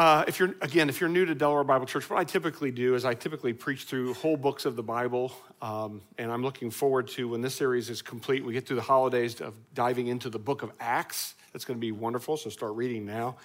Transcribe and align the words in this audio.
Uh, 0.00 0.24
if 0.26 0.38
you're 0.38 0.54
again, 0.62 0.88
if 0.88 0.98
you're 0.98 1.10
new 1.10 1.26
to 1.26 1.34
Delaware 1.34 1.62
Bible 1.62 1.84
Church, 1.84 2.08
what 2.08 2.18
I 2.18 2.24
typically 2.24 2.70
do 2.70 2.94
is 2.94 3.04
I 3.04 3.12
typically 3.12 3.52
preach 3.52 3.84
through 3.84 4.14
whole 4.14 4.38
books 4.38 4.64
of 4.64 4.74
the 4.74 4.82
Bible, 4.82 5.30
um, 5.60 6.00
and 6.16 6.32
I'm 6.32 6.42
looking 6.42 6.70
forward 6.70 7.06
to 7.08 7.28
when 7.28 7.42
this 7.42 7.54
series 7.54 7.90
is 7.90 8.00
complete. 8.00 8.42
We 8.42 8.54
get 8.54 8.66
through 8.66 8.76
the 8.76 8.82
holidays 8.82 9.42
of 9.42 9.52
diving 9.74 10.06
into 10.06 10.30
the 10.30 10.38
book 10.38 10.62
of 10.62 10.72
Acts. 10.80 11.34
That's 11.52 11.66
going 11.66 11.76
to 11.76 11.80
be 11.82 11.92
wonderful. 11.92 12.38
So 12.38 12.48
start 12.48 12.76
reading 12.76 13.04
now. 13.04 13.36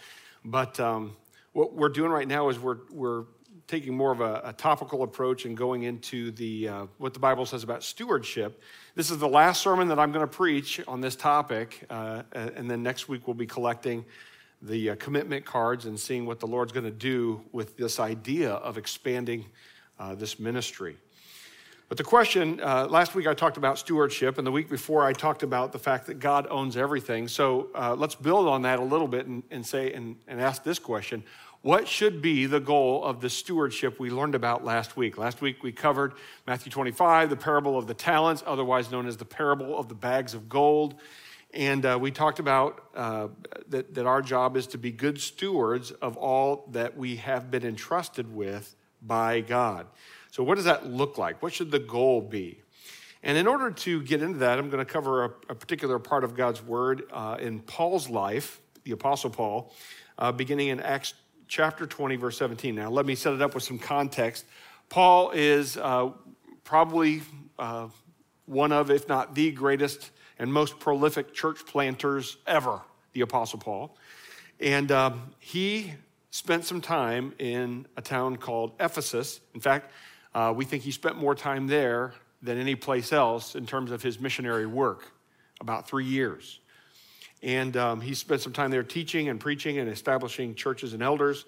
But 0.46 0.80
um, 0.80 1.18
what 1.52 1.74
we're 1.74 1.90
doing 1.90 2.10
right 2.10 2.26
now 2.26 2.48
is 2.48 2.58
we're 2.58 2.78
we're 2.90 3.26
taking 3.68 3.94
more 3.94 4.14
of 4.14 4.22
a, 4.22 4.40
a 4.46 4.54
topical 4.54 5.04
approach 5.04 5.44
and 5.44 5.58
going 5.58 5.84
into 5.84 6.32
the 6.32 6.70
uh, 6.70 6.86
what 7.00 7.14
the 7.14 7.20
Bible 7.20 7.46
says 7.46 7.64
about 7.64 7.84
stewardship. 7.84 8.62
This 8.96 9.12
is 9.12 9.18
the 9.18 9.28
last 9.28 9.62
sermon 9.62 9.90
that 9.90 10.00
I'm 10.00 10.14
going 10.14 10.26
to 10.26 10.34
preach 10.34 10.80
on 10.88 11.02
this 11.02 11.18
topic, 11.18 11.84
uh, 11.90 12.24
and 12.32 12.72
then 12.72 12.82
next 12.82 13.10
week 13.10 13.28
we'll 13.28 13.34
be 13.34 13.46
collecting 13.46 14.06
the 14.66 14.92
uh, 14.92 14.96
commitment 14.96 15.46
cards 15.46 15.86
and 15.86 16.00
seeing 16.00 16.26
what 16.26 16.40
the 16.40 16.48
Lord's 16.48 16.72
going 16.72 16.86
to 16.86 16.92
do 16.92 17.42
with 17.52 17.78
this 17.78 18.00
idea 18.00 18.52
of 18.52 18.78
expanding 18.78 19.46
uh, 20.00 20.16
this 20.16 20.40
ministry. 20.40 20.98
But 21.88 22.00
the 22.00 22.04
question 22.04 22.60
uh, 22.62 22.88
last 22.90 23.14
week 23.14 23.28
I 23.28 23.36
talked 23.36 23.58
about 23.58 23.78
stewardship, 23.78 24.40
and 24.40 24.48
the 24.48 24.52
week 24.52 24.70
before 24.70 25.06
I 25.06 25.14
talked 25.14 25.44
about 25.44 25.72
the 25.72 25.78
fact 25.78 26.08
that 26.08 26.20
God 26.20 26.48
owns 26.50 26.78
everything. 26.78 27.28
So 27.28 27.70
uh, 27.76 27.96
let's 27.96 28.16
build 28.16 28.48
on 28.48 28.64
that 28.64 28.80
a 28.80 28.84
little 28.84 29.08
bit 29.08 29.28
and, 29.28 29.44
and 29.52 29.64
say 29.64 29.94
and, 29.94 30.16
and 30.28 30.42
ask 30.42 30.64
this 30.64 30.80
question 30.80 31.24
What 31.62 31.88
should 31.88 32.24
be 32.24 32.48
the 32.48 32.60
goal 32.60 33.04
of 33.04 33.22
the 33.22 33.30
stewardship 33.30 34.00
we 34.00 34.10
learned 34.10 34.34
about 34.34 34.66
last 34.66 34.98
week? 34.98 35.20
Last 35.20 35.42
week 35.42 35.62
we 35.62 35.72
covered 35.72 36.14
Matthew 36.48 36.72
25, 36.72 37.30
the 37.30 37.36
parable 37.36 37.78
of 37.78 37.86
the 37.86 37.94
talents, 37.94 38.44
otherwise 38.48 38.90
known 38.90 39.06
as 39.06 39.18
the 39.18 39.26
parable 39.26 39.78
of 39.78 39.88
the 39.88 39.96
bags 39.96 40.34
of 40.34 40.50
gold. 40.50 40.96
And 41.56 41.86
uh, 41.86 41.98
we 42.00 42.12
talked 42.12 42.40
about 42.40 42.84
uh, 42.94 43.30
that, 43.70 43.94
that 43.96 44.06
our 44.06 44.22
job 44.22 44.58
is 44.58 44.68
to 44.68 44.78
be 44.78 44.92
good 44.92 45.22
stewards 45.22 45.92
of 45.92 46.18
all 46.18 46.68
that 46.72 46.98
we 46.98 47.16
have 47.16 47.50
been 47.50 47.66
entrusted 47.66 48.34
with 48.36 48.76
by 49.02 49.40
God. 49.40 49.88
So, 50.32 50.44
what 50.44 50.56
does 50.56 50.66
that 50.66 50.86
look 50.86 51.18
like? 51.18 51.42
What 51.42 51.54
should 51.54 51.72
the 51.72 51.80
goal 51.80 52.20
be? 52.20 52.60
And 53.24 53.38
in 53.38 53.48
order 53.48 53.72
to 53.72 54.02
get 54.04 54.22
into 54.22 54.40
that, 54.40 54.60
I'm 54.60 54.70
going 54.70 54.86
to 54.86 54.92
cover 54.92 55.24
a, 55.24 55.30
a 55.50 55.56
particular 55.56 55.98
part 55.98 56.26
of 56.26 56.36
God's 56.36 56.62
word 56.62 57.04
uh, 57.12 57.38
in 57.40 57.62
Paul's 57.62 58.10
life, 58.10 58.60
the 58.84 58.92
Apostle 58.92 59.30
Paul, 59.30 59.74
uh, 60.20 60.34
beginning 60.34 60.68
in 60.68 60.82
Acts 60.82 61.14
chapter 61.48 61.86
20, 61.86 62.18
verse 62.18 62.38
17. 62.38 62.76
Now, 62.76 62.90
let 62.90 63.06
me 63.06 63.16
set 63.16 63.34
it 63.34 63.42
up 63.42 63.56
with 63.56 63.64
some 63.64 63.80
context. 63.80 64.46
Paul 64.90 65.32
is 65.32 65.78
uh, 65.78 66.10
probably 66.66 67.22
uh, 67.58 67.88
one 68.46 68.74
of, 68.74 68.92
if 68.92 69.08
not 69.08 69.34
the 69.36 69.52
greatest 69.52 70.12
and 70.40 70.52
most 70.52 70.80
prolific 70.80 71.34
church 71.34 71.66
planters 71.66 72.38
ever, 72.46 72.82
the 73.14 73.22
Apostle 73.22 73.60
Paul. 73.60 73.96
And 74.60 74.92
um, 74.92 75.34
he 75.40 75.94
spent 76.32 76.66
some 76.66 76.82
time 76.82 77.34
in 77.40 77.86
a 77.98 78.02
town 78.02 78.38
called 78.38 78.74
Ephesus. 78.80 79.40
In 79.54 79.62
fact, 79.62 79.92
uh, 80.34 80.54
we 80.56 80.66
think 80.66 80.84
he 80.84 80.92
spent 80.92 81.18
more 81.18 81.36
time 81.36 81.68
there 81.68 82.14
than 82.42 82.58
any 82.58 82.76
place 82.76 83.14
else 83.14 83.56
in 83.56 83.66
terms 83.66 83.92
of 83.92 84.02
his 84.02 84.20
missionary 84.20 84.66
work, 84.66 85.12
about 85.62 85.88
three 85.88 86.06
years. 86.06 86.60
And 87.42 87.78
um, 87.78 88.02
he 88.02 88.14
spent 88.14 88.42
some 88.42 88.54
time 88.54 88.72
there 88.72 88.84
teaching 88.84 89.30
and 89.30 89.40
preaching 89.40 89.78
and 89.78 89.90
establishing 89.90 90.56
churches 90.56 90.94
and 90.94 91.02
elders. 91.02 91.46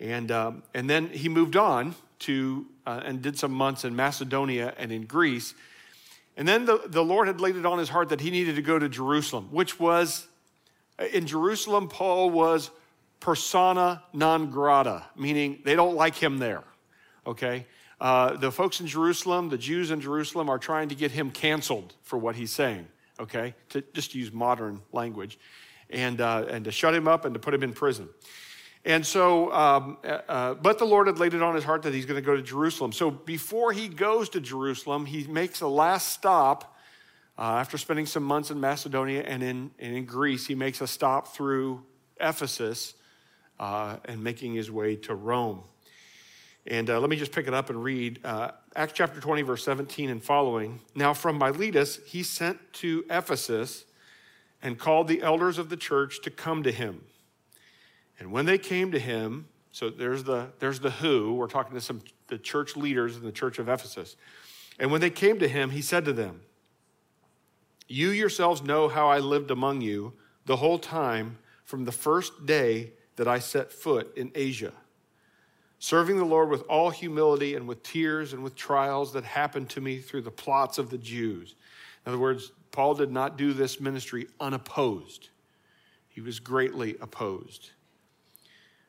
And, 0.00 0.30
um, 0.30 0.62
and 0.74 0.88
then 0.88 1.08
he 1.08 1.28
moved 1.28 1.56
on 1.56 1.94
to 2.20 2.66
uh, 2.86 3.00
and 3.04 3.22
did 3.22 3.38
some 3.38 3.52
months 3.52 3.84
in 3.84 3.94
Macedonia 3.94 4.74
and 4.78 4.92
in 4.92 5.04
Greece. 5.06 5.54
And 6.36 6.46
then 6.46 6.66
the, 6.66 6.82
the 6.86 7.02
Lord 7.02 7.28
had 7.28 7.40
laid 7.40 7.56
it 7.56 7.64
on 7.64 7.78
his 7.78 7.88
heart 7.88 8.10
that 8.10 8.20
he 8.20 8.30
needed 8.30 8.56
to 8.56 8.62
go 8.62 8.78
to 8.78 8.88
Jerusalem, 8.88 9.48
which 9.50 9.80
was, 9.80 10.26
in 11.12 11.26
Jerusalem, 11.26 11.88
Paul 11.88 12.30
was 12.30 12.70
persona 13.20 14.02
non 14.12 14.50
grata, 14.50 15.04
meaning 15.16 15.60
they 15.64 15.74
don't 15.74 15.96
like 15.96 16.14
him 16.14 16.38
there, 16.38 16.64
okay? 17.26 17.66
Uh, 17.98 18.36
the 18.36 18.52
folks 18.52 18.80
in 18.80 18.86
Jerusalem, 18.86 19.48
the 19.48 19.56
Jews 19.56 19.90
in 19.90 20.00
Jerusalem, 20.00 20.50
are 20.50 20.58
trying 20.58 20.90
to 20.90 20.94
get 20.94 21.10
him 21.10 21.30
canceled 21.30 21.94
for 22.02 22.18
what 22.18 22.36
he's 22.36 22.52
saying, 22.52 22.86
okay? 23.18 23.54
To 23.70 23.82
just 23.94 24.14
use 24.14 24.30
modern 24.30 24.82
language, 24.92 25.38
and, 25.88 26.20
uh, 26.20 26.44
and 26.50 26.66
to 26.66 26.70
shut 26.70 26.94
him 26.94 27.08
up 27.08 27.24
and 27.24 27.32
to 27.32 27.40
put 27.40 27.54
him 27.54 27.62
in 27.62 27.72
prison. 27.72 28.08
And 28.86 29.04
so, 29.04 29.52
um, 29.52 29.98
uh, 30.04 30.18
uh, 30.28 30.54
but 30.54 30.78
the 30.78 30.84
Lord 30.84 31.08
had 31.08 31.18
laid 31.18 31.34
it 31.34 31.42
on 31.42 31.56
his 31.56 31.64
heart 31.64 31.82
that 31.82 31.92
he's 31.92 32.06
going 32.06 32.22
to 32.22 32.24
go 32.24 32.36
to 32.36 32.42
Jerusalem. 32.42 32.92
So 32.92 33.10
before 33.10 33.72
he 33.72 33.88
goes 33.88 34.28
to 34.28 34.40
Jerusalem, 34.40 35.06
he 35.06 35.26
makes 35.26 35.60
a 35.60 35.66
last 35.66 36.12
stop 36.12 36.76
uh, 37.36 37.56
after 37.56 37.78
spending 37.78 38.06
some 38.06 38.22
months 38.22 38.52
in 38.52 38.60
Macedonia 38.60 39.22
and 39.22 39.42
in, 39.42 39.72
and 39.80 39.96
in 39.96 40.04
Greece. 40.04 40.46
He 40.46 40.54
makes 40.54 40.80
a 40.80 40.86
stop 40.86 41.34
through 41.34 41.82
Ephesus 42.20 42.94
uh, 43.58 43.96
and 44.04 44.22
making 44.22 44.54
his 44.54 44.70
way 44.70 44.94
to 44.94 45.16
Rome. 45.16 45.62
And 46.64 46.88
uh, 46.88 47.00
let 47.00 47.10
me 47.10 47.16
just 47.16 47.32
pick 47.32 47.48
it 47.48 47.54
up 47.54 47.70
and 47.70 47.82
read 47.82 48.20
uh, 48.24 48.52
Acts 48.76 48.92
chapter 48.92 49.18
20, 49.18 49.42
verse 49.42 49.64
17 49.64 50.10
and 50.10 50.22
following. 50.22 50.78
Now, 50.94 51.12
from 51.12 51.38
Miletus, 51.38 51.98
he 52.06 52.22
sent 52.22 52.60
to 52.74 53.04
Ephesus 53.10 53.84
and 54.62 54.78
called 54.78 55.08
the 55.08 55.22
elders 55.22 55.58
of 55.58 55.70
the 55.70 55.76
church 55.76 56.22
to 56.22 56.30
come 56.30 56.62
to 56.62 56.70
him. 56.70 57.02
And 58.18 58.32
when 58.32 58.46
they 58.46 58.58
came 58.58 58.92
to 58.92 58.98
him, 58.98 59.48
so 59.72 59.90
there's 59.90 60.24
the, 60.24 60.48
there's 60.58 60.80
the 60.80 60.90
who, 60.90 61.34
we're 61.34 61.48
talking 61.48 61.74
to 61.74 61.80
some 61.80 62.00
the 62.28 62.38
church 62.38 62.76
leaders 62.76 63.16
in 63.16 63.22
the 63.22 63.32
church 63.32 63.58
of 63.58 63.68
Ephesus. 63.68 64.16
And 64.78 64.90
when 64.90 65.00
they 65.00 65.10
came 65.10 65.38
to 65.38 65.48
him, 65.48 65.70
he 65.70 65.82
said 65.82 66.04
to 66.06 66.12
them, 66.12 66.42
You 67.88 68.10
yourselves 68.10 68.62
know 68.62 68.88
how 68.88 69.08
I 69.08 69.18
lived 69.18 69.50
among 69.50 69.80
you 69.80 70.12
the 70.44 70.56
whole 70.56 70.78
time 70.78 71.38
from 71.64 71.84
the 71.84 71.92
first 71.92 72.46
day 72.46 72.92
that 73.16 73.26
I 73.26 73.38
set 73.38 73.72
foot 73.72 74.16
in 74.16 74.30
Asia, 74.34 74.72
serving 75.78 76.18
the 76.18 76.24
Lord 76.24 76.50
with 76.50 76.62
all 76.62 76.90
humility 76.90 77.54
and 77.54 77.66
with 77.66 77.82
tears 77.82 78.32
and 78.32 78.42
with 78.42 78.54
trials 78.54 79.12
that 79.14 79.24
happened 79.24 79.70
to 79.70 79.80
me 79.80 79.98
through 79.98 80.22
the 80.22 80.30
plots 80.30 80.78
of 80.78 80.90
the 80.90 80.98
Jews. 80.98 81.54
In 82.04 82.10
other 82.10 82.20
words, 82.20 82.52
Paul 82.72 82.94
did 82.94 83.10
not 83.10 83.38
do 83.38 83.52
this 83.52 83.80
ministry 83.80 84.26
unopposed, 84.40 85.30
he 86.08 86.20
was 86.20 86.40
greatly 86.40 86.96
opposed. 87.00 87.70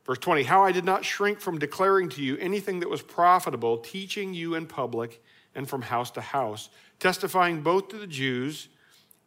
Verse 0.07 0.17
20, 0.19 0.43
how 0.43 0.63
I 0.63 0.71
did 0.71 0.85
not 0.85 1.03
shrink 1.03 1.41
from 1.41 1.59
declaring 1.59 2.07
to 2.09 2.23
you 2.23 2.37
anything 2.37 2.79
that 2.79 2.89
was 2.89 3.01
profitable, 3.01 3.77
teaching 3.77 4.33
you 4.33 4.55
in 4.55 4.65
public 4.65 5.21
and 5.53 5.67
from 5.67 5.81
house 5.81 6.11
to 6.11 6.21
house, 6.21 6.69
testifying 6.97 7.61
both 7.61 7.89
to 7.89 7.97
the 7.97 8.07
Jews 8.07 8.69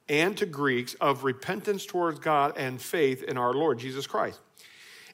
and 0.08 0.34
to 0.38 0.46
Greeks 0.46 0.94
of 0.94 1.22
repentance 1.22 1.84
towards 1.84 2.18
God 2.18 2.54
and 2.56 2.80
faith 2.80 3.22
in 3.22 3.36
our 3.36 3.52
Lord 3.52 3.78
Jesus 3.78 4.06
Christ. 4.06 4.40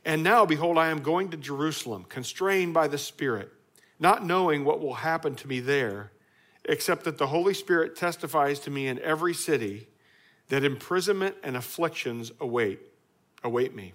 And 0.05 0.23
now, 0.23 0.47
behold, 0.47 0.79
I 0.79 0.89
am 0.89 1.03
going 1.03 1.31
to 1.31 1.37
Jerusalem, 1.37 2.05
constrained 2.09 2.73
by 2.73 2.87
the 2.87 2.97
Spirit, 2.97 3.53
not 3.99 4.25
knowing 4.25 4.65
what 4.65 4.81
will 4.81 4.95
happen 4.95 5.35
to 5.35 5.49
me 5.49 5.59
there, 5.59 6.13
except 6.65 7.03
that 7.05 7.19
the 7.19 7.27
Holy 7.27 7.55
Spirit 7.55 7.97
testifies 7.97 8.61
to 8.61 8.71
me 8.71 8.87
in 8.87 9.01
every 9.01 9.35
city 9.35 9.89
that 10.49 10.63
imprisonment 10.63 11.35
and 11.43 11.57
afflictions 11.57 12.31
await, 12.41 12.79
await 13.43 13.75
me. 13.75 13.95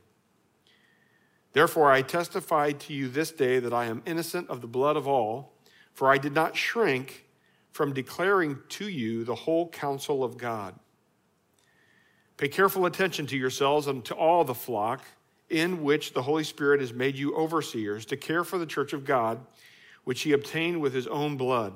Therefore, 1.53 1.91
I 1.91 2.01
testify 2.01 2.71
to 2.71 2.93
you 2.93 3.09
this 3.09 3.31
day 3.31 3.59
that 3.59 3.73
I 3.73 3.85
am 3.85 4.03
innocent 4.05 4.49
of 4.49 4.61
the 4.61 4.67
blood 4.67 4.95
of 4.95 5.07
all, 5.07 5.53
for 5.93 6.09
I 6.09 6.17
did 6.17 6.33
not 6.33 6.55
shrink 6.55 7.25
from 7.71 7.93
declaring 7.93 8.57
to 8.69 8.87
you 8.87 9.23
the 9.23 9.35
whole 9.35 9.67
counsel 9.69 10.23
of 10.23 10.37
God. 10.37 10.75
Pay 12.37 12.47
careful 12.47 12.85
attention 12.85 13.27
to 13.27 13.37
yourselves 13.37 13.87
and 13.87 14.03
to 14.05 14.15
all 14.15 14.43
the 14.43 14.55
flock 14.55 15.03
in 15.49 15.83
which 15.83 16.13
the 16.13 16.21
Holy 16.21 16.43
Spirit 16.43 16.79
has 16.79 16.93
made 16.93 17.15
you 17.17 17.35
overseers 17.35 18.05
to 18.05 18.17
care 18.17 18.43
for 18.43 18.57
the 18.57 18.65
church 18.65 18.93
of 18.93 19.05
God, 19.05 19.39
which 20.05 20.21
he 20.21 20.31
obtained 20.31 20.81
with 20.81 20.93
his 20.93 21.07
own 21.07 21.35
blood. 21.37 21.73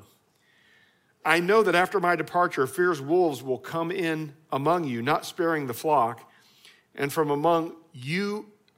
I 1.26 1.40
know 1.40 1.64
that 1.64 1.76
after 1.76 2.00
my 2.00 2.16
departure, 2.16 2.68
fierce 2.68 3.02
wolves 3.02 3.44
will 3.44 3.58
come 3.58 3.92
in 3.92 4.34
among 4.52 4.86
you, 4.86 5.02
not 5.02 5.26
sparing 5.26 5.68
the 5.68 5.74
flock, 5.74 6.32
and 6.96 7.12
from 7.12 7.30
among 7.30 7.76
you 7.94 8.46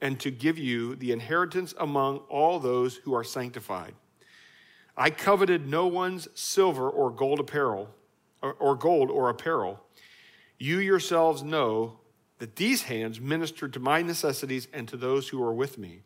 and 0.00 0.20
to 0.20 0.30
give 0.30 0.58
you 0.58 0.94
the 0.96 1.12
inheritance 1.12 1.74
among 1.78 2.18
all 2.28 2.58
those 2.58 2.96
who 2.96 3.14
are 3.14 3.24
sanctified. 3.24 3.94
I 4.96 5.10
coveted 5.10 5.66
no 5.66 5.86
one's 5.86 6.28
silver 6.34 6.88
or 6.88 7.10
gold 7.10 7.40
apparel 7.40 7.90
or, 8.42 8.76
gold 8.76 9.10
or 9.10 9.28
apparel. 9.28 9.80
You 10.58 10.78
yourselves 10.78 11.42
know 11.42 11.98
that 12.38 12.56
these 12.56 12.82
hands 12.82 13.20
ministered 13.20 13.72
to 13.74 13.80
my 13.80 14.02
necessities 14.02 14.68
and 14.72 14.86
to 14.88 14.96
those 14.96 15.28
who 15.28 15.42
are 15.42 15.52
with 15.52 15.78
me. 15.78 16.02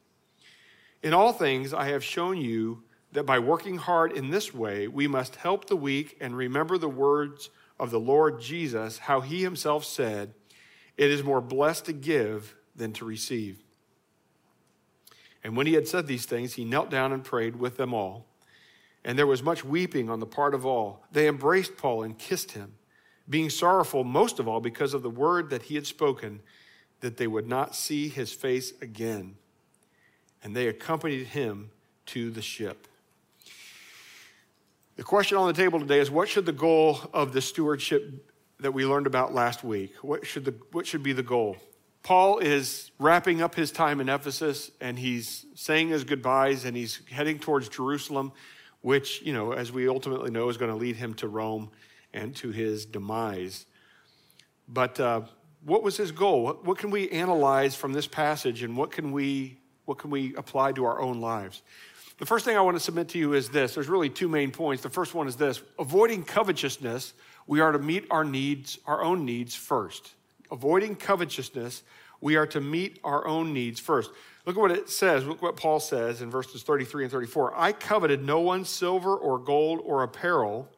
In 1.03 1.15
all 1.15 1.33
things 1.33 1.73
I 1.75 1.89
have 1.89 2.05
shown 2.05 2.37
you 2.37 2.83
that 3.13 3.27
by 3.27 3.39
working 3.39 3.77
hard 3.77 4.13
in 4.13 4.31
this 4.31 4.55
way, 4.55 4.87
we 4.87 5.09
must 5.09 5.37
help 5.37 5.67
the 5.67 5.77
weak 5.77 6.17
and 6.21 6.37
remember 6.37 6.79
the 6.79 6.89
words 6.89 7.51
of 7.79 7.91
the 7.91 8.01
Lord 8.01 8.41
Jesus, 8.41 8.99
how 8.99 9.21
he 9.21 9.43
himself 9.43 9.85
said, 9.85 10.35
It 10.97 11.11
is 11.11 11.25
more 11.25 11.41
blessed 11.41 11.87
to 11.87 11.93
give 11.93 12.55
than 12.77 12.93
to 12.95 13.05
receive. 13.05 13.65
And 15.43 15.57
when 15.57 15.67
he 15.67 15.75
had 15.75 15.89
said 15.89 16.07
these 16.07 16.27
things, 16.27 16.55
he 16.55 16.65
knelt 16.65 16.91
down 16.91 17.13
and 17.13 17.25
prayed 17.25 17.57
with 17.57 17.77
them 17.77 17.95
all. 17.95 18.27
And 19.05 19.19
there 19.19 19.27
was 19.27 19.43
much 19.43 19.65
weeping 19.65 20.11
on 20.11 20.21
the 20.21 20.27
part 20.27 20.55
of 20.55 20.67
all. 20.67 21.03
They 21.11 21.27
embraced 21.27 21.77
Paul 21.77 22.03
and 22.03 22.19
kissed 22.19 22.53
him, 22.53 22.75
being 23.29 23.49
sorrowful 23.49 24.05
most 24.05 24.39
of 24.39 24.47
all 24.47 24.61
because 24.61 24.93
of 24.93 25.03
the 25.03 25.11
word 25.11 25.51
that 25.51 25.63
he 25.63 25.75
had 25.75 25.87
spoken, 25.87 26.41
that 27.01 27.17
they 27.17 27.27
would 27.27 27.49
not 27.49 27.75
see 27.75 28.09
his 28.09 28.33
face 28.33 28.75
again. 28.83 29.37
And 30.43 30.55
they 30.55 30.69
accompanied 30.69 31.29
him 31.29 31.71
to 32.07 32.31
the 32.31 32.43
ship. 32.43 32.87
The 34.97 35.03
question 35.03 35.39
on 35.39 35.47
the 35.47 35.55
table 35.55 35.81
today 35.81 35.99
is 35.99 36.11
what 36.11 36.29
should 36.29 36.45
the 36.45 36.53
goal 36.53 37.01
of 37.15 37.33
the 37.33 37.41
stewardship 37.41 38.31
that 38.59 38.73
we 38.73 38.85
learned 38.85 39.07
about 39.07 39.33
last 39.33 39.65
week? 39.65 39.95
What 40.03 40.27
should, 40.27 40.45
the, 40.45 40.55
what 40.73 40.87
should 40.87 41.03
be 41.03 41.15
the 41.15 41.23
goal? 41.23 41.57
Paul 42.03 42.39
is 42.39 42.91
wrapping 42.99 43.43
up 43.43 43.55
his 43.55 43.71
time 43.71 44.01
in 44.01 44.09
Ephesus 44.09 44.71
and 44.81 44.99
he's 44.99 45.45
saying 45.55 45.91
his 45.91 46.05
goodbyes 46.05 46.65
and 46.65 46.77
he's 46.77 47.01
heading 47.11 47.39
towards 47.39 47.69
Jerusalem, 47.69 48.33
which, 48.81 49.23
you 49.23 49.33
know, 49.33 49.53
as 49.53 49.71
we 49.71 49.89
ultimately 49.89 50.31
know, 50.31 50.49
is 50.49 50.57
going 50.57 50.71
to 50.71 50.77
lead 50.77 50.97
him 50.97 51.15
to 51.15 51.29
Rome 51.29 51.71
and 52.13 52.35
to 52.37 52.51
his 52.51 52.87
demise. 52.87 53.67
But 54.67 54.99
uh, 54.99 55.23
what 55.65 55.83
was 55.83 55.97
his 55.97 56.11
goal? 56.11 56.43
What, 56.43 56.65
what 56.65 56.79
can 56.79 56.91
we 56.91 57.11
analyze 57.11 57.75
from 57.75 57.93
this 57.93 58.07
passage 58.07 58.63
and 58.63 58.77
what 58.77 58.91
can 58.91 59.13
we, 59.13 59.59
what 59.85 59.99
can 59.99 60.11
we 60.11 60.35
apply 60.37 60.73
to 60.73 60.85
our 60.85 61.01
own 61.01 61.21
lives? 61.21 61.63
The 62.19 62.27
first 62.27 62.45
thing 62.45 62.57
I 62.57 62.61
want 62.61 62.77
to 62.77 62.83
submit 62.83 63.09
to 63.11 63.19
you 63.19 63.35
is 63.35 63.49
this 63.49 63.75
there's 63.75 63.89
really 63.89 64.11
two 64.11 64.29
main 64.29 64.51
points. 64.51 64.83
The 64.83 64.91
first 64.91 65.15
one 65.15 65.29
is 65.29 65.37
this 65.37 65.63
avoiding 65.79 66.23
covetousness, 66.25 67.15
we 67.47 67.61
are 67.61 67.73
to 67.73 67.79
meet 67.79 68.07
our 68.11 68.25
needs, 68.25 68.79
our 68.87 69.03
own 69.03 69.25
needs 69.25 69.55
first. 69.55 70.15
Avoiding 70.51 70.97
covetousness, 70.97 71.83
we 72.21 72.37
are 72.37 72.47
to 72.49 72.61
meet 72.61 72.99
our 73.05 73.27
own 73.27 73.53
needs 73.53 73.81
first. 73.81 74.11
Look 74.47 74.57
at 74.57 74.61
what 74.61 74.71
it 74.71 74.89
says. 74.89 75.25
Look 75.25 75.43
what 75.43 75.57
Paul 75.57 75.81
says 75.81 76.23
in 76.23 76.31
verses 76.31 76.63
33 76.63 77.05
and 77.05 77.13
34. 77.13 77.55
I 77.57 77.73
coveted 77.73 78.25
no 78.25 78.41
one's 78.41 78.69
silver 78.69 79.15
or 79.15 79.39
gold 79.39 79.81
or 79.85 80.03
apparel. 80.03 80.69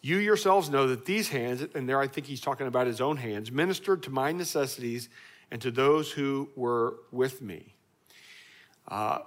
You 0.00 0.18
yourselves 0.18 0.70
know 0.70 0.86
that 0.88 1.04
these 1.04 1.28
hands, 1.28 1.66
and 1.74 1.88
there 1.88 2.00
I 2.00 2.06
think 2.06 2.26
he's 2.26 2.40
talking 2.40 2.66
about 2.66 2.86
his 2.86 3.00
own 3.00 3.16
hands, 3.16 3.50
ministered 3.50 4.02
to 4.04 4.10
my 4.10 4.32
necessities 4.32 5.08
and 5.50 5.60
to 5.62 5.70
those 5.70 6.12
who 6.12 6.50
were 6.56 6.96
with 7.10 7.42
me. 7.42 7.74
Uh, 8.86 9.20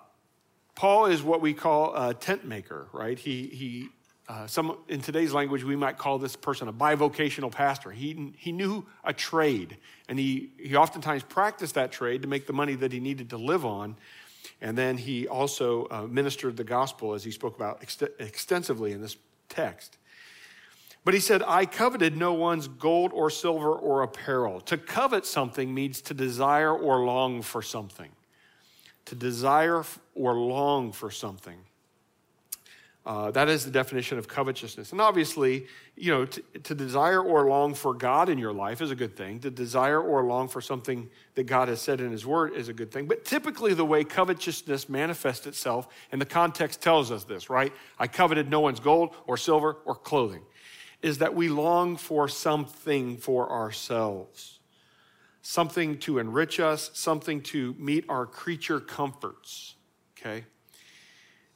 Paul 0.75 1.07
is 1.07 1.21
what 1.21 1.41
we 1.41 1.53
call 1.53 1.95
a 1.95 2.13
tent 2.13 2.45
maker, 2.45 2.87
right? 2.93 3.19
He, 3.19 3.47
he 3.47 3.89
uh, 4.31 4.47
some, 4.47 4.77
in 4.87 5.01
today's 5.01 5.33
language, 5.33 5.61
we 5.61 5.75
might 5.75 5.97
call 5.97 6.17
this 6.17 6.37
person 6.37 6.69
a 6.69 6.73
bivocational 6.73 7.51
pastor. 7.51 7.91
He, 7.91 8.31
he 8.37 8.53
knew 8.53 8.85
a 9.03 9.11
trade, 9.11 9.75
and 10.07 10.17
he, 10.17 10.51
he 10.57 10.73
oftentimes 10.73 11.21
practiced 11.23 11.75
that 11.75 11.91
trade 11.91 12.21
to 12.21 12.29
make 12.29 12.47
the 12.47 12.53
money 12.53 12.75
that 12.75 12.93
he 12.93 13.01
needed 13.01 13.31
to 13.31 13.37
live 13.37 13.65
on. 13.65 13.97
And 14.61 14.77
then 14.77 14.97
he 14.97 15.27
also 15.27 15.85
uh, 15.91 16.03
ministered 16.03 16.55
the 16.55 16.63
gospel, 16.63 17.13
as 17.13 17.25
he 17.25 17.31
spoke 17.31 17.57
about 17.57 17.81
ext- 17.81 18.07
extensively 18.19 18.93
in 18.93 19.01
this 19.01 19.17
text. 19.49 19.97
But 21.03 21.13
he 21.13 21.19
said, 21.19 21.43
I 21.45 21.65
coveted 21.65 22.15
no 22.15 22.31
one's 22.31 22.69
gold 22.69 23.11
or 23.13 23.29
silver 23.29 23.73
or 23.73 24.01
apparel. 24.01 24.61
To 24.61 24.77
covet 24.77 25.25
something 25.25 25.73
means 25.73 25.99
to 26.03 26.13
desire 26.13 26.73
or 26.73 27.03
long 27.03 27.41
for 27.41 27.61
something 27.61 28.11
to 29.05 29.15
desire 29.15 29.83
or 30.15 30.35
long 30.35 30.91
for 30.93 31.11
something. 31.11 31.57
Uh, 33.03 33.31
that 33.31 33.49
is 33.49 33.65
the 33.65 33.71
definition 33.71 34.19
of 34.19 34.27
covetousness. 34.27 34.91
And 34.91 35.01
obviously, 35.01 35.65
you 35.95 36.11
know, 36.11 36.25
to, 36.25 36.41
to, 36.59 36.75
desire 36.75 37.19
or 37.19 37.49
long 37.49 37.73
for 37.73 37.95
God 37.95 38.29
in 38.29 38.37
your 38.37 38.53
life 38.53 38.79
is 38.79 38.91
a 38.91 38.95
good 38.95 39.17
thing. 39.17 39.39
To 39.39 39.49
desire 39.49 39.99
or 39.99 40.23
long 40.23 40.47
for 40.47 40.61
something 40.61 41.09
that 41.33 41.45
God 41.45 41.67
has 41.67 41.81
said 41.81 41.99
in 41.99 42.11
His 42.11 42.27
Word 42.27 42.53
is 42.53 42.69
a 42.69 42.73
good 42.73 42.91
thing. 42.91 43.07
But 43.07 43.25
typically, 43.25 43.73
the 43.73 43.85
way 43.85 44.03
covetousness 44.03 44.87
manifests 44.87 45.47
itself, 45.47 45.87
and 46.11 46.21
the 46.21 46.27
context 46.27 46.81
tells 46.81 47.09
us 47.11 47.23
this, 47.23 47.49
right? 47.49 47.73
I 47.97 48.05
coveted 48.05 48.51
no 48.51 48.59
one's 48.59 48.79
gold 48.79 49.15
or 49.25 49.35
silver 49.35 49.77
or 49.85 49.95
clothing, 49.95 50.43
is 51.01 51.17
that 51.17 51.33
we 51.33 51.49
long 51.49 51.97
for 51.97 52.27
something 52.27 53.17
for 53.17 53.51
ourselves 53.51 54.59
something 55.41 55.97
to 55.97 56.19
enrich 56.19 56.59
us, 56.59 56.91
something 56.93 57.41
to 57.41 57.75
meet 57.77 58.05
our 58.09 58.25
creature 58.25 58.79
comforts, 58.79 59.75
okay? 60.17 60.45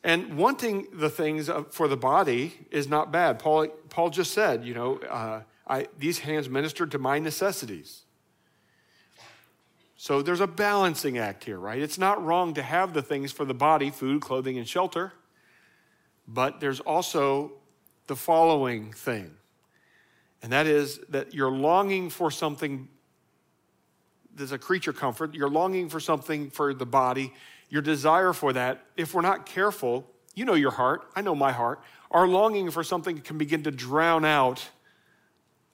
And 0.05 0.37
wanting 0.37 0.85
the 0.93 1.09
things 1.09 1.49
for 1.71 1.87
the 1.87 1.97
body 1.97 2.53
is 2.69 2.87
not 2.87 3.11
bad. 3.11 3.39
Paul, 3.39 3.69
Paul 3.89 4.11
just 4.11 4.33
said, 4.33 4.63
you 4.63 4.75
know, 4.75 4.99
uh, 4.99 5.41
I, 5.67 5.87
these 5.97 6.19
hands 6.19 6.47
ministered 6.47 6.91
to 6.91 6.99
my 6.99 7.17
necessities. 7.17 8.03
So 9.97 10.21
there's 10.21 10.41
a 10.41 10.47
balancing 10.47 11.17
act 11.17 11.43
here, 11.43 11.57
right? 11.57 11.81
It's 11.81 11.97
not 11.97 12.23
wrong 12.23 12.53
to 12.53 12.61
have 12.61 12.93
the 12.93 13.01
things 13.01 13.31
for 13.31 13.45
the 13.45 13.55
body 13.55 13.89
food, 13.89 14.21
clothing, 14.21 14.59
and 14.59 14.67
shelter. 14.67 15.11
But 16.27 16.59
there's 16.59 16.81
also 16.81 17.53
the 18.05 18.15
following 18.15 18.93
thing, 18.93 19.31
and 20.43 20.51
that 20.51 20.67
is 20.67 20.99
that 21.09 21.33
you're 21.33 21.51
longing 21.51 22.11
for 22.11 22.29
something 22.29 22.89
there's 24.35 24.51
a 24.51 24.57
creature 24.57 24.93
comfort. 24.93 25.33
You're 25.33 25.49
longing 25.49 25.89
for 25.89 25.99
something 25.99 26.49
for 26.49 26.73
the 26.73 26.85
body. 26.85 27.33
Your 27.69 27.81
desire 27.81 28.33
for 28.33 28.53
that, 28.53 28.85
if 28.95 29.13
we're 29.13 29.21
not 29.21 29.45
careful, 29.45 30.09
you 30.33 30.45
know 30.45 30.53
your 30.53 30.71
heart, 30.71 31.09
I 31.15 31.21
know 31.21 31.35
my 31.35 31.51
heart, 31.51 31.81
our 32.11 32.27
longing 32.27 32.71
for 32.71 32.83
something 32.83 33.19
can 33.21 33.37
begin 33.37 33.63
to 33.63 33.71
drown 33.71 34.25
out 34.25 34.69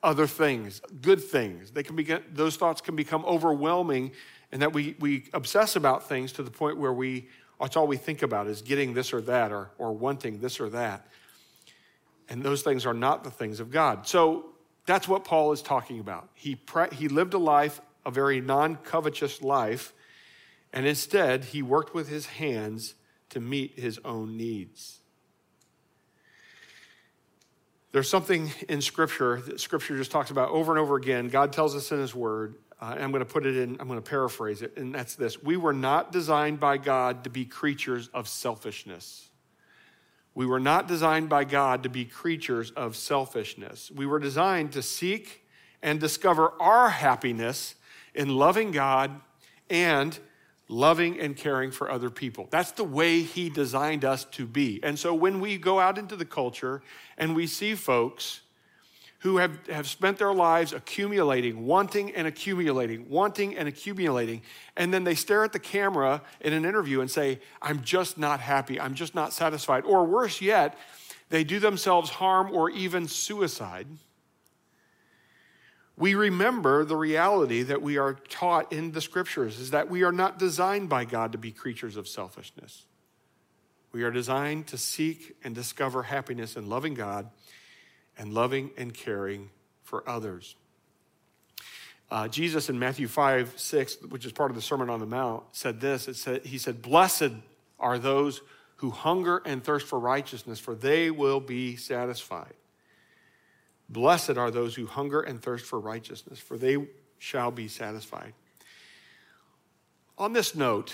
other 0.01 0.25
things, 0.25 0.81
good 1.01 1.23
things. 1.23 1.71
They 1.71 1.83
can 1.83 1.95
begin, 1.95 2.23
those 2.33 2.55
thoughts 2.55 2.81
can 2.81 2.95
become 2.95 3.23
overwhelming, 3.25 4.11
and 4.51 4.61
that 4.61 4.73
we, 4.73 4.95
we 4.99 5.25
obsess 5.33 5.75
about 5.75 6.07
things 6.07 6.31
to 6.33 6.43
the 6.43 6.51
point 6.51 6.77
where 6.77 6.93
we, 6.93 7.27
that's 7.59 7.77
all 7.77 7.87
we 7.87 7.97
think 7.97 8.23
about 8.23 8.47
is 8.47 8.61
getting 8.61 8.93
this 8.93 9.13
or 9.13 9.21
that 9.21 9.51
or, 9.51 9.69
or 9.77 9.93
wanting 9.93 10.39
this 10.39 10.59
or 10.59 10.69
that. 10.69 11.07
And 12.29 12.41
those 12.41 12.61
things 12.61 12.85
are 12.85 12.93
not 12.93 13.23
the 13.23 13.31
things 13.31 13.59
of 13.59 13.69
God. 13.69 14.07
So 14.07 14.45
that's 14.85 15.07
what 15.07 15.23
Paul 15.23 15.51
is 15.51 15.61
talking 15.61 15.99
about. 15.99 16.29
He, 16.33 16.59
he 16.93 17.07
lived 17.07 17.33
a 17.33 17.37
life 17.37 17.81
a 18.05 18.11
very 18.11 18.41
non 18.41 18.75
covetous 18.77 19.41
life, 19.41 19.93
and 20.73 20.85
instead, 20.85 21.45
he 21.45 21.61
worked 21.61 21.93
with 21.93 22.09
his 22.09 22.25
hands 22.25 22.95
to 23.29 23.39
meet 23.39 23.79
his 23.79 23.99
own 24.03 24.37
needs. 24.37 25.01
There's 27.91 28.09
something 28.09 28.51
in 28.69 28.81
Scripture 28.81 29.41
that 29.41 29.59
Scripture 29.59 29.97
just 29.97 30.11
talks 30.11 30.31
about 30.31 30.49
over 30.49 30.71
and 30.71 30.79
over 30.79 30.95
again. 30.95 31.27
God 31.27 31.51
tells 31.51 31.75
us 31.75 31.91
in 31.91 31.99
His 31.99 32.15
Word, 32.15 32.55
uh, 32.81 32.91
and 32.93 33.03
I'm 33.03 33.11
going 33.11 33.19
to 33.19 33.31
put 33.31 33.45
it 33.45 33.57
in, 33.57 33.77
I'm 33.81 33.87
going 33.87 34.01
to 34.01 34.09
paraphrase 34.09 34.61
it, 34.61 34.77
and 34.77 34.95
that's 34.95 35.15
this 35.15 35.43
We 35.43 35.57
were 35.57 35.73
not 35.73 36.11
designed 36.11 36.59
by 36.59 36.77
God 36.77 37.25
to 37.25 37.29
be 37.29 37.43
creatures 37.43 38.07
of 38.13 38.29
selfishness. 38.29 39.29
We 40.33 40.45
were 40.45 40.61
not 40.61 40.87
designed 40.87 41.27
by 41.27 41.43
God 41.43 41.83
to 41.83 41.89
be 41.89 42.05
creatures 42.05 42.71
of 42.71 42.95
selfishness. 42.95 43.91
We 43.93 44.05
were 44.05 44.19
designed 44.19 44.71
to 44.73 44.81
seek 44.81 45.45
and 45.81 45.99
discover 45.99 46.53
our 46.61 46.89
happiness 46.89 47.75
in 48.15 48.29
loving 48.29 48.71
God 48.71 49.19
and 49.69 50.17
loving 50.71 51.19
and 51.19 51.35
caring 51.35 51.69
for 51.69 51.91
other 51.91 52.09
people. 52.09 52.47
That's 52.49 52.71
the 52.71 52.83
way 52.83 53.21
He 53.21 53.49
designed 53.49 54.05
us 54.05 54.25
to 54.31 54.45
be. 54.47 54.79
And 54.81 54.97
so 54.97 55.13
when 55.13 55.39
we 55.39 55.57
go 55.57 55.79
out 55.79 55.97
into 55.97 56.15
the 56.15 56.25
culture 56.25 56.81
and 57.17 57.35
we 57.35 57.45
see 57.45 57.75
folks 57.75 58.41
who 59.19 59.37
have, 59.37 59.67
have 59.67 59.87
spent 59.87 60.17
their 60.17 60.33
lives 60.33 60.73
accumulating, 60.73 61.67
wanting 61.67 62.15
and 62.15 62.25
accumulating, 62.25 63.07
wanting 63.07 63.55
and 63.55 63.67
accumulating, 63.67 64.41
and 64.75 64.91
then 64.91 65.03
they 65.03 65.13
stare 65.13 65.43
at 65.43 65.53
the 65.53 65.59
camera 65.59 66.21
in 66.39 66.53
an 66.53 66.65
interview 66.65 67.01
and 67.01 67.11
say, 67.11 67.39
I'm 67.61 67.83
just 67.83 68.17
not 68.17 68.39
happy, 68.39 68.79
I'm 68.79 68.95
just 68.95 69.13
not 69.13 69.31
satisfied. 69.31 69.83
Or 69.85 70.05
worse 70.05 70.41
yet, 70.41 70.75
they 71.29 71.43
do 71.43 71.59
themselves 71.59 72.09
harm 72.09 72.49
or 72.51 72.71
even 72.71 73.07
suicide 73.07 73.85
we 75.97 76.15
remember 76.15 76.85
the 76.85 76.95
reality 76.95 77.63
that 77.63 77.81
we 77.81 77.97
are 77.97 78.13
taught 78.13 78.71
in 78.71 78.91
the 78.91 79.01
scriptures 79.01 79.59
is 79.59 79.71
that 79.71 79.89
we 79.89 80.03
are 80.03 80.11
not 80.11 80.39
designed 80.39 80.89
by 80.89 81.05
God 81.05 81.31
to 81.33 81.37
be 81.37 81.51
creatures 81.51 81.97
of 81.97 82.07
selfishness. 82.07 82.85
We 83.91 84.03
are 84.03 84.11
designed 84.11 84.67
to 84.67 84.77
seek 84.77 85.35
and 85.43 85.53
discover 85.53 86.03
happiness 86.03 86.55
in 86.55 86.69
loving 86.69 86.93
God 86.93 87.29
and 88.17 88.33
loving 88.33 88.71
and 88.77 88.93
caring 88.93 89.49
for 89.83 90.07
others. 90.07 90.55
Uh, 92.09 92.27
Jesus 92.27 92.69
in 92.69 92.77
Matthew 92.77 93.07
5, 93.07 93.53
6, 93.55 93.97
which 94.09 94.25
is 94.25 94.31
part 94.31 94.51
of 94.51 94.55
the 94.55 94.61
Sermon 94.61 94.89
on 94.89 94.99
the 94.99 95.05
Mount, 95.05 95.43
said 95.51 95.79
this. 95.79 96.07
It 96.07 96.15
said, 96.15 96.45
he 96.45 96.57
said, 96.57 96.81
Blessed 96.81 97.31
are 97.79 97.97
those 97.97 98.41
who 98.77 98.89
hunger 98.89 99.41
and 99.45 99.63
thirst 99.63 99.87
for 99.87 99.99
righteousness, 99.99 100.59
for 100.59 100.75
they 100.75 101.11
will 101.11 101.39
be 101.39 101.75
satisfied. 101.75 102.53
Blessed 103.91 104.37
are 104.37 104.49
those 104.49 104.73
who 104.73 104.85
hunger 104.85 105.21
and 105.21 105.41
thirst 105.41 105.65
for 105.65 105.79
righteousness, 105.79 106.39
for 106.39 106.57
they 106.57 106.77
shall 107.19 107.51
be 107.51 107.67
satisfied. 107.67 108.33
On 110.17 110.33
this 110.33 110.55
note, 110.55 110.93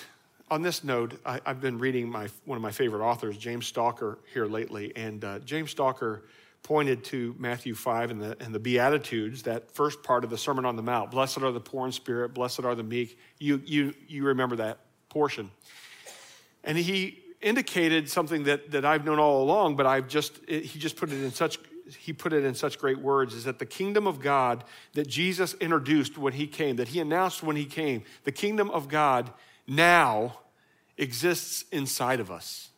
on 0.50 0.62
this 0.62 0.84
note, 0.84 1.20
I, 1.26 1.40
have 1.46 1.62
been 1.62 1.78
reading 1.78 2.10
my, 2.10 2.28
one 2.46 2.56
of 2.56 2.62
my 2.62 2.72
favorite 2.72 3.06
authors, 3.06 3.38
James 3.38 3.68
Stalker, 3.68 4.18
here 4.34 4.46
lately, 4.46 4.94
and 4.96 5.24
uh, 5.24 5.40
James 5.40 5.72
Stalker 5.72 6.24
pointed 6.64 7.04
to 7.06 7.36
Matthew 7.38 7.76
5 7.76 8.12
and 8.12 8.22
the, 8.22 8.38
and 8.40 8.54
the 8.54 8.60
Beatitudes, 8.60 9.44
that 9.44 9.72
first 9.72 10.02
part 10.04 10.24
of 10.24 10.30
the 10.30 10.38
Sermon 10.38 10.66
on 10.66 10.76
the 10.76 10.82
Mount. 10.82 11.12
Blessed 11.12 11.42
are 11.42 11.52
the 11.52 11.60
poor 11.60 11.86
in 11.86 11.92
spirit, 11.92 12.34
blessed 12.34 12.66
are 12.66 12.76
the 12.76 12.84
meek. 12.84 13.20
You, 13.38 13.62
you, 13.66 13.94
you 14.08 14.26
remember 14.26 14.56
that 14.58 14.80
portion. 15.10 15.52
And 16.64 16.78
he 16.78 17.24
indicated 17.42 18.10
something 18.10 18.44
that, 18.44 18.72
that 18.72 18.86
I've 18.86 19.06
known 19.06 19.20
all 19.20 19.44
along, 19.44 19.76
but 19.76 19.86
I've 19.86 20.08
just, 20.08 20.40
it, 20.48 20.66
he 20.66 20.80
just 20.80 20.96
put 20.96 21.12
it 21.12 21.24
in 21.24 21.32
such, 21.32 21.60
he 21.96 22.14
put 22.14 22.34
it 22.34 22.44
in 22.44 22.56
such 22.56 22.78
great 22.78 23.00
words, 23.00 23.34
is 23.34 23.44
that 23.46 23.60
the 23.60 23.66
kingdom 23.66 24.08
of 24.08 24.20
God 24.20 24.64
that 24.94 25.08
Jesus 25.08 25.54
introduced 25.56 26.18
when 26.18 26.34
he 26.34 26.48
came, 26.48 26.76
that 26.78 26.90
he 26.90 27.00
announced 27.00 27.44
when 27.44 27.56
he 27.56 27.66
came, 27.66 28.04
the 28.24 28.32
kingdom 28.32 28.70
of 28.72 28.88
God 28.88 29.32
now 29.68 30.40
exists 30.98 31.66
inside 31.72 32.20
of 32.20 32.32
us. 32.32 32.70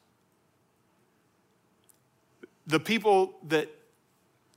The 2.68 2.80
people 2.80 3.34
that 3.48 3.70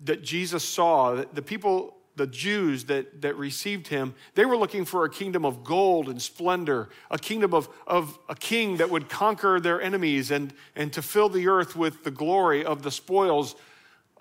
that 0.04 0.22
Jesus 0.22 0.64
saw, 0.64 1.24
the 1.32 1.42
people, 1.42 1.96
the 2.16 2.26
Jews 2.26 2.84
that, 2.84 3.22
that 3.22 3.36
received 3.36 3.88
him, 3.88 4.14
they 4.34 4.44
were 4.44 4.56
looking 4.56 4.84
for 4.84 5.04
a 5.04 5.10
kingdom 5.10 5.44
of 5.44 5.64
gold 5.64 6.08
and 6.08 6.20
splendor, 6.20 6.88
a 7.10 7.18
kingdom 7.18 7.54
of, 7.54 7.68
of 7.86 8.18
a 8.28 8.34
king 8.34 8.78
that 8.78 8.90
would 8.90 9.08
conquer 9.08 9.60
their 9.60 9.80
enemies 9.80 10.30
and, 10.30 10.52
and 10.74 10.92
to 10.92 11.02
fill 11.02 11.28
the 11.28 11.48
earth 11.48 11.76
with 11.76 12.04
the 12.04 12.10
glory 12.10 12.64
of 12.64 12.82
the 12.82 12.90
spoils 12.90 13.54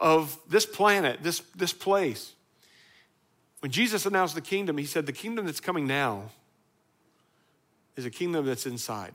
of 0.01 0.37
this 0.49 0.65
planet, 0.65 1.21
this, 1.21 1.39
this 1.55 1.71
place. 1.71 2.33
When 3.59 3.71
Jesus 3.71 4.07
announced 4.07 4.33
the 4.33 4.41
kingdom, 4.41 4.77
he 4.77 4.85
said, 4.85 5.05
The 5.05 5.13
kingdom 5.13 5.45
that's 5.45 5.59
coming 5.59 5.85
now 5.85 6.31
is 7.95 8.05
a 8.05 8.09
kingdom 8.09 8.45
that's 8.45 8.65
inside. 8.65 9.13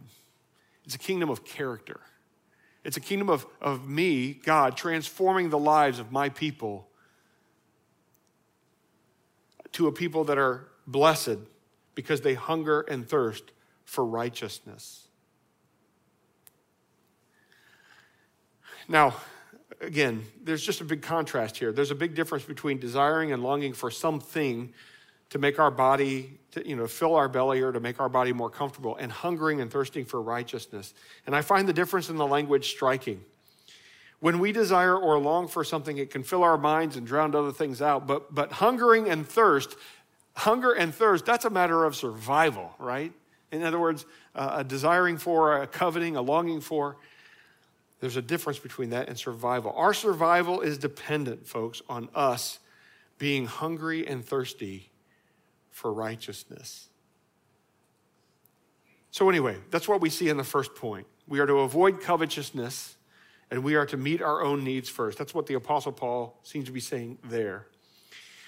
It's 0.85 0.95
a 0.95 0.99
kingdom 0.99 1.28
of 1.28 1.45
character. 1.45 2.00
It's 2.85 2.97
a 2.97 3.00
kingdom 3.00 3.28
of, 3.28 3.45
of 3.61 3.88
me, 3.88 4.33
God, 4.33 4.76
transforming 4.76 5.50
the 5.50 5.59
lives 5.59 5.99
of 5.99 6.12
my 6.12 6.28
people 6.28 6.87
to 9.73 9.88
a 9.88 9.93
people 9.93 10.23
that 10.25 10.38
are 10.38 10.69
blessed 10.87 11.38
because 11.97 12.21
they 12.21 12.35
hunger 12.35 12.83
and 12.83 13.09
thirst 13.09 13.43
for 13.85 14.05
righteousness. 14.05 15.09
Now, 18.87 19.16
again, 19.87 20.25
there's 20.43 20.64
just 20.64 20.81
a 20.81 20.85
big 20.85 21.00
contrast 21.00 21.57
here. 21.57 21.73
There's 21.73 21.90
a 21.90 21.95
big 21.95 22.14
difference 22.14 22.45
between 22.45 22.78
desiring 22.78 23.33
and 23.33 23.43
longing 23.43 23.73
for 23.73 23.90
something 23.90 24.73
to 25.31 25.38
make 25.38 25.59
our 25.59 25.71
body, 25.71 26.38
to, 26.52 26.69
you 26.69 26.76
know, 26.76 26.87
fill 26.87 27.14
our 27.14 27.28
belly 27.28 27.61
or 27.61 27.73
to 27.73 27.81
make 27.81 28.00
our 28.00 28.09
body 28.09 28.33
more 28.33 28.50
comfortable, 28.50 28.97
and 28.97 29.11
hungering 29.11 29.61
and 29.61 29.71
thirsting 29.71 30.05
for 30.05 30.21
righteousness. 30.21 30.95
And 31.26 31.35
I 31.35 31.43
find 31.43 31.69
the 31.69 31.73
difference 31.73 32.11
in 32.11 32.16
the 32.16 32.26
language 32.26 32.71
striking. 32.71 33.25
When 34.21 34.38
we 34.38 34.52
desire 34.52 34.97
or 34.97 35.19
long 35.19 35.49
for 35.49 35.64
something, 35.64 35.99
it 35.99 36.11
can 36.11 36.23
fill 36.23 36.43
our 36.43 36.57
minds 36.59 36.97
and 36.97 37.07
drown 37.07 37.35
other 37.35 37.52
things 37.52 37.83
out. 37.83 38.07
But, 38.07 38.35
but 38.35 38.52
hungering 38.52 39.09
and 39.09 39.26
thirst, 39.26 39.76
hunger 40.35 40.73
and 40.73 40.95
thirst, 40.95 41.26
that's 41.26 41.45
a 41.45 41.50
matter 41.50 41.85
of 41.85 41.95
survival, 41.95 42.75
right? 42.78 43.12
In 43.52 43.62
other 43.62 43.78
words, 43.78 44.07
uh, 44.35 44.57
a 44.59 44.64
desiring 44.64 45.19
for, 45.19 45.62
a 45.62 45.66
coveting, 45.66 46.16
a 46.16 46.23
longing 46.23 46.61
for. 46.61 46.97
There's 48.00 48.17
a 48.17 48.23
difference 48.23 48.59
between 48.59 48.91
that 48.91 49.09
and 49.09 49.19
survival. 49.19 49.73
Our 49.75 49.95
survival 49.95 50.61
is 50.61 50.79
dependent, 50.79 51.47
folks, 51.47 51.81
on 51.88 52.09
us 52.15 52.59
being 53.19 53.47
hungry 53.47 54.07
and 54.07 54.25
thirsty 54.25 54.91
for 55.71 55.93
righteousness. 55.93 56.88
So, 59.11 59.31
anyway, 59.31 59.57
that's 59.71 59.88
what 59.88 60.03
we 60.03 60.11
see 60.11 60.29
in 60.29 60.37
the 60.37 60.45
first 60.45 60.75
point. 60.75 61.07
We 61.26 61.41
are 61.41 61.47
to 61.47 61.61
avoid 61.61 62.03
covetousness 62.03 62.97
and 63.50 63.62
we 63.65 63.75
are 63.75 63.87
to 63.87 63.97
meet 63.97 64.21
our 64.21 64.43
own 64.43 64.65
needs 64.65 64.88
first. 64.88 65.19
That's 65.19 65.35
what 65.35 65.47
the 65.47 65.55
Apostle 65.55 65.93
Paul 65.93 66.38
seems 66.43 66.67
to 66.67 66.73
be 66.73 66.81
saying 66.81 67.19
there. 67.25 67.67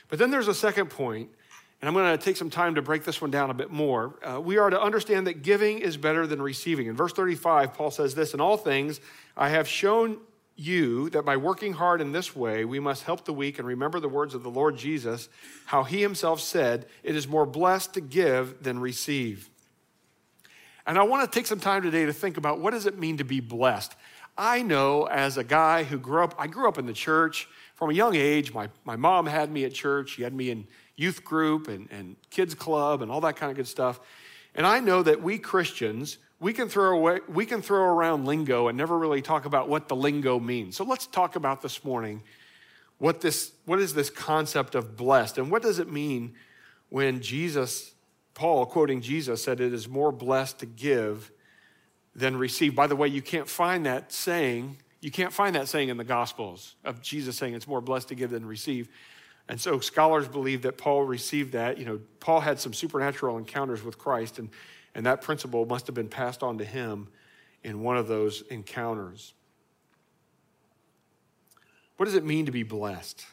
But 0.08 0.18
then 0.18 0.30
there's 0.30 0.48
a 0.48 0.54
second 0.54 0.90
point, 0.90 1.30
and 1.80 1.88
I'm 1.88 1.94
going 1.94 2.16
to 2.16 2.22
take 2.22 2.36
some 2.36 2.50
time 2.50 2.74
to 2.74 2.82
break 2.82 3.04
this 3.04 3.20
one 3.20 3.30
down 3.30 3.50
a 3.50 3.54
bit 3.54 3.70
more. 3.70 4.14
Uh, 4.22 4.40
we 4.40 4.58
are 4.58 4.68
to 4.68 4.80
understand 4.80 5.28
that 5.28 5.42
giving 5.42 5.78
is 5.78 5.96
better 5.96 6.26
than 6.26 6.42
receiving. 6.42 6.88
In 6.88 6.96
verse 6.96 7.12
35, 7.12 7.74
Paul 7.74 7.92
says 7.92 8.14
this 8.14 8.34
In 8.34 8.40
all 8.40 8.56
things, 8.56 9.00
I 9.36 9.50
have 9.50 9.68
shown 9.68 10.18
you 10.56 11.08
that 11.10 11.24
by 11.24 11.36
working 11.36 11.72
hard 11.72 12.00
in 12.00 12.10
this 12.10 12.34
way, 12.34 12.64
we 12.64 12.80
must 12.80 13.04
help 13.04 13.24
the 13.24 13.32
weak 13.32 13.60
and 13.60 13.68
remember 13.68 14.00
the 14.00 14.08
words 14.08 14.34
of 14.34 14.42
the 14.42 14.50
Lord 14.50 14.76
Jesus, 14.76 15.28
how 15.66 15.84
he 15.84 16.02
himself 16.02 16.40
said, 16.40 16.86
It 17.04 17.14
is 17.14 17.28
more 17.28 17.46
blessed 17.46 17.94
to 17.94 18.00
give 18.00 18.60
than 18.64 18.80
receive. 18.80 19.48
And 20.84 20.98
I 20.98 21.04
want 21.04 21.30
to 21.30 21.38
take 21.38 21.46
some 21.46 21.60
time 21.60 21.82
today 21.82 22.06
to 22.06 22.12
think 22.12 22.38
about 22.38 22.58
what 22.58 22.72
does 22.72 22.86
it 22.86 22.98
mean 22.98 23.18
to 23.18 23.24
be 23.24 23.38
blessed? 23.38 23.94
I 24.36 24.62
know 24.62 25.04
as 25.04 25.36
a 25.36 25.44
guy 25.44 25.84
who 25.84 25.98
grew 25.98 26.24
up, 26.24 26.34
I 26.38 26.48
grew 26.48 26.66
up 26.66 26.78
in 26.78 26.86
the 26.86 26.92
church 26.92 27.48
from 27.74 27.90
a 27.90 27.92
young 27.92 28.16
age. 28.16 28.52
My, 28.52 28.68
my 28.84 28.96
mom 28.96 29.26
had 29.26 29.52
me 29.52 29.64
at 29.64 29.74
church. 29.74 30.10
She 30.10 30.22
had 30.22 30.32
me 30.32 30.50
in 30.50 30.66
youth 30.98 31.24
group 31.24 31.68
and, 31.68 31.88
and 31.90 32.16
kids 32.28 32.54
club 32.54 33.00
and 33.02 33.10
all 33.10 33.20
that 33.20 33.36
kind 33.36 33.50
of 33.50 33.56
good 33.56 33.68
stuff. 33.68 34.00
And 34.54 34.66
I 34.66 34.80
know 34.80 35.02
that 35.02 35.22
we 35.22 35.38
Christians, 35.38 36.18
we 36.40 36.52
can 36.52 36.68
throw 36.68 36.96
away 36.98 37.20
we 37.28 37.46
can 37.46 37.62
throw 37.62 37.84
around 37.84 38.26
lingo 38.26 38.68
and 38.68 38.76
never 38.76 38.98
really 38.98 39.22
talk 39.22 39.44
about 39.44 39.68
what 39.68 39.88
the 39.88 39.96
lingo 39.96 40.38
means. 40.38 40.76
So 40.76 40.84
let's 40.84 41.06
talk 41.06 41.36
about 41.36 41.62
this 41.62 41.84
morning 41.84 42.22
what 42.98 43.20
this 43.20 43.52
what 43.64 43.78
is 43.78 43.94
this 43.94 44.10
concept 44.10 44.74
of 44.74 44.96
blessed 44.96 45.38
and 45.38 45.50
what 45.50 45.62
does 45.62 45.78
it 45.78 45.90
mean 45.90 46.34
when 46.88 47.20
jesus 47.20 47.92
paul 48.34 48.66
quoting 48.66 49.00
jesus 49.00 49.42
said 49.42 49.60
it 49.60 49.72
is 49.72 49.88
more 49.88 50.10
blessed 50.10 50.58
to 50.58 50.66
give 50.66 51.30
than 52.16 52.36
receive. 52.36 52.74
By 52.74 52.88
the 52.88 52.96
way 52.96 53.06
you 53.06 53.22
can't 53.22 53.48
find 53.48 53.86
that 53.86 54.12
saying 54.12 54.78
you 55.00 55.12
can't 55.12 55.32
find 55.32 55.54
that 55.54 55.68
saying 55.68 55.90
in 55.90 55.96
the 55.96 56.04
gospels 56.04 56.74
of 56.84 57.00
jesus 57.00 57.36
saying 57.36 57.54
it's 57.54 57.68
more 57.68 57.80
blessed 57.80 58.08
to 58.08 58.16
give 58.16 58.30
than 58.30 58.44
receive 58.44 58.88
and 59.48 59.60
so 59.60 59.80
scholars 59.80 60.28
believe 60.28 60.62
that 60.62 60.76
paul 60.78 61.02
received 61.04 61.52
that 61.52 61.78
you 61.78 61.84
know 61.84 62.00
paul 62.20 62.40
had 62.40 62.58
some 62.58 62.72
supernatural 62.72 63.38
encounters 63.38 63.82
with 63.82 63.98
christ 63.98 64.38
and 64.38 64.50
and 64.98 65.06
that 65.06 65.20
principle 65.20 65.64
must 65.64 65.86
have 65.86 65.94
been 65.94 66.08
passed 66.08 66.42
on 66.42 66.58
to 66.58 66.64
him 66.64 67.06
in 67.62 67.82
one 67.82 67.96
of 67.96 68.08
those 68.08 68.42
encounters. 68.50 69.32
What 71.96 72.06
does 72.06 72.16
it 72.16 72.24
mean 72.24 72.46
to 72.46 72.52
be 72.52 72.64
blessed? 72.64 73.24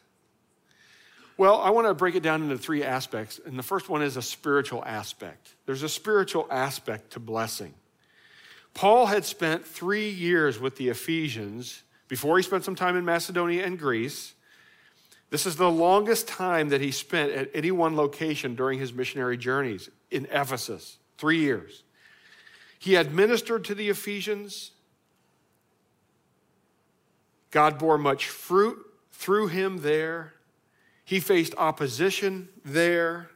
Well, 1.37 1.59
I 1.59 1.71
want 1.71 1.87
to 1.87 1.95
break 1.95 2.13
it 2.13 2.21
down 2.21 2.43
into 2.43 2.57
three 2.59 2.83
aspects. 2.83 3.39
And 3.43 3.57
the 3.57 3.63
first 3.63 3.89
one 3.89 4.03
is 4.03 4.15
a 4.15 4.21
spiritual 4.21 4.83
aspect. 4.85 5.55
There's 5.65 5.81
a 5.81 5.89
spiritual 5.89 6.45
aspect 6.51 7.13
to 7.13 7.19
blessing. 7.19 7.73
Paul 8.75 9.07
had 9.07 9.25
spent 9.25 9.65
three 9.65 10.11
years 10.11 10.59
with 10.59 10.75
the 10.75 10.89
Ephesians 10.89 11.81
before 12.07 12.37
he 12.37 12.43
spent 12.43 12.63
some 12.63 12.75
time 12.75 12.95
in 12.95 13.05
Macedonia 13.05 13.65
and 13.65 13.79
Greece. 13.79 14.34
This 15.29 15.45
is 15.45 15.55
the 15.55 15.69
longest 15.69 16.27
time 16.27 16.69
that 16.69 16.81
he 16.81 16.91
spent 16.91 17.31
at 17.31 17.49
any 17.53 17.71
one 17.71 17.95
location 17.95 18.55
during 18.55 18.79
his 18.79 18.93
missionary 18.93 19.37
journeys 19.37 19.89
in 20.11 20.25
Ephesus. 20.31 20.97
Three 21.17 21.39
years. 21.39 21.83
He 22.77 22.93
had 22.93 23.13
ministered 23.13 23.63
to 23.65 23.75
the 23.75 23.89
Ephesians. 23.89 24.71
God 27.51 27.79
bore 27.79 27.97
much 27.97 28.27
fruit 28.27 28.77
through 29.11 29.47
him 29.47 29.81
there. 29.81 30.33
He 31.03 31.19
faced 31.19 31.53
opposition 31.57 32.49
there. 32.63 33.29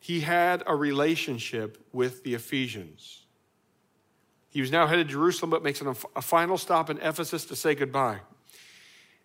He 0.00 0.20
had 0.20 0.62
a 0.66 0.76
relationship 0.76 1.84
with 1.92 2.24
the 2.24 2.34
Ephesians. 2.34 3.24
He 4.50 4.60
was 4.60 4.70
now 4.70 4.86
headed 4.86 5.08
to 5.08 5.12
Jerusalem, 5.12 5.50
but 5.50 5.62
makes 5.62 5.80
a 5.80 6.22
final 6.22 6.56
stop 6.58 6.90
in 6.90 6.98
Ephesus 6.98 7.44
to 7.46 7.56
say 7.56 7.74
goodbye. 7.74 8.20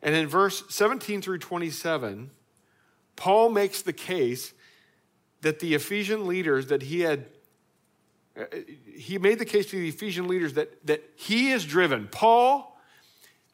And 0.02 0.16
in 0.16 0.28
verse 0.28 0.64
17 0.70 1.22
through 1.22 1.40
27, 1.40 2.32
Paul 3.16 3.50
makes 3.50 3.82
the 3.82 3.94
case 3.94 4.54
that 5.42 5.60
the 5.60 5.74
Ephesian 5.74 6.28
leaders 6.28 6.68
that 6.68 6.84
he 6.84 7.02
had 7.02 7.26
uh, 8.40 8.46
he 8.86 9.18
made 9.18 9.40
the 9.40 9.46
case 9.46 9.66
to 9.68 9.76
the 9.76 9.90
Ephesian 9.90 10.28
leaders 10.28 10.54
that, 10.54 10.86
that 10.86 11.04
he 11.16 11.52
is 11.52 11.66
driven. 11.66 12.08
Paul, 12.08 12.78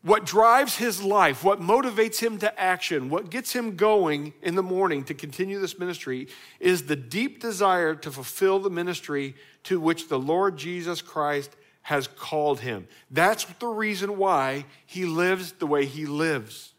what 0.03 0.25
drives 0.25 0.75
his 0.75 1.01
life, 1.01 1.43
what 1.43 1.59
motivates 1.59 2.19
him 2.19 2.37
to 2.39 2.59
action, 2.59 3.09
what 3.09 3.31
gets 3.31 3.53
him 3.53 3.75
going 3.75 4.33
in 4.43 4.53
the 4.55 4.61
morning 4.61 5.03
to 5.05 5.13
continue 5.13 5.59
this 5.59 5.79
ministry 5.79 6.27
is 6.59 6.83
the 6.83 6.95
deep 6.95 7.39
desire 7.39 7.95
to 7.95 8.11
fulfill 8.11 8.59
the 8.59 8.69
ministry 8.69 9.35
to 9.63 9.79
which 9.79 10.07
the 10.07 10.19
Lord 10.19 10.57
Jesus 10.57 11.01
Christ 11.01 11.55
has 11.85 12.07
called 12.07 12.59
him. 12.59 12.87
That's 13.11 13.45
the 13.59 13.67
reason 13.67 14.17
why 14.17 14.65
he 14.85 15.05
lives 15.05 15.51
the 15.53 15.67
way 15.67 15.85
he 15.85 16.05
lives. 16.05 16.73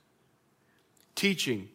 teaching 1.16 1.68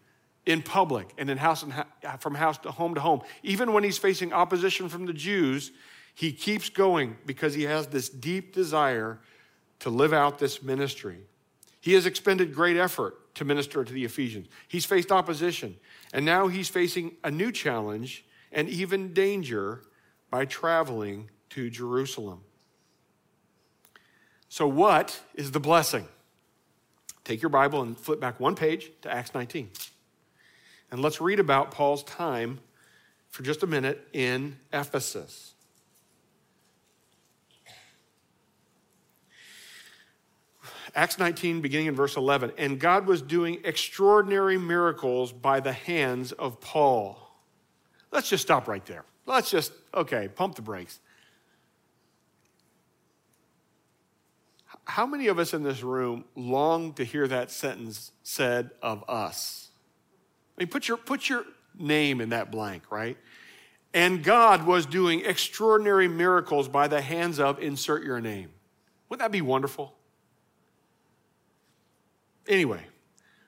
in 0.45 0.61
public 0.61 1.13
and 1.17 1.29
in 1.29 1.37
house 1.37 1.63
and 1.63 1.73
from 2.19 2.35
house 2.35 2.57
to 2.59 2.71
home 2.71 2.95
to 2.95 3.01
home. 3.01 3.21
Even 3.43 3.73
when 3.73 3.83
he's 3.83 3.97
facing 3.97 4.31
opposition 4.31 4.87
from 4.87 5.05
the 5.05 5.13
Jews, 5.13 5.71
he 6.15 6.31
keeps 6.31 6.69
going 6.69 7.17
because 7.25 7.53
he 7.53 7.63
has 7.63 7.87
this 7.87 8.07
deep 8.07 8.53
desire 8.53 9.19
to 9.79 9.89
live 9.89 10.13
out 10.13 10.39
this 10.39 10.63
ministry. 10.63 11.17
He 11.81 11.93
has 11.93 12.05
expended 12.05 12.53
great 12.53 12.77
effort 12.77 13.33
to 13.35 13.45
minister 13.45 13.83
to 13.83 13.93
the 13.93 14.05
Ephesians. 14.05 14.47
He's 14.67 14.85
faced 14.85 15.11
opposition, 15.11 15.75
and 16.13 16.25
now 16.25 16.47
he's 16.47 16.69
facing 16.69 17.15
a 17.23 17.31
new 17.31 17.51
challenge 17.51 18.23
and 18.51 18.69
even 18.69 19.13
danger 19.13 19.81
by 20.29 20.45
traveling 20.45 21.29
to 21.51 21.69
Jerusalem. 21.69 22.41
So, 24.51 24.67
what 24.67 25.17
is 25.33 25.51
the 25.51 25.61
blessing? 25.61 26.09
Take 27.23 27.41
your 27.41 27.47
Bible 27.47 27.83
and 27.83 27.97
flip 27.97 28.19
back 28.19 28.37
one 28.37 28.53
page 28.53 28.91
to 29.01 29.09
Acts 29.09 29.33
19. 29.33 29.69
And 30.91 31.01
let's 31.01 31.21
read 31.21 31.39
about 31.39 31.71
Paul's 31.71 32.03
time 32.03 32.59
for 33.29 33.43
just 33.43 33.63
a 33.63 33.65
minute 33.65 34.05
in 34.11 34.57
Ephesus. 34.73 35.53
Acts 40.93 41.17
19, 41.17 41.61
beginning 41.61 41.87
in 41.87 41.95
verse 41.95 42.17
11. 42.17 42.51
And 42.57 42.77
God 42.77 43.07
was 43.07 43.21
doing 43.21 43.59
extraordinary 43.63 44.57
miracles 44.57 45.31
by 45.31 45.61
the 45.61 45.71
hands 45.71 46.33
of 46.33 46.59
Paul. 46.59 47.17
Let's 48.11 48.27
just 48.27 48.43
stop 48.43 48.67
right 48.67 48.85
there. 48.85 49.05
Let's 49.25 49.49
just, 49.49 49.71
okay, 49.93 50.27
pump 50.27 50.55
the 50.55 50.61
brakes. 50.61 50.99
How 54.85 55.05
many 55.05 55.27
of 55.27 55.39
us 55.39 55.53
in 55.53 55.63
this 55.63 55.83
room 55.83 56.25
long 56.35 56.93
to 56.93 57.03
hear 57.03 57.27
that 57.27 57.51
sentence 57.51 58.11
said 58.23 58.71
of 58.81 59.03
us? 59.07 59.69
I 60.57 60.61
mean, 60.61 60.69
put 60.69 60.87
your, 60.87 60.97
put 60.97 61.29
your 61.29 61.45
name 61.77 62.21
in 62.21 62.29
that 62.29 62.51
blank, 62.51 62.91
right? 62.91 63.17
And 63.93 64.23
God 64.23 64.65
was 64.65 64.85
doing 64.85 65.23
extraordinary 65.25 66.07
miracles 66.07 66.67
by 66.67 66.87
the 66.87 67.01
hands 67.01 67.39
of 67.39 67.59
insert 67.59 68.03
your 68.03 68.21
name. 68.21 68.49
Wouldn't 69.09 69.25
that 69.25 69.31
be 69.31 69.41
wonderful? 69.41 69.93
Anyway, 72.47 72.85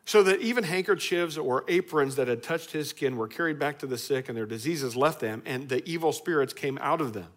so 0.06 0.22
that 0.24 0.42
even 0.42 0.64
handkerchiefs 0.66 1.38
or 1.38 1.64
aprons 1.68 2.16
that 2.18 2.28
had 2.28 2.44
touched 2.44 2.72
his 2.72 2.90
skin 2.90 3.16
were 3.16 3.28
carried 3.28 3.58
back 3.58 3.80
to 3.80 3.88
the 3.88 3.98
sick 3.98 4.28
and 4.28 4.38
their 4.38 4.46
diseases 4.46 4.96
left 4.96 5.20
them 5.20 5.42
and 5.46 5.70
the 5.70 5.88
evil 5.90 6.12
spirits 6.12 6.54
came 6.54 6.78
out 6.82 7.02
of 7.02 7.14
them. 7.14 7.28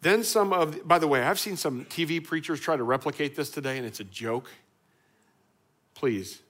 Then 0.00 0.22
some 0.22 0.52
of, 0.52 0.86
by 0.86 0.98
the 0.98 1.08
way, 1.08 1.22
I've 1.22 1.38
seen 1.38 1.56
some 1.56 1.84
TV 1.86 2.22
preachers 2.22 2.60
try 2.60 2.76
to 2.76 2.84
replicate 2.84 3.34
this 3.34 3.50
today 3.50 3.78
and 3.78 3.86
it's 3.86 4.00
a 4.00 4.04
joke. 4.04 4.48
Please, 5.94 6.40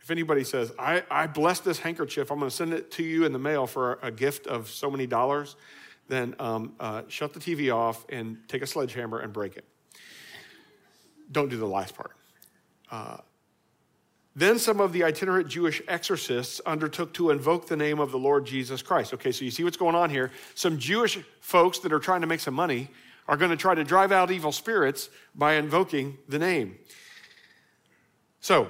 if 0.00 0.10
anybody 0.10 0.42
says, 0.42 0.72
I, 0.78 1.04
I 1.10 1.26
bless 1.26 1.60
this 1.60 1.78
handkerchief, 1.78 2.30
I'm 2.30 2.38
going 2.38 2.50
to 2.50 2.56
send 2.56 2.72
it 2.72 2.90
to 2.92 3.04
you 3.04 3.24
in 3.24 3.32
the 3.32 3.38
mail 3.38 3.66
for 3.66 3.98
a 4.02 4.10
gift 4.10 4.46
of 4.46 4.68
so 4.68 4.90
many 4.90 5.06
dollars, 5.06 5.56
then 6.08 6.34
um, 6.38 6.74
uh, 6.80 7.02
shut 7.08 7.32
the 7.32 7.40
TV 7.40 7.74
off 7.74 8.04
and 8.08 8.38
take 8.48 8.62
a 8.62 8.66
sledgehammer 8.66 9.20
and 9.20 9.32
break 9.32 9.56
it. 9.56 9.64
Don't 11.30 11.48
do 11.48 11.56
the 11.56 11.66
last 11.66 11.94
part. 11.96 12.12
Uh, 12.90 13.18
then 14.38 14.58
some 14.58 14.80
of 14.80 14.92
the 14.92 15.02
itinerant 15.02 15.48
Jewish 15.48 15.80
exorcists 15.88 16.60
undertook 16.66 17.14
to 17.14 17.30
invoke 17.30 17.66
the 17.66 17.76
name 17.76 17.98
of 17.98 18.12
the 18.12 18.18
Lord 18.18 18.44
Jesus 18.44 18.82
Christ. 18.82 19.14
Okay, 19.14 19.32
so 19.32 19.46
you 19.46 19.50
see 19.50 19.64
what's 19.64 19.78
going 19.78 19.94
on 19.94 20.10
here. 20.10 20.30
Some 20.54 20.78
Jewish 20.78 21.18
folks 21.40 21.78
that 21.80 21.92
are 21.92 21.98
trying 21.98 22.20
to 22.20 22.26
make 22.26 22.40
some 22.40 22.52
money 22.52 22.90
are 23.26 23.38
going 23.38 23.50
to 23.50 23.56
try 23.56 23.74
to 23.74 23.82
drive 23.82 24.12
out 24.12 24.30
evil 24.30 24.52
spirits 24.52 25.08
by 25.34 25.54
invoking 25.54 26.18
the 26.28 26.38
name. 26.38 26.76
So, 28.40 28.68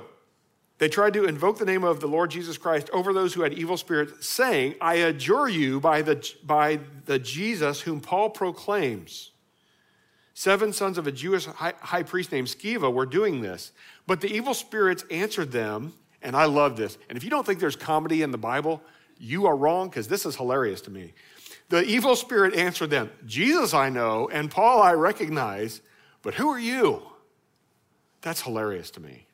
they 0.78 0.88
tried 0.88 1.14
to 1.14 1.24
invoke 1.24 1.58
the 1.58 1.64
name 1.64 1.82
of 1.82 2.00
the 2.00 2.06
Lord 2.06 2.30
Jesus 2.30 2.56
Christ 2.56 2.88
over 2.92 3.12
those 3.12 3.34
who 3.34 3.42
had 3.42 3.52
evil 3.54 3.76
spirits, 3.76 4.26
saying, 4.26 4.76
I 4.80 4.94
adjure 4.96 5.48
you 5.48 5.80
by 5.80 6.02
the, 6.02 6.32
by 6.44 6.78
the 7.06 7.18
Jesus 7.18 7.80
whom 7.80 8.00
Paul 8.00 8.30
proclaims. 8.30 9.32
Seven 10.34 10.74
sons 10.74 10.98
of 10.98 11.06
a 11.06 11.12
Jewish 11.12 11.46
high, 11.46 11.72
high 11.80 12.02
priest 12.02 12.30
named 12.30 12.48
Sceva 12.48 12.92
were 12.92 13.06
doing 13.06 13.40
this. 13.40 13.72
But 14.06 14.20
the 14.20 14.32
evil 14.32 14.54
spirits 14.54 15.04
answered 15.10 15.52
them, 15.52 15.92
and 16.22 16.36
I 16.36 16.44
love 16.46 16.76
this. 16.76 16.96
And 17.08 17.16
if 17.16 17.24
you 17.24 17.30
don't 17.30 17.44
think 17.44 17.60
there's 17.60 17.76
comedy 17.76 18.22
in 18.22 18.30
the 18.30 18.38
Bible, 18.38 18.82
you 19.18 19.46
are 19.46 19.56
wrong 19.56 19.88
because 19.88 20.08
this 20.08 20.26
is 20.26 20.36
hilarious 20.36 20.80
to 20.82 20.90
me. 20.90 21.12
The 21.68 21.82
evil 21.82 22.14
spirit 22.14 22.54
answered 22.54 22.90
them, 22.90 23.10
Jesus 23.26 23.74
I 23.74 23.88
know, 23.88 24.28
and 24.28 24.50
Paul 24.50 24.80
I 24.82 24.92
recognize, 24.92 25.80
but 26.22 26.34
who 26.34 26.48
are 26.50 26.58
you? 26.58 27.02
That's 28.22 28.42
hilarious 28.42 28.90
to 28.92 29.00
me. 29.00 29.26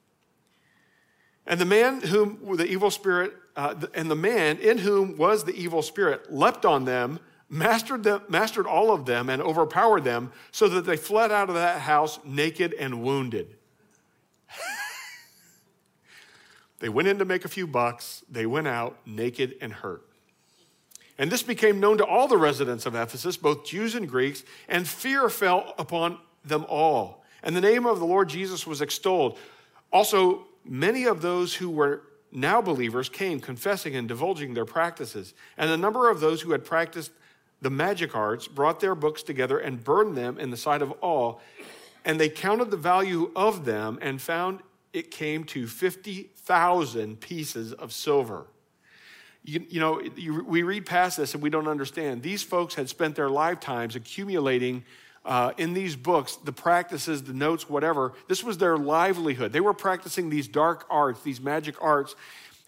And 1.47 1.61
the 1.61 1.67
man 1.67 2.01
whom 2.01 2.57
the 2.57 2.67
evil 2.67 2.91
spirit, 2.91 3.35
uh, 3.57 3.75
and 3.95 4.11
the 4.11 4.17
man 4.17 4.59
in 4.59 4.79
whom 4.79 5.17
was 5.17 5.45
the 5.45 5.55
evil 5.55 5.83
spirit 5.83 6.33
leapt 6.33 6.65
on 6.65 6.85
them, 6.85 7.19
mastered, 7.49 8.05
them, 8.05 8.23
mastered 8.29 8.67
all 8.67 8.93
of 8.93 9.05
them, 9.05 9.29
and 9.29 9.43
overpowered 9.43 10.05
them, 10.05 10.33
so 10.53 10.69
that 10.69 10.87
they 10.87 10.97
fled 10.97 11.33
out 11.33 11.49
of 11.49 11.55
that 11.55 11.81
house 11.81 12.19
naked 12.25 12.75
and 12.75 13.03
wounded. 13.03 13.57
They 16.83 16.89
went 16.89 17.07
in 17.07 17.19
to 17.21 17.25
make 17.25 17.45
a 17.45 17.49
few 17.49 17.69
bucks. 17.69 18.25
They 18.29 18.45
went 18.45 18.67
out 18.67 18.99
naked 19.07 19.55
and 19.61 19.73
hurt. 19.73 20.05
And 21.17 21.31
this 21.31 21.45
became 21.45 21.79
known 21.79 21.99
to 21.99 22.05
all 22.05 22.27
the 22.27 22.37
residents 22.37 22.87
of 22.87 22.97
Ephesus, 22.97 23.37
both 23.37 23.65
Jews 23.65 23.95
and 23.95 24.09
Greeks, 24.09 24.43
and 24.69 24.87
fear 24.87 25.31
fell 25.31 25.75
upon 25.79 26.19
them 26.45 26.67
all. 26.69 27.25
And 27.45 27.55
the 27.55 27.61
name 27.61 27.87
of 27.87 28.01
the 28.01 28.05
Lord 28.05 28.29
Jesus 28.29 28.67
was 28.67 28.83
extolled. 28.83 29.39
Also, 29.93 30.49
many 30.65 31.05
of 31.05 31.23
those 31.23 31.55
who 31.55 31.71
were 31.71 32.03
now 32.33 32.61
believers 32.61 33.09
came, 33.09 33.39
confessing 33.39 33.95
and 33.95 34.09
divulging 34.09 34.53
their 34.53 34.65
practices. 34.65 35.35
And 35.57 35.71
a 35.71 35.77
number 35.77 36.11
of 36.11 36.19
those 36.19 36.41
who 36.41 36.51
had 36.51 36.65
practiced 36.65 37.13
the 37.61 37.71
magic 37.71 38.17
arts 38.17 38.49
brought 38.49 38.81
their 38.81 38.97
books 38.97 39.23
together 39.23 39.61
and 39.61 39.85
burned 39.85 40.17
them 40.17 40.37
in 40.37 40.51
the 40.51 40.57
sight 40.57 40.83
of 40.83 40.91
all. 41.01 41.41
And 42.05 42.19
they 42.19 42.29
counted 42.29 42.73
the 42.73 42.77
value 42.77 43.31
of 43.37 43.65
them 43.67 44.01
and 44.03 44.21
found 44.21 44.63
it 44.93 45.11
came 45.11 45.45
to 45.45 45.67
50,000 46.53 47.19
pieces 47.19 47.73
of 47.73 47.95
silver. 47.95 48.45
You, 49.43 49.65
you 49.71 49.81
know, 49.81 50.03
you, 50.17 50.45
we 50.45 50.63
read 50.63 50.85
past 50.85 51.17
this 51.17 51.33
and 51.33 51.43
we 51.43 51.49
don't 51.49 51.67
understand. 51.67 52.23
These 52.23 52.43
folks 52.43 52.75
had 52.75 52.91
spent 52.91 53.17
their 53.17 53.31
lifetimes 53.31 53.97
accumulating 53.97 54.85
uh, 55.25 55.53
in 55.57 55.73
these 55.73 55.97
books 55.97 56.37
the 56.37 56.53
practices, 56.53 57.23
the 57.23 57.33
notes, 57.33 57.71
whatever. 57.71 58.13
This 58.29 58.45
was 58.45 58.59
their 58.59 58.77
livelihood. 58.77 59.53
They 59.53 59.61
were 59.61 59.73
practicing 59.73 60.29
these 60.29 60.47
dark 60.47 60.85
arts, 60.91 61.23
these 61.23 61.41
magic 61.41 61.77
arts, 61.81 62.17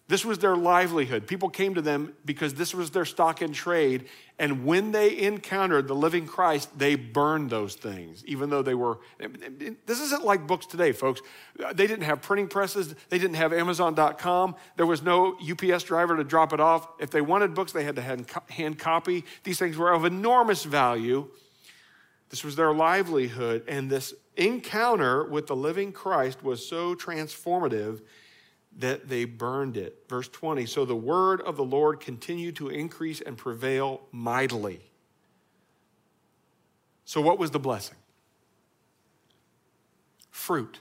this 0.06 0.22
was 0.22 0.38
their 0.38 0.54
livelihood. 0.54 1.26
People 1.26 1.48
came 1.48 1.74
to 1.74 1.80
them 1.80 2.12
because 2.26 2.54
this 2.54 2.74
was 2.74 2.90
their 2.90 3.06
stock 3.06 3.40
in 3.40 3.54
trade. 3.54 4.04
And 4.38 4.66
when 4.66 4.92
they 4.92 5.18
encountered 5.18 5.88
the 5.88 5.94
living 5.94 6.26
Christ, 6.26 6.78
they 6.78 6.94
burned 6.94 7.48
those 7.48 7.74
things, 7.74 8.22
even 8.26 8.50
though 8.50 8.60
they 8.60 8.74
were. 8.74 8.98
This 9.86 10.00
isn't 10.00 10.22
like 10.22 10.46
books 10.46 10.66
today, 10.66 10.92
folks. 10.92 11.22
They 11.56 11.86
didn't 11.86 12.02
have 12.02 12.20
printing 12.20 12.48
presses, 12.48 12.94
they 13.08 13.18
didn't 13.18 13.36
have 13.36 13.54
Amazon.com, 13.54 14.56
there 14.76 14.86
was 14.86 15.02
no 15.02 15.38
UPS 15.38 15.84
driver 15.84 16.16
to 16.16 16.24
drop 16.24 16.52
it 16.52 16.60
off. 16.60 16.86
If 16.98 17.10
they 17.10 17.22
wanted 17.22 17.54
books, 17.54 17.72
they 17.72 17.84
had 17.84 17.96
to 17.96 18.02
hand 18.50 18.78
copy. 18.78 19.24
These 19.42 19.58
things 19.58 19.78
were 19.78 19.92
of 19.92 20.04
enormous 20.04 20.64
value. 20.64 21.30
This 22.28 22.44
was 22.44 22.56
their 22.56 22.74
livelihood. 22.74 23.64
And 23.68 23.88
this 23.88 24.12
encounter 24.36 25.24
with 25.24 25.46
the 25.46 25.56
living 25.56 25.92
Christ 25.92 26.42
was 26.42 26.66
so 26.66 26.94
transformative 26.94 28.02
that 28.78 29.08
they 29.08 29.24
burned 29.24 29.76
it. 29.76 30.04
Verse 30.08 30.28
20 30.28 30.66
So 30.66 30.84
the 30.84 30.96
word 30.96 31.40
of 31.40 31.56
the 31.56 31.64
Lord 31.64 32.00
continued 32.00 32.56
to 32.56 32.68
increase 32.68 33.20
and 33.20 33.36
prevail 33.36 34.02
mightily. 34.12 34.80
So, 37.04 37.20
what 37.20 37.38
was 37.38 37.50
the 37.50 37.58
blessing? 37.58 37.96
Fruit. 40.30 40.78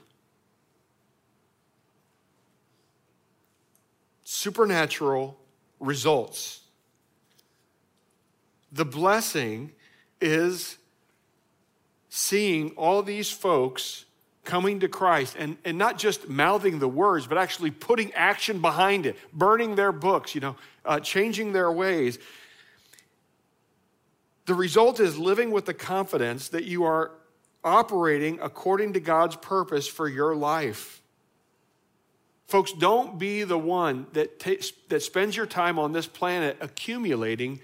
Supernatural 4.24 5.38
results. 5.78 6.60
The 8.72 8.84
blessing 8.84 9.72
is 10.20 10.78
seeing 12.08 12.70
all 12.70 13.02
these 13.02 13.30
folks 13.30 14.04
coming 14.44 14.80
to 14.80 14.88
Christ 14.88 15.36
and, 15.38 15.56
and 15.64 15.78
not 15.78 15.98
just 15.98 16.28
mouthing 16.28 16.78
the 16.78 16.88
words, 16.88 17.26
but 17.26 17.38
actually 17.38 17.70
putting 17.70 18.12
action 18.14 18.60
behind 18.60 19.06
it, 19.06 19.16
burning 19.32 19.74
their 19.74 19.92
books, 19.92 20.34
you 20.34 20.40
know, 20.40 20.56
uh, 20.84 21.00
changing 21.00 21.52
their 21.52 21.72
ways. 21.72 22.18
The 24.46 24.54
result 24.54 25.00
is 25.00 25.18
living 25.18 25.50
with 25.50 25.64
the 25.64 25.74
confidence 25.74 26.48
that 26.48 26.64
you 26.64 26.84
are 26.84 27.12
operating 27.64 28.38
according 28.42 28.92
to 28.92 29.00
God's 29.00 29.36
purpose 29.36 29.88
for 29.88 30.06
your 30.06 30.36
life. 30.36 31.00
Folks, 32.46 32.72
don't 32.72 33.18
be 33.18 33.42
the 33.42 33.58
one 33.58 34.06
that, 34.12 34.38
that 34.88 35.02
spends 35.02 35.36
your 35.36 35.46
time 35.46 35.78
on 35.78 35.92
this 35.92 36.06
planet 36.06 36.58
accumulating 36.60 37.60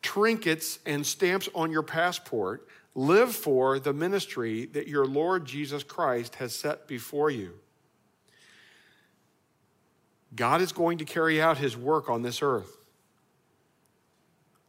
trinkets 0.00 0.78
and 0.86 1.06
stamps 1.06 1.48
on 1.54 1.70
your 1.70 1.82
passport 1.82 2.66
Live 2.94 3.34
for 3.34 3.78
the 3.78 3.92
ministry 3.92 4.66
that 4.66 4.86
your 4.86 5.06
Lord 5.06 5.46
Jesus 5.46 5.82
Christ 5.82 6.34
has 6.36 6.54
set 6.54 6.86
before 6.86 7.30
you. 7.30 7.54
God 10.34 10.60
is 10.60 10.72
going 10.72 10.98
to 10.98 11.04
carry 11.04 11.40
out 11.40 11.58
his 11.58 11.76
work 11.76 12.10
on 12.10 12.22
this 12.22 12.42
earth. 12.42 12.76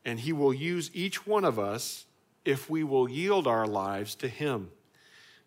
And 0.06 0.20
he 0.20 0.34
will 0.34 0.54
use 0.54 0.90
each 0.94 1.26
one 1.26 1.46
of 1.46 1.58
us 1.58 2.06
if 2.46 2.70
we 2.70 2.84
will 2.84 3.10
yield 3.10 3.48
our 3.48 3.66
lives 3.66 4.16
to 4.16 4.28
him. 4.28 4.70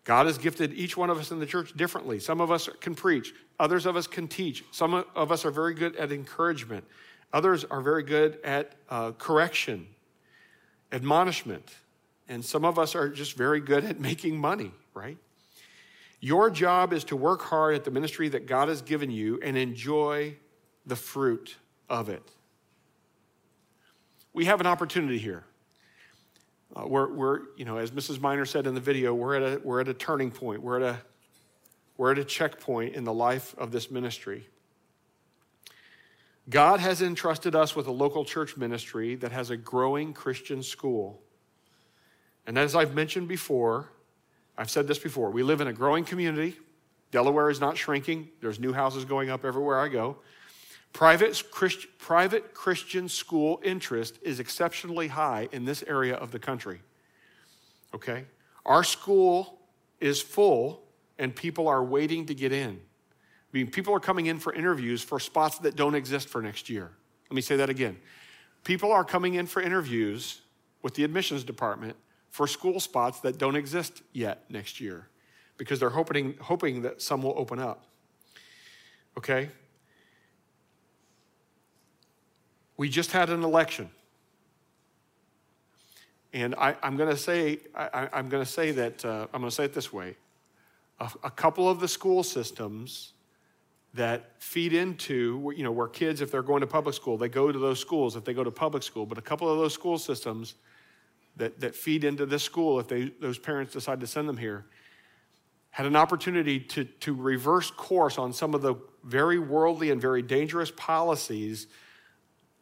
God 0.03 0.25
has 0.25 0.37
gifted 0.37 0.73
each 0.73 0.95
one 0.95 1.09
of 1.09 1.19
us 1.19 1.31
in 1.31 1.39
the 1.39 1.45
church 1.45 1.73
differently. 1.73 2.19
Some 2.19 2.41
of 2.41 2.49
us 2.49 2.69
can 2.79 2.95
preach, 2.95 3.33
others 3.59 3.85
of 3.85 3.95
us 3.95 4.07
can 4.07 4.27
teach. 4.27 4.63
Some 4.71 4.93
of 4.93 5.31
us 5.31 5.45
are 5.45 5.51
very 5.51 5.73
good 5.73 5.95
at 5.97 6.11
encouragement, 6.11 6.85
others 7.33 7.65
are 7.65 7.81
very 7.81 8.03
good 8.03 8.39
at 8.43 8.73
uh, 8.89 9.11
correction, 9.11 9.87
admonishment, 10.91 11.75
and 12.29 12.43
some 12.43 12.65
of 12.65 12.77
us 12.77 12.95
are 12.95 13.09
just 13.09 13.33
very 13.37 13.59
good 13.59 13.83
at 13.85 13.99
making 14.09 14.37
money, 14.37 14.71
right? 14.93 15.17
Your 16.19 16.49
job 16.49 16.93
is 16.93 17.03
to 17.05 17.15
work 17.15 17.41
hard 17.41 17.75
at 17.75 17.83
the 17.83 17.91
ministry 17.91 18.29
that 18.29 18.47
God 18.47 18.69
has 18.69 18.81
given 18.81 19.11
you 19.11 19.39
and 19.43 19.55
enjoy 19.55 20.35
the 20.85 20.95
fruit 20.95 21.55
of 21.89 22.09
it. 22.09 22.23
We 24.33 24.45
have 24.45 24.59
an 24.59 24.67
opportunity 24.67 25.17
here. 25.17 25.43
Uh, 26.75 26.85
we're, 26.87 27.11
we're, 27.11 27.39
you 27.55 27.65
know, 27.65 27.77
as 27.77 27.91
Mrs. 27.91 28.19
Miner 28.19 28.45
said 28.45 28.67
in 28.67 28.75
the 28.75 28.81
video, 28.81 29.13
we're 29.13 29.35
at 29.35 29.41
a, 29.41 29.61
we're 29.63 29.79
at 29.79 29.87
a 29.87 29.93
turning 29.93 30.31
point. 30.31 30.61
We're 30.61 30.81
at 30.81 30.95
a, 30.95 31.01
we're 31.97 32.11
at 32.11 32.19
a 32.19 32.25
checkpoint 32.25 32.95
in 32.95 33.03
the 33.03 33.13
life 33.13 33.55
of 33.57 33.71
this 33.71 33.89
ministry. 33.89 34.47
God 36.49 36.79
has 36.79 37.01
entrusted 37.01 37.55
us 37.55 37.75
with 37.75 37.87
a 37.87 37.91
local 37.91 38.23
church 38.23 38.57
ministry 38.57 39.15
that 39.15 39.31
has 39.31 39.49
a 39.49 39.57
growing 39.57 40.13
Christian 40.13 40.63
school. 40.63 41.21
And 42.47 42.57
as 42.57 42.75
I've 42.75 42.95
mentioned 42.95 43.27
before, 43.27 43.89
I've 44.57 44.69
said 44.69 44.87
this 44.87 44.97
before, 44.97 45.29
we 45.29 45.43
live 45.43 45.59
in 45.59 45.67
a 45.67 45.73
growing 45.73 46.05
community. 46.05 46.55
Delaware 47.11 47.49
is 47.49 47.59
not 47.59 47.77
shrinking, 47.77 48.29
there's 48.41 48.59
new 48.59 48.73
houses 48.73 49.05
going 49.05 49.29
up 49.29 49.45
everywhere 49.45 49.79
I 49.79 49.89
go. 49.89 50.17
Private, 50.93 51.43
Christ, 51.51 51.85
private 51.99 52.53
Christian 52.53 53.07
school 53.07 53.61
interest 53.63 54.17
is 54.21 54.39
exceptionally 54.39 55.09
high 55.09 55.49
in 55.51 55.65
this 55.65 55.83
area 55.83 56.15
of 56.15 56.31
the 56.31 56.39
country. 56.39 56.81
Okay? 57.93 58.25
Our 58.65 58.83
school 58.83 59.59
is 59.99 60.21
full 60.21 60.83
and 61.19 61.35
people 61.35 61.67
are 61.67 61.83
waiting 61.83 62.25
to 62.27 62.33
get 62.33 62.51
in. 62.51 62.79
I 62.79 63.57
mean, 63.57 63.69
people 63.69 63.93
are 63.93 63.99
coming 63.99 64.25
in 64.25 64.39
for 64.39 64.53
interviews 64.53 65.03
for 65.03 65.19
spots 65.19 65.59
that 65.59 65.75
don't 65.75 65.95
exist 65.95 66.29
for 66.29 66.41
next 66.41 66.69
year. 66.69 66.91
Let 67.29 67.35
me 67.35 67.41
say 67.41 67.57
that 67.57 67.69
again. 67.69 67.97
People 68.63 68.91
are 68.91 69.03
coming 69.03 69.35
in 69.35 69.47
for 69.47 69.61
interviews 69.61 70.41
with 70.81 70.95
the 70.95 71.03
admissions 71.03 71.43
department 71.43 71.95
for 72.37 72.45
school 72.45 72.79
spots 72.79 73.19
that 73.21 73.39
don't 73.39 73.55
exist 73.55 74.03
yet 74.13 74.43
next 74.47 74.79
year 74.79 75.07
because 75.57 75.79
they're 75.79 75.89
hoping, 75.89 76.35
hoping 76.39 76.83
that 76.83 77.01
some 77.01 77.23
will 77.23 77.33
open 77.35 77.57
up. 77.57 77.85
Okay? 79.17 79.49
We 82.77 82.89
just 82.89 83.11
had 83.11 83.31
an 83.31 83.43
election. 83.43 83.89
And 86.31 86.53
I, 86.59 86.75
am 86.83 86.95
going 86.95 87.09
to 87.09 87.17
say, 87.17 87.57
I, 87.73 88.07
am 88.13 88.29
going 88.29 88.45
to 88.45 88.51
say 88.51 88.69
that, 88.69 89.03
uh, 89.03 89.25
I'm 89.33 89.41
going 89.41 89.49
to 89.49 89.55
say 89.55 89.65
it 89.65 89.73
this 89.73 89.91
way. 89.91 90.15
A, 90.99 91.09
a 91.23 91.31
couple 91.31 91.67
of 91.67 91.79
the 91.79 91.87
school 91.87 92.21
systems 92.21 93.13
that 93.95 94.33
feed 94.37 94.73
into, 94.73 95.51
you 95.57 95.63
know, 95.63 95.71
where 95.71 95.87
kids, 95.87 96.21
if 96.21 96.29
they're 96.29 96.43
going 96.43 96.61
to 96.61 96.67
public 96.67 96.93
school, 96.93 97.17
they 97.17 97.29
go 97.29 97.51
to 97.51 97.57
those 97.57 97.79
schools 97.79 98.15
if 98.15 98.25
they 98.25 98.35
go 98.35 98.43
to 98.43 98.51
public 98.51 98.83
school. 98.83 99.07
But 99.07 99.17
a 99.17 99.23
couple 99.23 99.51
of 99.51 99.57
those 99.57 99.73
school 99.73 99.97
systems 99.97 100.53
that, 101.37 101.59
that 101.59 101.75
feed 101.75 102.03
into 102.03 102.25
this 102.25 102.43
school, 102.43 102.79
if 102.79 102.87
they, 102.87 103.11
those 103.19 103.37
parents 103.37 103.73
decide 103.73 103.99
to 104.01 104.07
send 104.07 104.27
them 104.27 104.37
here, 104.37 104.65
had 105.69 105.85
an 105.85 105.95
opportunity 105.95 106.59
to, 106.59 106.83
to 106.85 107.13
reverse 107.13 107.69
course 107.71 108.17
on 108.17 108.33
some 108.33 108.53
of 108.53 108.61
the 108.61 108.75
very 109.03 109.39
worldly 109.39 109.91
and 109.91 110.01
very 110.01 110.21
dangerous 110.21 110.71
policies 110.75 111.67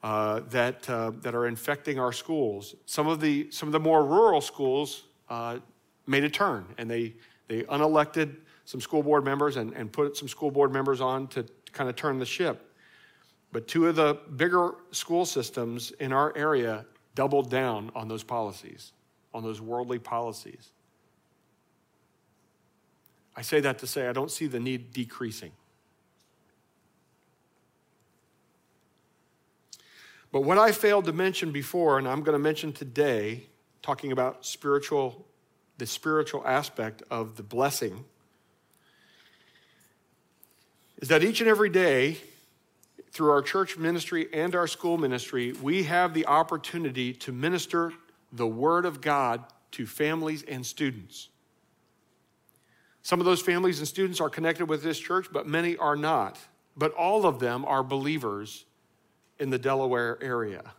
uh, 0.04 0.42
that, 0.50 0.88
uh, 0.90 1.12
that 1.22 1.34
are 1.34 1.48
infecting 1.48 1.98
our 1.98 2.12
schools. 2.12 2.76
Some 2.86 3.08
of 3.08 3.20
the, 3.22 3.50
some 3.52 3.68
of 3.70 3.74
the 3.74 3.80
more 3.80 4.06
rural 4.06 4.42
schools 4.42 5.04
uh, 5.30 5.60
made 6.06 6.24
a 6.24 6.30
turn 6.30 6.66
and 6.78 6.90
they, 6.90 7.16
they 7.48 7.64
unelected 7.64 8.36
some 8.66 8.82
school 8.82 9.02
board 9.02 9.24
members 9.24 9.58
and, 9.58 9.74
and 9.74 9.92
put 9.92 10.18
some 10.18 10.28
school 10.28 10.52
board 10.52 10.72
members 10.72 11.00
on 11.02 11.28
to, 11.28 11.44
to 11.44 11.72
kind 11.72 11.90
of 11.90 11.96
turn 11.96 12.20
the 12.20 12.26
ship. 12.26 12.74
But 13.52 13.68
two 13.68 13.88
of 13.88 13.96
the 13.96 14.20
bigger 14.36 14.76
school 14.92 15.26
systems 15.26 15.92
in 16.00 16.12
our 16.12 16.36
area 16.36 16.86
doubled 17.16 17.50
down 17.50 17.92
on 17.96 18.08
those 18.08 18.24
policies, 18.24 18.92
on 19.34 19.44
those 19.44 19.62
worldly 19.62 20.00
policies. 20.00 20.70
I 23.36 23.42
say 23.42 23.60
that 23.62 23.80
to 23.80 23.88
say 23.88 24.08
I 24.08 24.14
don't 24.14 24.32
see 24.32 24.48
the 24.48 24.60
need 24.60 24.94
decreasing. 24.94 25.52
But 30.32 30.42
what 30.42 30.58
I 30.58 30.74
failed 30.74 31.06
to 31.06 31.14
mention 31.14 31.52
before, 31.52 31.98
and 31.98 32.08
I'm 32.08 32.22
going 32.22 32.38
to 32.38 32.44
mention 32.44 32.74
today, 32.74 33.46
talking 33.82 34.12
about 34.12 34.46
spiritual, 34.46 35.26
the 35.78 35.86
spiritual 35.86 36.46
aspect 36.46 37.04
of 37.10 37.38
the 37.38 37.44
blessing, 37.44 38.04
is 40.98 41.08
that 41.08 41.24
each 41.24 41.40
and 41.40 41.50
every 41.50 41.70
day 41.70 42.18
through 43.16 43.32
our 43.32 43.42
church 43.42 43.78
ministry 43.78 44.28
and 44.34 44.54
our 44.56 44.68
school 44.68 44.98
ministry, 44.98 45.54
we 45.54 45.84
have 45.84 46.14
the 46.14 46.26
opportunity 46.26 47.14
to 47.14 47.32
minister 47.32 47.94
the 48.34 48.46
Word 48.46 48.86
of 48.86 49.00
God 49.00 49.42
to 49.72 49.86
families 49.86 50.44
and 50.44 50.66
students. 50.66 51.30
Some 53.04 53.22
of 53.22 53.26
those 53.26 53.42
families 53.42 53.80
and 53.80 53.88
students 53.88 54.20
are 54.20 54.30
connected 54.30 54.66
with 54.66 54.84
this 54.84 55.00
church, 55.00 55.28
but 55.32 55.48
many 55.48 55.78
are 55.78 55.96
not. 55.96 56.38
But 56.76 56.92
all 56.92 57.26
of 57.26 57.40
them 57.40 57.64
are 57.64 57.84
believers 57.84 58.66
in 59.40 59.50
the 59.50 59.60
Delaware 59.60 60.22
area. 60.22 60.74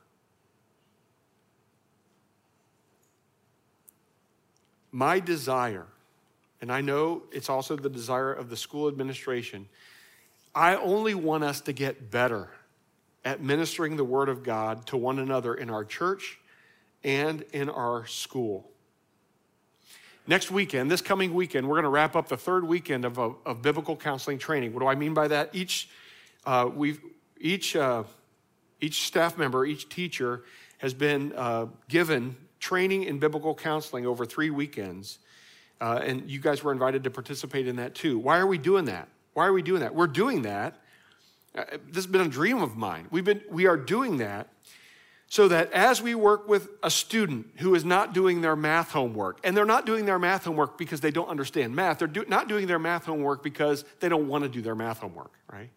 My 4.92 5.20
desire, 5.20 5.87
and 6.61 6.70
I 6.70 6.83
know 6.83 7.22
it's 7.33 7.49
also 7.49 7.77
the 7.77 7.88
desire 7.88 8.35
of 8.35 8.51
the 8.51 8.57
school 8.59 8.88
administration, 8.88 9.70
I 10.57 10.77
only 10.77 11.14
want 11.14 11.45
us 11.45 11.61
to 11.62 11.75
get 11.75 12.11
better 12.11 12.49
at 13.27 13.42
ministering 13.42 13.99
the 13.99 14.05
Word 14.05 14.31
of 14.31 14.42
God 14.42 14.87
to 14.87 14.97
one 14.97 15.19
another 15.19 15.55
in 15.55 15.69
our 15.69 15.85
church 15.85 16.38
and 17.05 17.42
in 17.53 17.69
our 17.69 18.07
school. 18.07 18.71
Next 20.27 20.51
weekend, 20.51 20.90
this 20.90 21.03
coming 21.03 21.35
weekend, 21.35 21.69
we're 21.69 21.75
going 21.75 21.85
to 21.85 21.90
wrap 21.90 22.16
up 22.16 22.29
the 22.29 22.38
third 22.38 22.66
weekend 22.66 23.05
of, 23.05 23.19
of, 23.19 23.37
of 23.45 23.61
biblical 23.61 23.97
counseling 23.97 24.38
training. 24.38 24.73
What 24.73 24.81
do 24.81 24.87
I 24.87 24.95
mean 24.95 25.12
by 25.12 25.29
that? 25.29 25.51
Each, 25.53 25.90
uh, 26.47 26.71
we've, 26.75 27.01
each, 27.38 27.77
uh, 27.77 28.05
each 28.81 29.03
staff 29.03 29.37
member, 29.37 29.66
each 29.66 29.90
teacher 29.90 30.45
has 30.79 30.95
been 30.95 31.35
uh, 31.37 31.66
given 31.90 32.35
training 32.61 33.03
in 33.03 33.19
biblical 33.19 33.55
counseling 33.55 34.07
over 34.07 34.25
three 34.25 34.49
weekends. 34.49 35.19
Uh, 35.83 36.01
and 36.03 36.31
you 36.31 36.40
guys 36.40 36.64
were 36.64 36.73
invited 36.73 37.05
to 37.05 37.11
participate 37.11 37.69
in 37.69 37.77
that 37.77 37.95
too. 37.95 38.19
Why 38.19 38.38
are 38.38 38.47
we 38.47 38.57
doing 38.57 38.87
that? 38.87 39.09
Why 39.37 39.46
are 39.46 39.53
we 39.53 39.61
doing 39.61 39.81
that? 39.81 39.94
We're 39.94 40.07
doing 40.07 40.42
that. 40.42 40.81
Uh, 41.55 41.64
this 41.88 41.96
has 41.96 42.07
been 42.07 42.22
a 42.22 42.29
dream 42.29 42.62
of 42.62 42.75
mine. 42.75 43.07
We've 43.11 43.22
been, 43.22 43.42
we 43.51 43.66
are 43.66 43.77
doing 43.77 44.16
that 44.16 44.49
so 45.29 45.46
that 45.49 45.70
as 45.72 46.01
we 46.01 46.14
work 46.14 46.49
with 46.49 46.70
a 46.83 46.90
student 46.90 47.49
who 47.59 47.75
is 47.75 47.85
not 47.85 48.14
doing 48.14 48.40
their 48.40 48.57
math 48.57 48.92
homework, 48.92 49.38
and 49.44 49.55
they're 49.55 49.66
not 49.66 49.85
doing 49.85 50.07
their 50.07 50.18
math 50.18 50.46
homework 50.46 50.79
because 50.79 51.03
they 51.03 51.11
don't 51.11 51.29
understand 51.29 51.77
math, 51.77 51.99
they're 51.99 52.09
do, 52.09 52.25
not 52.27 52.49
doing 52.49 52.66
their 52.66 52.79
math 52.79 53.05
homework 53.05 53.42
because 53.42 53.85
they 54.01 54.09
don't 54.09 54.27
want 54.27 54.42
to 54.44 54.49
do 54.49 54.62
their 54.62 54.75
math 54.75 55.01
homework, 55.01 55.33
right? 55.53 55.68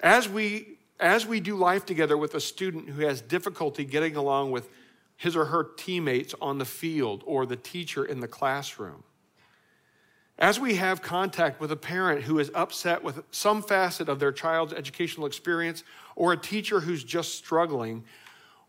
As 0.00 0.26
we, 0.26 0.78
as 0.98 1.26
we 1.26 1.38
do 1.38 1.54
life 1.54 1.84
together 1.84 2.16
with 2.16 2.34
a 2.34 2.40
student 2.40 2.88
who 2.88 3.02
has 3.02 3.20
difficulty 3.20 3.84
getting 3.84 4.16
along 4.16 4.52
with 4.52 4.70
his 5.18 5.36
or 5.36 5.44
her 5.44 5.62
teammates 5.76 6.34
on 6.40 6.56
the 6.56 6.64
field 6.64 7.22
or 7.26 7.44
the 7.44 7.56
teacher 7.56 8.06
in 8.06 8.20
the 8.20 8.28
classroom, 8.28 9.04
as 10.38 10.58
we 10.58 10.74
have 10.74 11.00
contact 11.00 11.60
with 11.60 11.70
a 11.70 11.76
parent 11.76 12.22
who 12.22 12.38
is 12.38 12.50
upset 12.54 13.04
with 13.04 13.22
some 13.30 13.62
facet 13.62 14.08
of 14.08 14.18
their 14.18 14.32
child's 14.32 14.72
educational 14.72 15.26
experience 15.26 15.84
or 16.16 16.32
a 16.32 16.36
teacher 16.36 16.80
who's 16.80 17.04
just 17.04 17.34
struggling, 17.36 18.04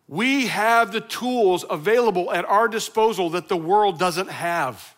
we 0.08 0.47
have 0.47 0.91
the 0.91 1.01
tools 1.01 1.65
available 1.69 2.32
at 2.32 2.45
our 2.45 2.67
disposal 2.67 3.32
that 3.32 3.49
the 3.49 3.58
world 3.58 3.97
doesn't 3.97 4.30
have. 4.30 4.94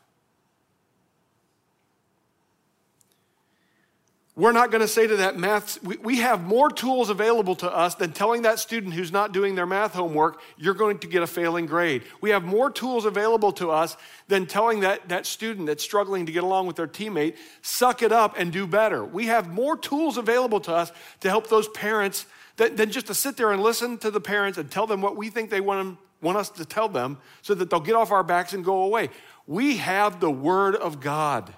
We're 4.37 4.51
not 4.51 4.69
going 4.69 4.81
to 4.81 4.87
say 4.87 5.07
to 5.07 5.15
that 5.15 5.35
math, 5.35 5.81
we, 5.83 5.97
we 5.97 6.17
have 6.17 6.43
more 6.43 6.69
tools 6.69 7.09
available 7.09 7.55
to 7.55 7.75
us 7.75 7.95
than 7.95 8.11
telling 8.11 8.43
that 8.43 8.59
student 8.59 8.93
who's 8.93 9.11
not 9.11 9.31
doing 9.31 9.55
their 9.55 9.65
math 9.65 9.95
homework, 9.95 10.39
you're 10.57 10.75
going 10.75 10.99
to 10.99 11.07
get 11.07 11.23
a 11.23 11.27
failing 11.27 11.65
grade. 11.65 12.03
We 12.21 12.29
have 12.29 12.43
more 12.43 12.69
tools 12.69 13.05
available 13.05 13.51
to 13.53 13.71
us 13.71 13.97
than 14.27 14.45
telling 14.45 14.81
that, 14.81 15.09
that 15.09 15.25
student 15.25 15.65
that's 15.65 15.83
struggling 15.83 16.27
to 16.27 16.31
get 16.31 16.43
along 16.43 16.67
with 16.67 16.75
their 16.75 16.87
teammate, 16.87 17.35
suck 17.63 18.03
it 18.03 18.11
up 18.11 18.35
and 18.37 18.53
do 18.53 18.67
better. 18.67 19.03
We 19.03 19.25
have 19.25 19.51
more 19.51 19.75
tools 19.75 20.17
available 20.17 20.59
to 20.61 20.71
us 20.71 20.91
to 21.21 21.29
help 21.29 21.47
those 21.47 21.67
parents 21.69 22.27
than, 22.57 22.75
than 22.75 22.91
just 22.91 23.07
to 23.07 23.15
sit 23.15 23.37
there 23.37 23.51
and 23.51 23.63
listen 23.63 23.97
to 23.97 24.11
the 24.11 24.21
parents 24.21 24.59
and 24.59 24.69
tell 24.69 24.85
them 24.85 25.01
what 25.01 25.17
we 25.17 25.31
think 25.31 25.49
they 25.49 25.61
want, 25.61 25.79
them, 25.79 25.97
want 26.21 26.37
us 26.37 26.51
to 26.51 26.63
tell 26.63 26.89
them 26.89 27.17
so 27.41 27.55
that 27.55 27.71
they'll 27.71 27.79
get 27.79 27.95
off 27.95 28.11
our 28.11 28.23
backs 28.23 28.53
and 28.53 28.63
go 28.63 28.83
away. 28.83 29.09
We 29.47 29.77
have 29.77 30.19
the 30.19 30.29
Word 30.29 30.75
of 30.75 30.99
God. 30.99 31.51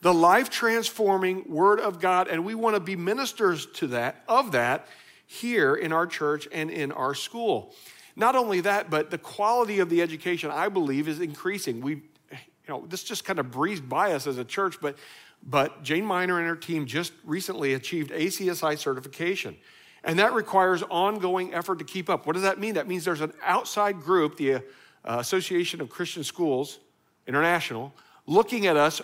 The 0.00 0.14
life 0.14 0.48
transforming 0.48 1.44
Word 1.48 1.80
of 1.80 2.00
God, 2.00 2.28
and 2.28 2.44
we 2.44 2.54
want 2.54 2.76
to 2.76 2.80
be 2.80 2.96
ministers 2.96 3.66
to 3.66 3.88
that, 3.88 4.22
of 4.28 4.52
that, 4.52 4.86
here 5.26 5.74
in 5.74 5.92
our 5.92 6.06
church 6.06 6.48
and 6.52 6.70
in 6.70 6.90
our 6.90 7.14
school. 7.14 7.74
Not 8.16 8.34
only 8.34 8.60
that, 8.62 8.90
but 8.90 9.10
the 9.10 9.18
quality 9.18 9.78
of 9.78 9.88
the 9.88 10.02
education, 10.02 10.50
I 10.50 10.68
believe, 10.68 11.06
is 11.06 11.20
increasing. 11.20 11.80
We, 11.80 11.92
you 11.92 12.38
know, 12.68 12.84
this 12.88 13.04
just 13.04 13.24
kind 13.24 13.38
of 13.38 13.50
breezed 13.50 13.88
by 13.88 14.12
us 14.12 14.26
as 14.26 14.38
a 14.38 14.44
church, 14.44 14.76
but, 14.80 14.96
but 15.42 15.82
Jane 15.82 16.04
Miner 16.04 16.38
and 16.38 16.48
her 16.48 16.56
team 16.56 16.86
just 16.86 17.12
recently 17.24 17.74
achieved 17.74 18.10
ACSI 18.10 18.78
certification. 18.78 19.56
And 20.02 20.18
that 20.18 20.32
requires 20.32 20.82
ongoing 20.82 21.54
effort 21.54 21.78
to 21.78 21.84
keep 21.84 22.08
up. 22.08 22.26
What 22.26 22.32
does 22.32 22.42
that 22.42 22.58
mean? 22.58 22.74
That 22.74 22.88
means 22.88 23.04
there's 23.04 23.20
an 23.20 23.34
outside 23.44 24.00
group, 24.00 24.36
the 24.36 24.54
uh, 24.54 24.60
Association 25.04 25.80
of 25.80 25.90
Christian 25.90 26.24
Schools 26.24 26.78
International, 27.26 27.92
looking 28.26 28.66
at 28.66 28.76
us 28.76 29.00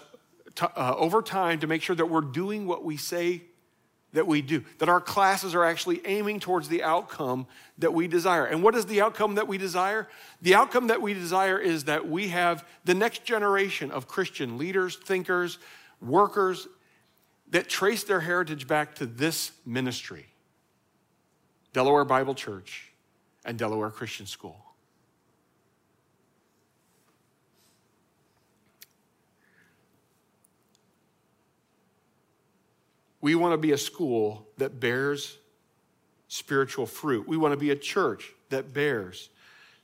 uh, 0.61 0.95
over 0.97 1.23
time 1.23 1.61
to 1.61 1.67
make 1.67 1.83
sure 1.83 1.97
that 1.97 2.07
we're 2.07 2.21
doing 2.21 2.67
what 2.67 2.85
we 2.85 2.97
say 2.97 3.43
that 4.13 4.27
we 4.27 4.41
do, 4.41 4.65
that 4.79 4.89
our 4.89 5.01
classes 5.01 5.55
are 5.55 5.65
actually 5.65 6.01
aiming 6.07 6.41
towards 6.41 6.69
the 6.69 6.83
outcome 6.83 7.47
that 7.79 7.93
we 7.93 8.09
desire. 8.09 8.47
And 8.47 8.63
what 8.63 8.75
is 8.75 8.87
the 8.87 9.03
outcome 9.03 9.35
that 9.35 9.47
we 9.47 9.59
desire? 9.59 10.09
The 10.41 10.55
outcome 10.55 10.87
that 10.87 11.03
we 11.03 11.13
desire 11.13 11.59
is 11.59 11.85
that 11.85 12.09
we 12.09 12.29
have 12.29 12.67
the 12.85 12.95
next 12.95 13.25
generation 13.25 13.91
of 13.91 14.09
Christian 14.09 14.57
leaders, 14.57 14.97
thinkers, 14.97 15.59
workers 16.01 16.67
that 17.51 17.69
trace 17.69 18.05
their 18.05 18.21
heritage 18.21 18.67
back 18.67 18.95
to 18.97 19.07
this 19.07 19.53
ministry 19.65 20.27
Delaware 21.73 22.07
Bible 22.07 22.35
Church 22.35 22.91
and 23.45 23.59
Delaware 23.59 23.91
Christian 23.91 24.25
School. 24.25 24.66
We 33.27 33.35
want 33.35 33.55
to 33.55 33.59
be 33.59 33.73
a 33.73 33.77
school 33.77 34.47
that 34.57 34.79
bears 34.79 35.37
spiritual 36.29 36.87
fruit. 36.87 37.27
We 37.27 37.37
want 37.37 37.55
to 37.55 37.57
be 37.57 37.71
a 37.71 37.77
church 37.77 38.33
that 38.51 38.73
bears 38.73 39.31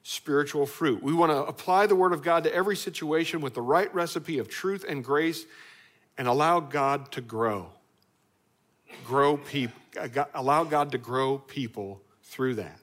spiritual 0.05 0.65
fruit. 0.65 1.03
We 1.03 1.13
want 1.13 1.33
to 1.33 1.39
apply 1.39 1.89
the 1.89 1.97
Word 1.97 2.13
of 2.13 2.23
God 2.23 2.45
to 2.45 2.55
every 2.55 2.77
situation 2.77 3.41
with 3.41 3.55
the 3.55 3.61
right 3.61 3.93
recipe 3.93 4.39
of 4.39 4.49
truth 4.49 4.85
and 4.89 5.03
grace 5.03 5.45
and 6.17 6.29
allow 6.29 6.61
God 6.61 7.11
to 7.11 7.21
grow. 7.21 7.71
Grow 9.05 9.37
people, 9.39 9.75
uh, 10.01 10.25
allow 10.35 10.63
God 10.63 10.93
to 10.93 10.99
grow 10.99 11.39
people 11.39 12.01
through 12.23 12.55
that. 12.55 12.79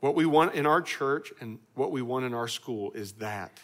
What 0.00 0.14
we 0.14 0.26
want 0.26 0.54
in 0.54 0.66
our 0.66 0.82
church 0.82 1.32
and 1.40 1.58
what 1.74 1.90
we 1.90 2.02
want 2.02 2.26
in 2.26 2.34
our 2.34 2.48
school 2.48 2.92
is 2.92 3.12
that. 3.12 3.58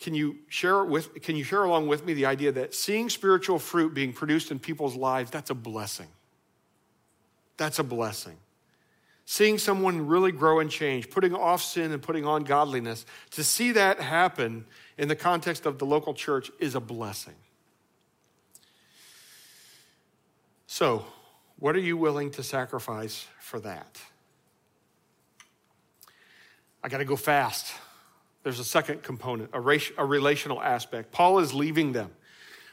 Can 0.00 0.14
you 0.14 0.38
share 0.48 0.82
with 0.82 1.22
can 1.22 1.36
you 1.36 1.44
share 1.44 1.62
along 1.62 1.86
with 1.86 2.04
me 2.04 2.14
the 2.14 2.24
idea 2.26 2.50
that 2.52 2.74
seeing 2.74 3.10
spiritual 3.10 3.58
fruit 3.58 3.92
being 3.92 4.14
produced 4.14 4.50
in 4.50 4.58
people's 4.58 4.96
lives, 4.96 5.30
that's 5.30 5.50
a 5.50 5.54
blessing. 5.54 6.08
That's 7.58 7.78
a 7.78 7.84
blessing. 7.84 8.38
Seeing 9.26 9.58
someone 9.58 10.06
really 10.06 10.32
grow 10.32 10.58
and 10.58 10.70
change, 10.70 11.10
putting 11.10 11.34
off 11.34 11.62
sin 11.62 11.92
and 11.92 12.02
putting 12.02 12.24
on 12.24 12.44
godliness, 12.44 13.04
to 13.32 13.44
see 13.44 13.72
that 13.72 14.00
happen 14.00 14.64
in 14.96 15.08
the 15.08 15.14
context 15.14 15.66
of 15.66 15.78
the 15.78 15.84
local 15.86 16.14
church 16.14 16.50
is 16.58 16.74
a 16.74 16.80
blessing. 16.80 17.34
So, 20.66 21.04
what 21.58 21.76
are 21.76 21.80
you 21.80 21.96
willing 21.96 22.30
to 22.32 22.42
sacrifice 22.42 23.26
for 23.38 23.60
that? 23.60 24.00
I 26.82 26.88
got 26.88 26.98
to 26.98 27.04
go 27.04 27.16
fast. 27.16 27.74
There's 28.42 28.58
a 28.58 28.64
second 28.64 29.02
component, 29.02 29.50
a, 29.52 29.58
a 29.98 30.04
relational 30.04 30.62
aspect. 30.62 31.12
Paul 31.12 31.38
is 31.40 31.52
leaving 31.52 31.92
them. 31.92 32.10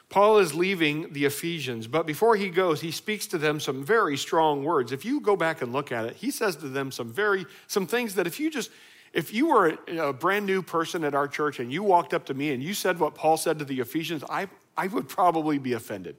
Paul 0.10 0.38
is 0.38 0.54
leaving 0.54 1.12
the 1.12 1.26
Ephesians, 1.26 1.86
but 1.86 2.08
before 2.08 2.38
he 2.38 2.50
goes, 2.50 2.80
he 2.80 2.92
speaks 2.92 3.28
to 3.28 3.38
them 3.38 3.60
some 3.60 3.84
very 3.84 4.16
strong 4.16 4.64
words. 4.64 4.94
If 4.94 5.04
you 5.04 5.20
go 5.20 5.36
back 5.36 5.62
and 5.62 5.74
look 5.74 5.92
at 5.92 6.06
it, 6.06 6.16
he 6.16 6.32
says 6.32 6.56
to 6.58 6.70
them 6.70 6.92
some 6.92 7.12
very 7.12 7.46
some 7.68 7.86
things 7.86 8.16
that 8.16 8.26
if 8.26 8.40
you 8.40 8.50
just 8.50 8.72
if 9.12 9.34
you 9.34 9.48
were 9.48 9.78
a, 9.90 9.98
a 9.98 10.14
brand 10.14 10.46
new 10.46 10.62
person 10.62 11.04
at 11.04 11.14
our 11.14 11.28
church 11.28 11.60
and 11.60 11.74
you 11.74 11.84
walked 11.84 12.14
up 12.14 12.26
to 12.28 12.34
me 12.34 12.54
and 12.54 12.64
you 12.64 12.74
said 12.74 13.00
what 13.00 13.16
Paul 13.16 13.36
said 13.36 13.60
to 13.60 13.66
the 13.66 13.82
Ephesians, 13.82 14.24
I 14.30 14.48
I 14.78 14.88
would 14.88 15.10
probably 15.10 15.58
be 15.58 15.74
offended, 15.74 16.16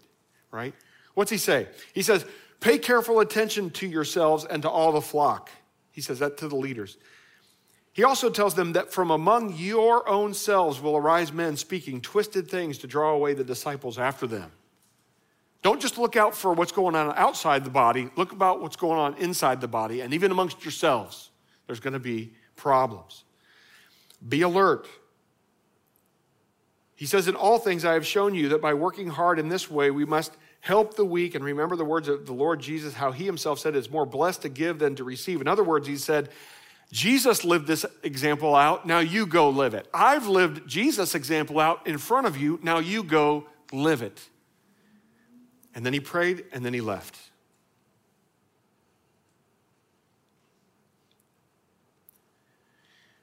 right? 0.51 0.75
What's 1.15 1.31
he 1.31 1.39
say? 1.39 1.69
He 1.95 2.03
says, 2.03 2.27
"Pay 2.61 2.77
careful 2.77 3.21
attention 3.21 3.71
to 3.71 3.87
yourselves 3.87 4.45
and 4.45 4.61
to 4.63 4.69
all 4.69 4.93
the 4.93 5.01
flock." 5.01 5.51
He 5.93 6.03
says 6.03 6.19
that 6.19 6.37
to 6.39 6.49
the 6.49 6.57
leaders. 6.57 6.99
He 7.99 8.05
also 8.05 8.31
tells 8.31 8.55
them 8.55 8.75
that 8.75 8.93
from 8.93 9.11
among 9.11 9.57
your 9.57 10.09
own 10.09 10.33
selves 10.33 10.81
will 10.81 10.97
arise 10.97 11.33
men 11.33 11.57
speaking 11.57 12.01
twisted 12.01 12.49
things 12.49 12.79
to 12.79 12.87
draw 12.87 13.11
away 13.11 13.35
the 13.35 13.43
disciples 13.43 13.99
after 13.99 14.29
them. 14.29 14.53
Don't 15.65 15.83
just 15.83 15.99
look 15.99 16.15
out 16.15 16.33
for 16.37 16.53
what's 16.53 16.71
going 16.71 16.95
on 16.95 17.13
outside 17.17 17.65
the 17.65 17.71
body, 17.71 18.09
look 18.15 18.31
about 18.31 18.63
what's 18.63 18.77
going 18.77 19.01
on 19.01 19.17
inside 19.17 19.61
the 19.61 19.67
body, 19.67 20.01
and 20.01 20.15
even 20.15 20.31
amongst 20.31 20.65
yourselves, 20.65 21.31
there's 21.67 21.81
going 21.81 21.93
to 21.93 21.99
be 21.99 22.33
problems. 22.55 23.25
Be 24.29 24.43
alert. 24.43 24.87
He 26.95 27.05
says, 27.05 27.27
In 27.27 27.35
all 27.35 27.59
things 27.59 27.85
I 27.85 27.95
have 27.95 28.07
shown 28.07 28.33
you 28.33 28.51
that 28.51 28.63
by 28.63 28.75
working 28.75 29.09
hard 29.09 29.41
in 29.41 29.49
this 29.49 29.69
way, 29.69 29.91
we 29.91 30.05
must 30.05 30.37
help 30.61 30.95
the 30.95 31.05
weak 31.05 31.35
and 31.35 31.45
remember 31.45 31.75
the 31.75 31.85
words 31.85 32.07
of 32.07 32.27
the 32.27 32.33
Lord 32.33 32.61
Jesus, 32.61 32.95
how 32.95 33.11
he 33.11 33.25
himself 33.25 33.59
said 33.59 33.75
it's 33.75 33.91
more 33.91 34.07
blessed 34.07 34.43
to 34.43 34.49
give 34.49 34.79
than 34.79 34.95
to 34.95 35.03
receive. 35.03 35.41
In 35.41 35.49
other 35.49 35.65
words, 35.65 35.89
he 35.89 35.97
said, 35.97 36.29
Jesus 36.91 37.45
lived 37.45 37.67
this 37.67 37.85
example 38.03 38.55
out, 38.55 38.87
now 38.87 39.01
you 39.01 39.27
go 39.27 39.51
live 39.51 39.75
it. 39.75 39.87
I've 39.93 40.27
lived 40.27 40.67
Jesus' 40.67 41.15
example 41.15 41.61
out 41.61 41.87
in 41.87 41.99
front 41.99 42.27
of 42.27 42.37
you, 42.37 42.59
now 42.63 42.79
you 42.79 43.03
go 43.03 43.47
live 43.73 44.01
it. 44.01 44.29
And 45.75 45.85
then 45.85 45.93
he 45.93 46.01
prayed 46.01 46.45
and 46.53 46.65
then 46.65 46.73
he 46.73 46.81
left. 46.81 47.17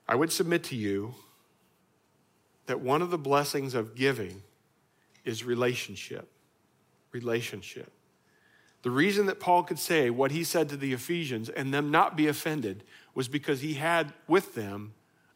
I 0.08 0.14
would 0.14 0.32
submit 0.32 0.64
to 0.66 0.76
you 0.76 1.16
that 2.68 2.80
one 2.80 3.02
of 3.02 3.10
the 3.10 3.18
blessings 3.18 3.74
of 3.74 3.96
giving 3.96 4.44
is 5.24 5.44
relationship. 5.44 6.30
Relationship. 7.12 7.92
The 8.84 8.92
reason 8.92 9.26
that 9.26 9.40
Paul 9.40 9.64
could 9.64 9.80
say 9.80 10.12
what 10.12 10.32
he 10.32 10.44
said 10.44 10.70
to 10.70 10.78
the 10.78 10.94
Ephesians 10.94 11.50
and 11.50 11.74
them 11.74 11.90
not 11.90 12.16
be 12.16 12.28
offended 12.28 12.84
was 13.16 13.28
because 13.28 13.62
he 13.62 13.74
had 13.74 14.14
with 14.28 14.54
them 14.54 14.94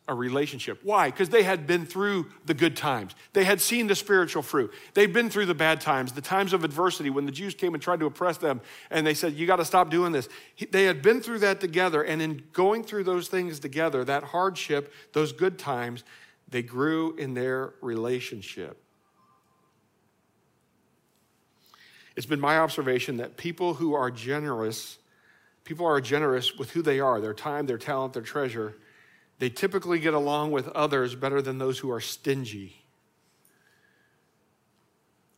a 0.10 0.14
relationship. 0.14 0.80
Why? 0.84 1.12
Because 1.12 1.30
they 1.30 1.44
had 1.44 1.68
been 1.68 1.86
through 1.86 2.28
the 2.46 2.56
good 2.56 2.76
times. 2.76 3.14
They 3.34 3.44
had 3.44 3.62
seen 3.62 3.86
the 3.86 3.96
spiritual 3.96 4.42
fruit. 4.42 4.74
They'd 4.96 5.14
been 5.14 5.30
through 5.30 5.46
the 5.46 5.54
bad 5.54 5.82
times, 5.82 6.12
the 6.12 6.22
times 6.22 6.52
of 6.52 6.64
adversity 6.64 7.12
when 7.12 7.28
the 7.28 7.32
Jews 7.32 7.54
came 7.54 7.76
and 7.76 7.82
tried 7.82 8.00
to 8.00 8.08
oppress 8.08 8.38
them 8.38 8.60
and 8.90 9.06
they 9.06 9.14
said, 9.14 9.34
You 9.34 9.46
got 9.46 9.58
to 9.58 9.66
stop 9.66 9.92
doing 9.92 10.12
this. 10.12 10.28
They 10.72 10.86
had 10.86 11.04
been 11.04 11.22
through 11.22 11.40
that 11.40 11.62
together. 11.62 12.02
And 12.02 12.24
in 12.24 12.44
going 12.54 12.84
through 12.84 13.04
those 13.04 13.28
things 13.28 13.60
together, 13.60 14.04
that 14.04 14.24
hardship, 14.24 14.92
those 15.14 15.32
good 15.32 15.60
times, 15.60 16.04
they 16.48 16.64
grew 16.64 17.16
in 17.16 17.36
their 17.36 17.76
relationship. 17.80 18.82
It's 22.16 22.26
been 22.26 22.40
my 22.40 22.58
observation 22.58 23.18
that 23.18 23.38
people 23.38 23.76
who 23.76 23.94
are 23.94 24.10
generous 24.10 24.98
people 25.70 25.86
are 25.86 26.02
generous 26.02 26.58
with 26.58 26.72
who 26.72 26.82
they 26.82 27.00
are 27.00 27.22
their 27.22 27.34
time, 27.34 27.68
their 27.68 27.78
talent, 27.78 28.12
their 28.14 28.24
treasure. 28.24 28.74
They 29.38 29.52
typically 29.52 30.00
get 30.00 30.16
along 30.16 30.50
with 30.50 30.68
others 30.70 31.14
better 31.14 31.44
than 31.44 31.60
those 31.60 31.78
who 31.78 31.92
are 31.92 32.02
stingy. 32.02 32.84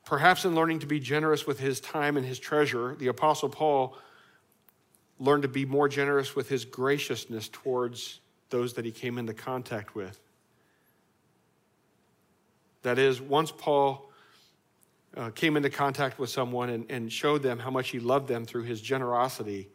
Perhaps 0.06 0.46
in 0.46 0.56
learning 0.56 0.80
to 0.80 0.86
be 0.86 1.02
generous 1.02 1.46
with 1.46 1.60
his 1.60 1.82
time 1.82 2.15
and 2.15 2.26
his 2.26 2.39
treasure, 2.39 2.96
the 2.96 3.08
Apostle 3.08 3.50
Paul 3.50 3.98
learned 5.20 5.44
to 5.44 5.50
be 5.50 5.65
more 5.65 5.89
generous 5.89 6.34
with 6.34 6.48
his 6.48 6.63
graciousness 6.63 7.50
towards 7.50 8.22
those 8.52 8.72
that 8.76 8.86
he 8.86 8.91
came 8.91 9.17
into 9.17 9.34
contact 9.34 9.96
with. 9.96 10.17
That 12.84 12.98
is, 12.98 13.20
once 13.20 13.52
Paul 13.52 14.10
uh, 15.17 15.32
came 15.32 15.58
into 15.58 15.70
contact 15.70 16.20
with 16.20 16.30
someone 16.30 16.70
and, 16.70 16.89
and 16.89 17.12
showed 17.12 17.44
them 17.44 17.60
how 17.60 17.70
much 17.70 17.89
he 17.89 18.00
loved 18.00 18.30
them 18.30 18.46
through 18.46 18.63
his 18.63 18.80
generosity, 18.80 19.67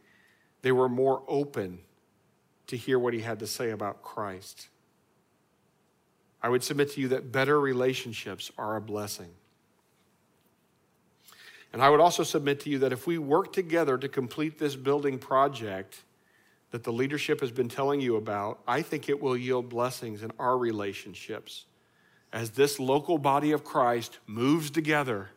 they 0.66 0.72
were 0.72 0.88
more 0.88 1.22
open 1.29 1.79
to 2.66 2.76
hear 2.76 2.98
what 2.98 3.14
he 3.14 3.20
had 3.20 3.38
to 3.38 3.46
say 3.46 3.70
about 3.70 4.02
Christ. 4.02 4.66
I 6.42 6.48
would 6.48 6.64
submit 6.64 6.90
to 6.94 7.00
you 7.00 7.07
that 7.07 7.31
better 7.31 7.61
relationships 7.61 8.50
are 8.59 8.74
a 8.74 8.81
blessing. 8.81 9.29
And 11.72 11.81
I 11.81 11.88
would 11.88 12.00
also 12.00 12.24
submit 12.24 12.59
to 12.62 12.70
you 12.70 12.81
that 12.81 12.92
if 12.92 13.07
we 13.07 13.16
work 13.16 13.52
together 13.52 13.96
to 13.96 14.09
complete 14.09 14.59
this 14.59 14.74
building 14.74 15.20
project 15.20 16.02
that 16.72 16.83
the 16.83 16.92
leadership 16.92 17.42
has 17.42 17.52
been 17.52 17.68
telling 17.68 18.00
you 18.00 18.16
about, 18.16 18.59
I 18.66 18.83
think 18.83 19.09
it 19.09 19.22
will 19.22 19.37
yield 19.37 19.68
blessings 19.68 20.24
in 20.24 20.33
our 20.37 20.59
relationships 20.59 21.66
as 22.33 22.50
this 22.50 22.81
local 22.81 23.18
body 23.18 23.52
of 23.52 23.62
Christ 23.62 24.18
moves 24.26 24.70
together 24.72 25.29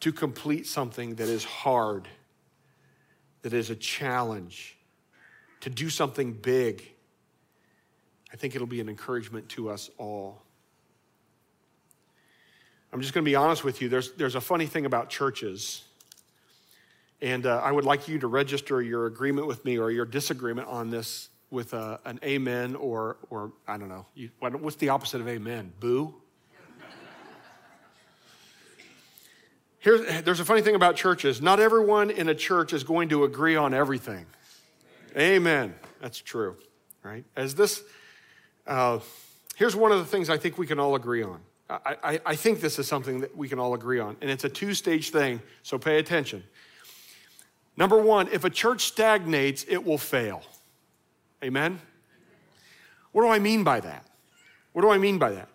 to 0.00 0.12
complete 0.12 0.66
something 0.66 1.14
that 1.14 1.28
is 1.30 1.42
hard 1.42 2.06
that 3.42 3.52
is 3.52 3.70
a 3.70 3.76
challenge 3.76 4.76
to 5.60 5.70
do 5.70 5.90
something 5.90 6.32
big. 6.32 6.82
I 8.32 8.36
think 8.36 8.54
it'll 8.54 8.66
be 8.66 8.80
an 8.80 8.88
encouragement 8.88 9.48
to 9.50 9.70
us 9.70 9.90
all. 9.98 10.42
I'm 12.92 13.00
just 13.00 13.12
going 13.12 13.24
to 13.24 13.28
be 13.28 13.36
honest 13.36 13.64
with 13.64 13.82
you. 13.82 13.88
There's, 13.88 14.12
there's 14.12 14.34
a 14.34 14.40
funny 14.40 14.66
thing 14.66 14.86
about 14.86 15.10
churches. 15.10 15.82
And 17.20 17.46
uh, 17.46 17.60
I 17.62 17.72
would 17.72 17.84
like 17.84 18.08
you 18.08 18.18
to 18.20 18.26
register 18.26 18.80
your 18.80 19.06
agreement 19.06 19.46
with 19.46 19.64
me 19.64 19.78
or 19.78 19.90
your 19.90 20.06
disagreement 20.06 20.68
on 20.68 20.90
this 20.90 21.28
with 21.50 21.74
uh, 21.74 21.98
an 22.04 22.20
amen 22.22 22.76
or, 22.76 23.16
or 23.30 23.52
I 23.66 23.76
don't 23.78 23.88
know. 23.88 24.06
You, 24.14 24.30
what's 24.40 24.76
the 24.76 24.90
opposite 24.90 25.20
of 25.20 25.28
amen? 25.28 25.72
Boo? 25.80 26.14
Here's, 29.88 30.22
there's 30.22 30.40
a 30.40 30.44
funny 30.44 30.60
thing 30.60 30.74
about 30.74 30.96
churches. 30.96 31.40
Not 31.40 31.60
everyone 31.60 32.10
in 32.10 32.28
a 32.28 32.34
church 32.34 32.74
is 32.74 32.84
going 32.84 33.08
to 33.08 33.24
agree 33.24 33.56
on 33.56 33.72
everything. 33.72 34.26
Amen. 35.16 35.74
That's 36.02 36.20
true, 36.20 36.58
right? 37.02 37.24
As 37.34 37.54
this, 37.54 37.82
uh, 38.66 38.98
here's 39.56 39.74
one 39.74 39.90
of 39.90 39.98
the 39.98 40.04
things 40.04 40.28
I 40.28 40.36
think 40.36 40.58
we 40.58 40.66
can 40.66 40.78
all 40.78 40.94
agree 40.94 41.22
on. 41.22 41.40
I, 41.70 41.96
I, 42.04 42.20
I 42.26 42.36
think 42.36 42.60
this 42.60 42.78
is 42.78 42.86
something 42.86 43.20
that 43.20 43.34
we 43.34 43.48
can 43.48 43.58
all 43.58 43.72
agree 43.72 43.98
on, 43.98 44.18
and 44.20 44.30
it's 44.30 44.44
a 44.44 44.50
two 44.50 44.74
stage 44.74 45.08
thing, 45.08 45.40
so 45.62 45.78
pay 45.78 45.98
attention. 45.98 46.44
Number 47.78 47.96
one, 47.96 48.28
if 48.30 48.44
a 48.44 48.50
church 48.50 48.84
stagnates, 48.84 49.64
it 49.70 49.82
will 49.82 49.96
fail. 49.96 50.42
Amen? 51.42 51.80
What 53.12 53.22
do 53.22 53.28
I 53.28 53.38
mean 53.38 53.64
by 53.64 53.80
that? 53.80 54.04
What 54.74 54.82
do 54.82 54.90
I 54.90 54.98
mean 54.98 55.16
by 55.16 55.30
that? 55.30 55.48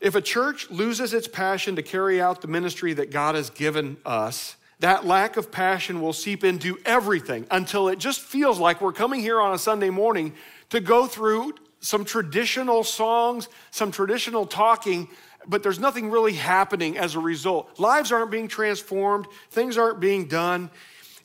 If 0.00 0.14
a 0.14 0.20
church 0.20 0.70
loses 0.70 1.12
its 1.12 1.26
passion 1.26 1.76
to 1.76 1.82
carry 1.82 2.20
out 2.20 2.40
the 2.40 2.48
ministry 2.48 2.92
that 2.94 3.10
God 3.10 3.34
has 3.34 3.50
given 3.50 3.96
us, 4.06 4.56
that 4.80 5.04
lack 5.04 5.36
of 5.36 5.50
passion 5.50 6.00
will 6.00 6.12
seep 6.12 6.44
into 6.44 6.78
everything 6.84 7.46
until 7.50 7.88
it 7.88 7.98
just 7.98 8.20
feels 8.20 8.60
like 8.60 8.80
we're 8.80 8.92
coming 8.92 9.20
here 9.20 9.40
on 9.40 9.52
a 9.52 9.58
Sunday 9.58 9.90
morning 9.90 10.34
to 10.70 10.80
go 10.80 11.06
through 11.06 11.54
some 11.80 12.04
traditional 12.04 12.84
songs, 12.84 13.48
some 13.70 13.90
traditional 13.90 14.46
talking, 14.46 15.08
but 15.46 15.62
there's 15.62 15.78
nothing 15.78 16.10
really 16.10 16.34
happening 16.34 16.96
as 16.98 17.14
a 17.14 17.20
result. 17.20 17.78
Lives 17.78 18.12
aren't 18.12 18.30
being 18.30 18.48
transformed, 18.48 19.26
things 19.50 19.78
aren't 19.78 19.98
being 19.98 20.26
done. 20.26 20.70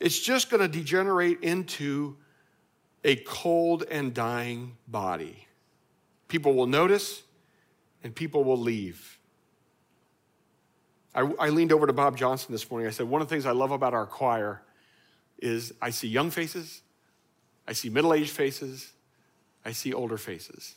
It's 0.00 0.18
just 0.18 0.50
going 0.50 0.60
to 0.60 0.68
degenerate 0.68 1.42
into 1.42 2.16
a 3.04 3.16
cold 3.16 3.84
and 3.90 4.14
dying 4.14 4.76
body. 4.88 5.46
People 6.26 6.54
will 6.54 6.66
notice 6.66 7.22
and 8.04 8.14
people 8.14 8.44
will 8.44 8.58
leave. 8.58 9.18
I, 11.14 11.22
I, 11.40 11.48
leaned 11.48 11.72
over 11.72 11.86
to 11.86 11.92
Bob 11.92 12.16
Johnson 12.16 12.52
this 12.52 12.70
morning. 12.70 12.86
I 12.86 12.90
said, 12.90 13.08
One 13.08 13.22
of 13.22 13.28
the 13.28 13.34
things 13.34 13.46
I 13.46 13.52
love 13.52 13.70
about 13.70 13.94
our 13.94 14.06
choir 14.06 14.62
is 15.38 15.72
I 15.80 15.90
see 15.90 16.08
young 16.08 16.30
faces, 16.30 16.82
I 17.66 17.72
see 17.72 17.88
middle 17.88 18.12
aged 18.14 18.30
faces, 18.30 18.92
I 19.64 19.72
see 19.72 19.92
older 19.92 20.18
faces. 20.18 20.74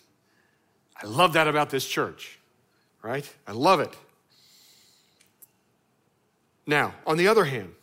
I 0.99 1.05
love 1.05 1.33
that 1.33 1.47
about 1.47 1.69
this 1.69 1.87
church, 1.87 2.39
right? 3.03 3.29
I 3.45 3.51
love 3.51 3.79
it. 3.81 3.95
Now, 6.65 6.95
on 7.05 7.17
the 7.17 7.27
other 7.27 7.45
hand, 7.45 7.73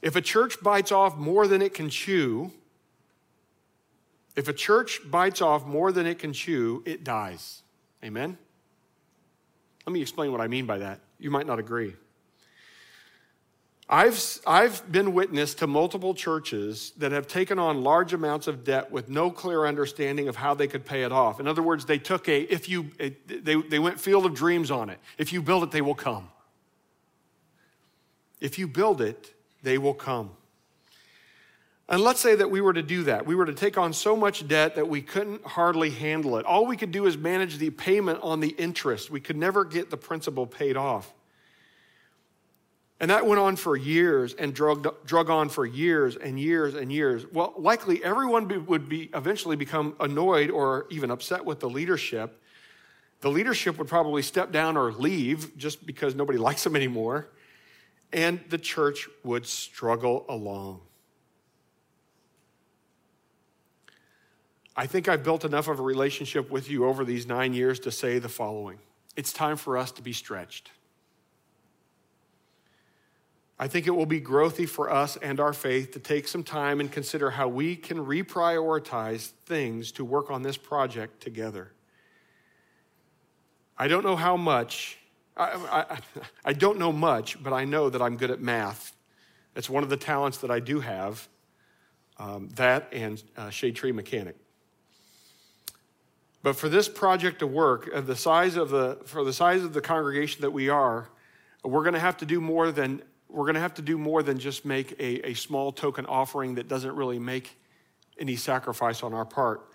if 0.00 0.16
a 0.16 0.20
church 0.20 0.62
bites 0.62 0.92
off 0.92 1.16
more 1.16 1.46
than 1.46 1.60
it 1.60 1.74
can 1.74 1.90
chew, 1.90 2.52
if 4.36 4.48
a 4.48 4.52
church 4.52 5.00
bites 5.10 5.42
off 5.42 5.66
more 5.66 5.92
than 5.92 6.06
it 6.06 6.18
can 6.18 6.32
chew, 6.32 6.82
it 6.86 7.04
dies. 7.04 7.62
Amen? 8.04 8.38
Let 9.86 9.92
me 9.92 10.00
explain 10.00 10.32
what 10.32 10.40
I 10.40 10.46
mean 10.46 10.66
by 10.66 10.78
that. 10.78 11.00
You 11.18 11.30
might 11.30 11.46
not 11.46 11.58
agree. 11.58 11.94
I've, 13.92 14.38
I've 14.46 14.90
been 14.90 15.14
witness 15.14 15.54
to 15.54 15.66
multiple 15.66 16.14
churches 16.14 16.92
that 16.98 17.10
have 17.10 17.26
taken 17.26 17.58
on 17.58 17.82
large 17.82 18.12
amounts 18.12 18.46
of 18.46 18.62
debt 18.62 18.92
with 18.92 19.08
no 19.08 19.32
clear 19.32 19.66
understanding 19.66 20.28
of 20.28 20.36
how 20.36 20.54
they 20.54 20.68
could 20.68 20.86
pay 20.86 21.02
it 21.02 21.10
off. 21.10 21.40
In 21.40 21.48
other 21.48 21.62
words, 21.62 21.84
they 21.86 21.98
took 21.98 22.28
a, 22.28 22.42
if 22.42 22.68
you, 22.68 22.92
a, 23.00 23.16
they, 23.26 23.56
they 23.56 23.80
went 23.80 23.98
field 23.98 24.26
of 24.26 24.34
dreams 24.34 24.70
on 24.70 24.90
it. 24.90 25.00
If 25.18 25.32
you 25.32 25.42
build 25.42 25.64
it, 25.64 25.72
they 25.72 25.80
will 25.80 25.96
come. 25.96 26.28
If 28.40 28.60
you 28.60 28.68
build 28.68 29.00
it, 29.00 29.34
they 29.64 29.76
will 29.76 29.94
come. 29.94 30.30
And 31.90 32.02
let's 32.02 32.20
say 32.20 32.36
that 32.36 32.48
we 32.48 32.60
were 32.60 32.72
to 32.72 32.82
do 32.82 33.02
that. 33.04 33.26
We 33.26 33.34
were 33.34 33.46
to 33.46 33.52
take 33.52 33.76
on 33.76 33.92
so 33.92 34.16
much 34.16 34.46
debt 34.46 34.76
that 34.76 34.88
we 34.88 35.02
couldn't 35.02 35.44
hardly 35.44 35.90
handle 35.90 36.36
it. 36.38 36.46
All 36.46 36.64
we 36.64 36.76
could 36.76 36.92
do 36.92 37.06
is 37.06 37.18
manage 37.18 37.58
the 37.58 37.70
payment 37.70 38.20
on 38.22 38.38
the 38.38 38.50
interest. 38.50 39.10
We 39.10 39.18
could 39.18 39.36
never 39.36 39.64
get 39.64 39.90
the 39.90 39.96
principal 39.96 40.46
paid 40.46 40.76
off. 40.76 41.12
And 43.00 43.10
that 43.10 43.26
went 43.26 43.40
on 43.40 43.56
for 43.56 43.76
years 43.76 44.34
and 44.34 44.54
drug, 44.54 45.04
drug 45.04 45.30
on 45.30 45.48
for 45.48 45.66
years 45.66 46.14
and 46.14 46.38
years 46.38 46.74
and 46.74 46.92
years. 46.92 47.26
Well, 47.32 47.54
likely 47.56 48.04
everyone 48.04 48.46
be, 48.46 48.58
would 48.58 48.88
be 48.88 49.10
eventually 49.12 49.56
become 49.56 49.96
annoyed 49.98 50.50
or 50.50 50.86
even 50.90 51.10
upset 51.10 51.44
with 51.44 51.58
the 51.58 51.68
leadership. 51.68 52.40
The 53.20 53.30
leadership 53.30 53.78
would 53.78 53.88
probably 53.88 54.22
step 54.22 54.52
down 54.52 54.76
or 54.76 54.92
leave 54.92 55.56
just 55.56 55.84
because 55.84 56.14
nobody 56.14 56.38
likes 56.48 56.62
them 56.62 56.76
anymore. 56.76 57.26
And 58.12 58.38
the 58.48 58.58
church 58.58 59.08
would 59.24 59.44
struggle 59.44 60.24
along. 60.28 60.82
I 64.80 64.86
think 64.86 65.08
I've 65.08 65.22
built 65.22 65.44
enough 65.44 65.68
of 65.68 65.78
a 65.78 65.82
relationship 65.82 66.50
with 66.50 66.70
you 66.70 66.86
over 66.86 67.04
these 67.04 67.26
nine 67.26 67.52
years 67.52 67.78
to 67.80 67.90
say 67.90 68.18
the 68.18 68.30
following 68.30 68.78
It's 69.14 69.30
time 69.30 69.58
for 69.58 69.76
us 69.76 69.92
to 69.92 70.00
be 70.00 70.14
stretched. 70.14 70.70
I 73.58 73.68
think 73.68 73.86
it 73.86 73.90
will 73.90 74.06
be 74.06 74.22
growthy 74.22 74.66
for 74.66 74.90
us 74.90 75.18
and 75.18 75.38
our 75.38 75.52
faith 75.52 75.90
to 75.92 75.98
take 75.98 76.26
some 76.26 76.42
time 76.42 76.80
and 76.80 76.90
consider 76.90 77.28
how 77.28 77.46
we 77.46 77.76
can 77.76 77.98
reprioritize 77.98 79.32
things 79.44 79.92
to 79.92 80.02
work 80.02 80.30
on 80.30 80.40
this 80.40 80.56
project 80.56 81.20
together. 81.20 81.72
I 83.76 83.86
don't 83.86 84.02
know 84.02 84.16
how 84.16 84.38
much, 84.38 84.96
I, 85.36 85.56
I, 85.70 85.98
I 86.42 86.52
don't 86.54 86.78
know 86.78 86.90
much, 86.90 87.42
but 87.42 87.52
I 87.52 87.66
know 87.66 87.90
that 87.90 88.00
I'm 88.00 88.16
good 88.16 88.30
at 88.30 88.40
math. 88.40 88.96
It's 89.54 89.68
one 89.68 89.82
of 89.82 89.90
the 89.90 89.98
talents 89.98 90.38
that 90.38 90.50
I 90.50 90.58
do 90.58 90.80
have, 90.80 91.28
um, 92.16 92.48
that 92.54 92.88
and 92.94 93.22
uh, 93.36 93.50
shade 93.50 93.76
tree 93.76 93.92
mechanic. 93.92 94.36
But 96.42 96.56
for 96.56 96.68
this 96.68 96.88
project 96.88 97.40
to 97.40 97.46
work, 97.46 97.90
uh, 97.92 98.00
the 98.00 98.16
size 98.16 98.56
of 98.56 98.70
the, 98.70 98.98
for 99.04 99.24
the 99.24 99.32
size 99.32 99.62
of 99.62 99.72
the 99.72 99.80
congregation 99.80 100.40
that 100.40 100.52
we 100.52 100.68
are, 100.68 101.08
we're 101.62 101.82
going 101.82 101.94
to 101.94 102.00
have 102.00 102.16
to 102.18 102.26
do 102.26 102.40
more 102.40 102.72
than 102.72 103.02
we're 103.32 103.44
going 103.44 103.54
to 103.54 103.60
have 103.60 103.74
to 103.74 103.82
do 103.82 103.96
more 103.96 104.22
than 104.22 104.38
just 104.38 104.64
make 104.64 104.92
a, 104.98 105.28
a 105.28 105.34
small 105.34 105.70
token 105.70 106.04
offering 106.06 106.56
that 106.56 106.66
doesn't 106.66 106.94
really 106.96 107.18
make 107.18 107.56
any 108.18 108.36
sacrifice 108.36 109.02
on 109.02 109.14
our 109.14 109.24
part. 109.24 109.72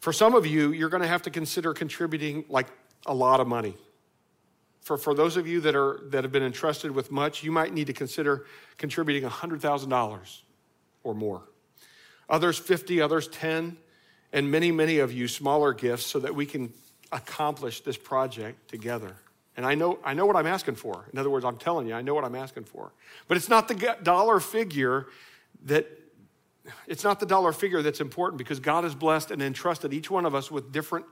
For 0.00 0.12
some 0.12 0.34
of 0.34 0.46
you, 0.46 0.72
you're 0.72 0.90
going 0.90 1.02
to 1.02 1.08
have 1.08 1.22
to 1.22 1.30
consider 1.30 1.72
contributing 1.72 2.44
like 2.48 2.66
a 3.06 3.14
lot 3.14 3.40
of 3.40 3.46
money. 3.46 3.76
For, 4.82 4.98
for 4.98 5.14
those 5.14 5.38
of 5.38 5.46
you 5.46 5.62
that, 5.62 5.74
are, 5.74 6.00
that 6.10 6.24
have 6.24 6.32
been 6.32 6.42
entrusted 6.42 6.90
with 6.90 7.10
much, 7.10 7.42
you 7.42 7.50
might 7.50 7.72
need 7.72 7.86
to 7.86 7.94
consider 7.94 8.44
contributing 8.76 9.28
$100,000 9.28 10.40
or 11.02 11.14
more. 11.14 11.48
Others 12.28 12.58
50, 12.58 13.00
others 13.00 13.28
10, 13.28 13.78
and 14.34 14.50
many, 14.50 14.72
many 14.72 14.98
of 14.98 15.12
you 15.12 15.28
smaller 15.28 15.72
gifts 15.72 16.04
so 16.04 16.18
that 16.18 16.34
we 16.34 16.44
can 16.44 16.72
accomplish 17.12 17.80
this 17.82 17.96
project 17.96 18.68
together. 18.68 19.14
And 19.56 19.64
I 19.64 19.76
know, 19.76 20.00
I 20.04 20.12
know 20.12 20.26
what 20.26 20.34
I'm 20.34 20.48
asking 20.48 20.74
for. 20.74 21.06
In 21.12 21.18
other 21.20 21.30
words, 21.30 21.44
I'm 21.44 21.56
telling 21.56 21.86
you, 21.86 21.94
I 21.94 22.02
know 22.02 22.14
what 22.14 22.24
I'm 22.24 22.34
asking 22.34 22.64
for. 22.64 22.92
But 23.28 23.36
it's 23.36 23.48
not 23.48 23.68
the 23.68 23.96
dollar 24.02 24.40
figure 24.40 25.06
that, 25.66 25.86
it's 26.88 27.04
not 27.04 27.20
the 27.20 27.26
dollar 27.26 27.52
figure 27.52 27.80
that's 27.80 28.00
important 28.00 28.38
because 28.38 28.58
God 28.58 28.82
has 28.82 28.96
blessed 28.96 29.30
and 29.30 29.40
entrusted 29.40 29.92
each 29.92 30.10
one 30.10 30.26
of 30.26 30.34
us 30.34 30.50
with 30.50 30.72
different 30.72 31.06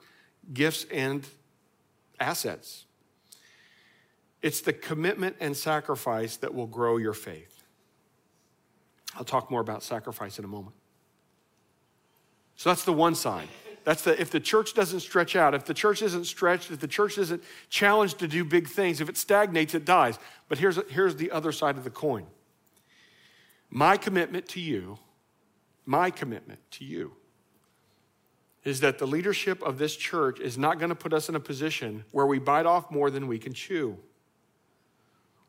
gifts 0.52 0.84
and 0.90 1.24
assets. 2.18 2.86
It's 4.40 4.62
the 4.62 4.72
commitment 4.72 5.36
and 5.38 5.56
sacrifice 5.56 6.38
that 6.38 6.52
will 6.52 6.66
grow 6.66 6.96
your 6.96 7.14
faith. 7.14 7.62
I'll 9.14 9.24
talk 9.24 9.48
more 9.48 9.60
about 9.60 9.84
sacrifice 9.84 10.40
in 10.40 10.44
a 10.44 10.48
moment. 10.48 10.74
So 12.62 12.70
that's 12.70 12.84
the 12.84 12.92
one 12.92 13.16
side. 13.16 13.48
That's 13.82 14.02
the, 14.02 14.20
if 14.20 14.30
the 14.30 14.38
church 14.38 14.72
doesn't 14.74 15.00
stretch 15.00 15.34
out, 15.34 15.52
if 15.52 15.64
the 15.64 15.74
church 15.74 16.00
isn't 16.00 16.26
stretched, 16.26 16.70
if 16.70 16.78
the 16.78 16.86
church 16.86 17.18
isn't 17.18 17.42
challenged 17.70 18.20
to 18.20 18.28
do 18.28 18.44
big 18.44 18.68
things, 18.68 19.00
if 19.00 19.08
it 19.08 19.16
stagnates, 19.16 19.74
it 19.74 19.84
dies. 19.84 20.16
But 20.48 20.58
here's, 20.58 20.78
here's 20.88 21.16
the 21.16 21.32
other 21.32 21.50
side 21.50 21.76
of 21.76 21.82
the 21.82 21.90
coin. 21.90 22.24
My 23.68 23.96
commitment 23.96 24.46
to 24.50 24.60
you, 24.60 25.00
my 25.86 26.08
commitment 26.10 26.60
to 26.70 26.84
you, 26.84 27.14
is 28.62 28.78
that 28.78 29.00
the 29.00 29.08
leadership 29.08 29.60
of 29.64 29.78
this 29.78 29.96
church 29.96 30.38
is 30.38 30.56
not 30.56 30.78
going 30.78 30.90
to 30.90 30.94
put 30.94 31.12
us 31.12 31.28
in 31.28 31.34
a 31.34 31.40
position 31.40 32.04
where 32.12 32.26
we 32.26 32.38
bite 32.38 32.66
off 32.66 32.92
more 32.92 33.10
than 33.10 33.26
we 33.26 33.40
can 33.40 33.52
chew. 33.52 33.98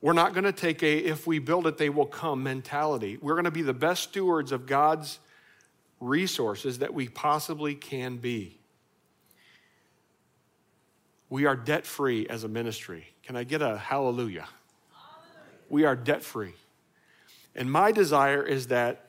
We're 0.01 0.13
not 0.13 0.33
going 0.33 0.45
to 0.45 0.51
take 0.51 0.81
a 0.81 0.97
if 0.97 1.27
we 1.27 1.37
build 1.37 1.67
it, 1.67 1.77
they 1.77 1.91
will 1.91 2.07
come 2.07 2.41
mentality. 2.41 3.19
We're 3.21 3.35
going 3.35 3.45
to 3.45 3.51
be 3.51 3.61
the 3.61 3.71
best 3.71 4.01
stewards 4.01 4.51
of 4.51 4.65
God's 4.65 5.19
resources 6.03 6.79
that 6.79 6.93
we 6.93 7.07
possibly 7.07 7.75
can 7.75 8.17
be. 8.17 8.59
We 11.29 11.45
are 11.45 11.55
debt 11.55 11.85
free 11.85 12.27
as 12.27 12.43
a 12.43 12.47
ministry. 12.47 13.07
Can 13.23 13.35
I 13.35 13.43
get 13.43 13.61
a 13.61 13.77
hallelujah? 13.77 14.47
hallelujah? 14.47 14.47
We 15.69 15.85
are 15.85 15.95
debt 15.95 16.23
free. 16.23 16.53
And 17.55 17.71
my 17.71 17.91
desire 17.91 18.43
is 18.43 18.67
that 18.67 19.07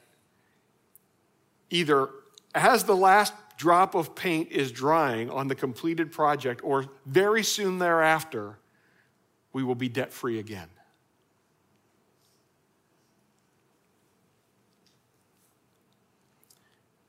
either 1.71 2.09
as 2.55 2.85
the 2.85 2.97
last 2.97 3.35
drop 3.57 3.95
of 3.95 4.15
paint 4.15 4.51
is 4.51 4.73
drying 4.73 5.31
on 5.31 5.49
the 5.49 5.55
completed 5.55 6.13
project, 6.13 6.61
or 6.65 6.87
very 7.07 7.43
soon 7.43 7.79
thereafter, 7.79 8.59
we 9.53 9.63
will 9.63 9.75
be 9.75 9.89
debt 9.89 10.13
free 10.13 10.39
again. 10.39 10.69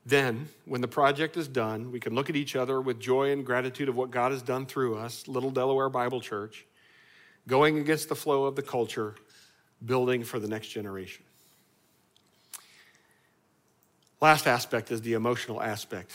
Then, 0.06 0.48
when 0.66 0.80
the 0.80 0.88
project 0.88 1.36
is 1.36 1.48
done, 1.48 1.90
we 1.90 1.98
can 1.98 2.14
look 2.14 2.30
at 2.30 2.36
each 2.36 2.54
other 2.54 2.80
with 2.80 3.00
joy 3.00 3.32
and 3.32 3.44
gratitude 3.44 3.88
of 3.88 3.96
what 3.96 4.12
God 4.12 4.30
has 4.30 4.40
done 4.40 4.64
through 4.64 4.96
us, 4.96 5.26
Little 5.26 5.50
Delaware 5.50 5.88
Bible 5.88 6.20
Church, 6.20 6.64
going 7.48 7.78
against 7.78 8.08
the 8.08 8.14
flow 8.14 8.44
of 8.44 8.54
the 8.54 8.62
culture, 8.62 9.16
building 9.84 10.22
for 10.22 10.38
the 10.38 10.46
next 10.46 10.68
generation. 10.68 11.24
Last 14.20 14.46
aspect 14.46 14.92
is 14.92 15.02
the 15.02 15.14
emotional 15.14 15.60
aspect. 15.60 16.12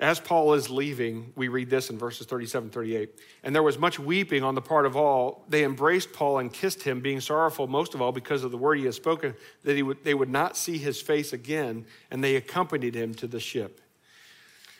As 0.00 0.18
Paul 0.18 0.54
is 0.54 0.70
leaving, 0.70 1.30
we 1.36 1.48
read 1.48 1.68
this 1.68 1.90
in 1.90 1.98
verses 1.98 2.26
37 2.26 2.70
38. 2.70 3.10
And 3.42 3.54
there 3.54 3.62
was 3.62 3.78
much 3.78 3.98
weeping 3.98 4.42
on 4.42 4.54
the 4.54 4.62
part 4.62 4.86
of 4.86 4.96
all. 4.96 5.44
They 5.46 5.62
embraced 5.62 6.14
Paul 6.14 6.38
and 6.38 6.50
kissed 6.50 6.82
him, 6.82 7.00
being 7.00 7.20
sorrowful 7.20 7.66
most 7.66 7.94
of 7.94 8.00
all 8.00 8.10
because 8.10 8.42
of 8.42 8.50
the 8.50 8.56
word 8.56 8.78
he 8.78 8.86
had 8.86 8.94
spoken, 8.94 9.34
that 9.62 9.76
he 9.76 9.82
would, 9.82 10.02
they 10.02 10.14
would 10.14 10.30
not 10.30 10.56
see 10.56 10.78
his 10.78 11.02
face 11.02 11.34
again, 11.34 11.84
and 12.10 12.24
they 12.24 12.36
accompanied 12.36 12.94
him 12.94 13.12
to 13.16 13.26
the 13.26 13.38
ship. 13.38 13.82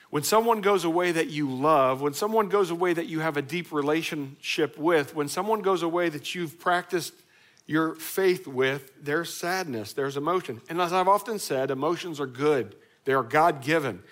When 0.09 0.23
someone 0.23 0.63
goes 0.63 0.85
away 0.85 1.13
that 1.13 1.29
you 1.29 1.51
love, 1.51 2.01
when 2.01 2.15
someone 2.15 2.49
goes 2.49 2.71
away 2.71 2.95
that 2.95 3.07
you 3.07 3.21
have 3.21 3.37
a 3.37 3.43
deep 3.43 3.73
relationship 3.73 4.79
with, 4.79 5.15
when 5.15 5.29
someone 5.29 5.61
goes 5.61 5.83
away 5.83 6.09
that 6.09 6.35
you've 6.35 6.59
practiced 6.59 7.13
your 7.67 7.95
faith 7.95 8.47
with, 8.47 8.91
there's 9.01 9.33
sadness, 9.33 9.93
there's 9.93 10.17
emotion. 10.17 10.63
And 10.71 10.81
as 10.81 10.95
I've 10.95 11.09
often 11.09 11.39
said, 11.39 11.71
emotions 11.71 12.19
are 12.21 12.27
good, 12.27 12.75
they 13.05 13.13
are 13.13 13.23
God 13.23 13.63
given. 13.63 14.03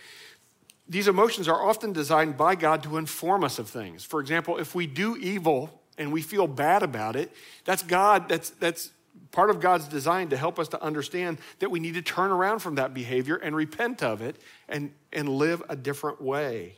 These 0.89 1.09
emotions 1.09 1.49
are 1.49 1.69
often 1.69 1.93
designed 1.93 2.37
by 2.37 2.55
God 2.55 2.83
to 2.85 2.97
inform 2.97 3.45
us 3.45 3.59
of 3.59 3.69
things. 3.69 4.05
For 4.05 4.21
example, 4.21 4.57
if 4.57 4.75
we 4.75 4.87
do 4.87 5.17
evil 5.17 5.83
and 5.99 6.13
we 6.13 6.23
feel 6.23 6.47
bad 6.47 6.83
about 6.83 7.15
it, 7.15 7.31
that's 7.65 7.83
God, 7.83 8.29
that's, 8.29 8.51
that's 8.51 8.91
part 9.31 9.51
of 9.51 9.61
God's 9.61 9.87
design 9.87 10.31
to 10.31 10.37
help 10.37 10.59
us 10.59 10.69
to 10.69 10.83
understand 10.83 11.39
that 11.59 11.71
we 11.71 11.81
need 11.81 11.95
to 11.95 12.03
turn 12.03 12.31
around 12.31 12.61
from 12.61 12.77
that 12.77 12.95
behavior 12.95 13.37
and 13.37 13.55
repent 13.55 14.03
of 14.03 14.23
it 14.23 14.37
and, 14.69 14.93
and 15.13 15.29
live 15.29 15.63
a 15.69 15.77
different 15.77 16.23
way. 16.23 16.77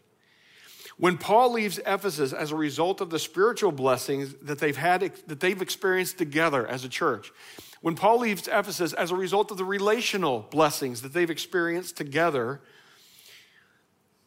When 0.96 1.16
Paul 1.16 1.52
leaves 1.52 1.78
Ephesus 1.86 2.32
as 2.32 2.50
a 2.50 2.56
result 2.56 3.00
of 3.00 3.08
the 3.08 3.18
spiritual 3.18 3.72
blessings 3.72 4.34
that 4.42 4.58
they've 4.58 4.76
had 4.76 5.00
that 5.28 5.40
they've 5.40 5.62
experienced 5.62 6.18
together 6.18 6.66
as 6.66 6.84
a 6.84 6.90
church, 6.90 7.32
when 7.80 7.94
Paul 7.94 8.18
leaves 8.18 8.48
Ephesus 8.48 8.92
as 8.92 9.10
a 9.10 9.16
result 9.16 9.50
of 9.50 9.56
the 9.56 9.64
relational 9.64 10.40
blessings 10.50 11.00
that 11.00 11.14
they've 11.14 11.30
experienced 11.30 11.96
together, 11.96 12.60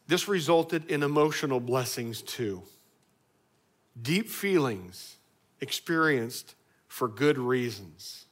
this 0.06 0.28
resulted 0.28 0.90
in 0.90 1.02
emotional 1.02 1.60
blessings 1.60 2.22
too. 2.22 2.62
Deep 4.00 4.28
feelings 4.28 5.16
experienced 5.60 6.54
for 6.88 7.08
good 7.08 7.38
reasons. 7.38 8.26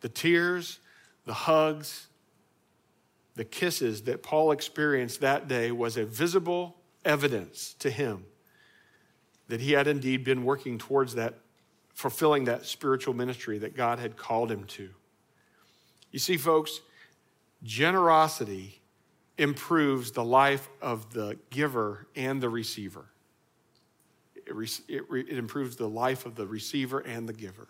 The 0.00 0.08
tears, 0.08 0.80
the 1.26 1.34
hugs, 1.34 2.08
the 3.36 3.44
kisses 3.44 4.02
that 4.02 4.22
Paul 4.22 4.50
experienced 4.50 5.20
that 5.20 5.48
day 5.48 5.70
was 5.70 5.96
a 5.96 6.04
visible 6.04 6.76
evidence 7.04 7.74
to 7.78 7.90
him 7.90 8.24
that 9.48 9.60
he 9.60 9.72
had 9.72 9.86
indeed 9.86 10.24
been 10.24 10.44
working 10.44 10.78
towards 10.78 11.14
that, 11.14 11.34
fulfilling 11.94 12.44
that 12.44 12.64
spiritual 12.64 13.14
ministry 13.14 13.58
that 13.58 13.76
God 13.76 13.98
had 13.98 14.16
called 14.16 14.50
him 14.50 14.64
to. 14.64 14.90
You 16.10 16.18
see, 16.18 16.36
folks, 16.36 16.80
generosity 17.62 18.79
improves 19.40 20.12
the 20.12 20.22
life 20.22 20.68
of 20.82 21.14
the 21.14 21.38
giver 21.48 22.06
and 22.14 22.42
the 22.42 22.48
receiver. 22.48 23.06
It, 24.36 24.52
it, 24.86 25.02
it 25.10 25.38
improves 25.38 25.76
the 25.76 25.88
life 25.88 26.26
of 26.26 26.34
the 26.34 26.46
receiver 26.46 27.00
and 27.00 27.26
the 27.26 27.32
giver. 27.32 27.68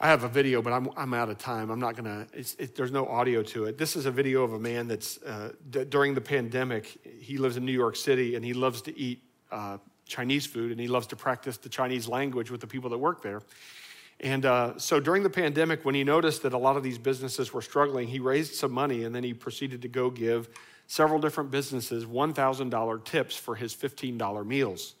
I 0.00 0.08
have 0.08 0.24
a 0.24 0.28
video, 0.28 0.60
but 0.60 0.72
I'm, 0.72 0.88
I'm 0.96 1.14
out 1.14 1.28
of 1.28 1.38
time. 1.38 1.70
I'm 1.70 1.78
not 1.78 1.96
going 1.96 2.04
to, 2.04 2.26
it, 2.36 2.74
there's 2.74 2.90
no 2.90 3.06
audio 3.06 3.44
to 3.44 3.66
it. 3.66 3.78
This 3.78 3.94
is 3.94 4.06
a 4.06 4.10
video 4.10 4.42
of 4.42 4.52
a 4.52 4.58
man 4.58 4.88
that's, 4.88 5.22
uh, 5.22 5.52
d- 5.70 5.84
during 5.84 6.14
the 6.14 6.20
pandemic, 6.20 6.98
he 7.20 7.38
lives 7.38 7.56
in 7.56 7.64
New 7.64 7.72
York 7.72 7.94
City 7.94 8.34
and 8.34 8.44
he 8.44 8.54
loves 8.54 8.82
to 8.82 8.98
eat 8.98 9.22
uh, 9.52 9.78
Chinese 10.04 10.46
food 10.46 10.72
and 10.72 10.80
he 10.80 10.88
loves 10.88 11.06
to 11.08 11.16
practice 11.16 11.58
the 11.58 11.68
Chinese 11.68 12.08
language 12.08 12.50
with 12.50 12.60
the 12.60 12.66
people 12.66 12.90
that 12.90 12.98
work 12.98 13.22
there. 13.22 13.42
And 14.20 14.44
uh, 14.44 14.78
so 14.78 14.98
during 14.98 15.22
the 15.22 15.30
pandemic, 15.30 15.84
when 15.84 15.94
he 15.94 16.02
noticed 16.02 16.42
that 16.42 16.52
a 16.52 16.58
lot 16.58 16.76
of 16.76 16.82
these 16.82 16.98
businesses 16.98 17.52
were 17.52 17.62
struggling, 17.62 18.08
he 18.08 18.18
raised 18.18 18.54
some 18.54 18.72
money 18.72 19.04
and 19.04 19.14
then 19.14 19.22
he 19.22 19.32
proceeded 19.32 19.82
to 19.82 19.88
go 19.88 20.10
give 20.10 20.48
several 20.88 21.20
different 21.20 21.50
businesses 21.50 22.04
$1,000 22.04 23.04
tips 23.04 23.36
for 23.36 23.54
his 23.54 23.74
$15 23.74 24.46
meals. 24.46 24.94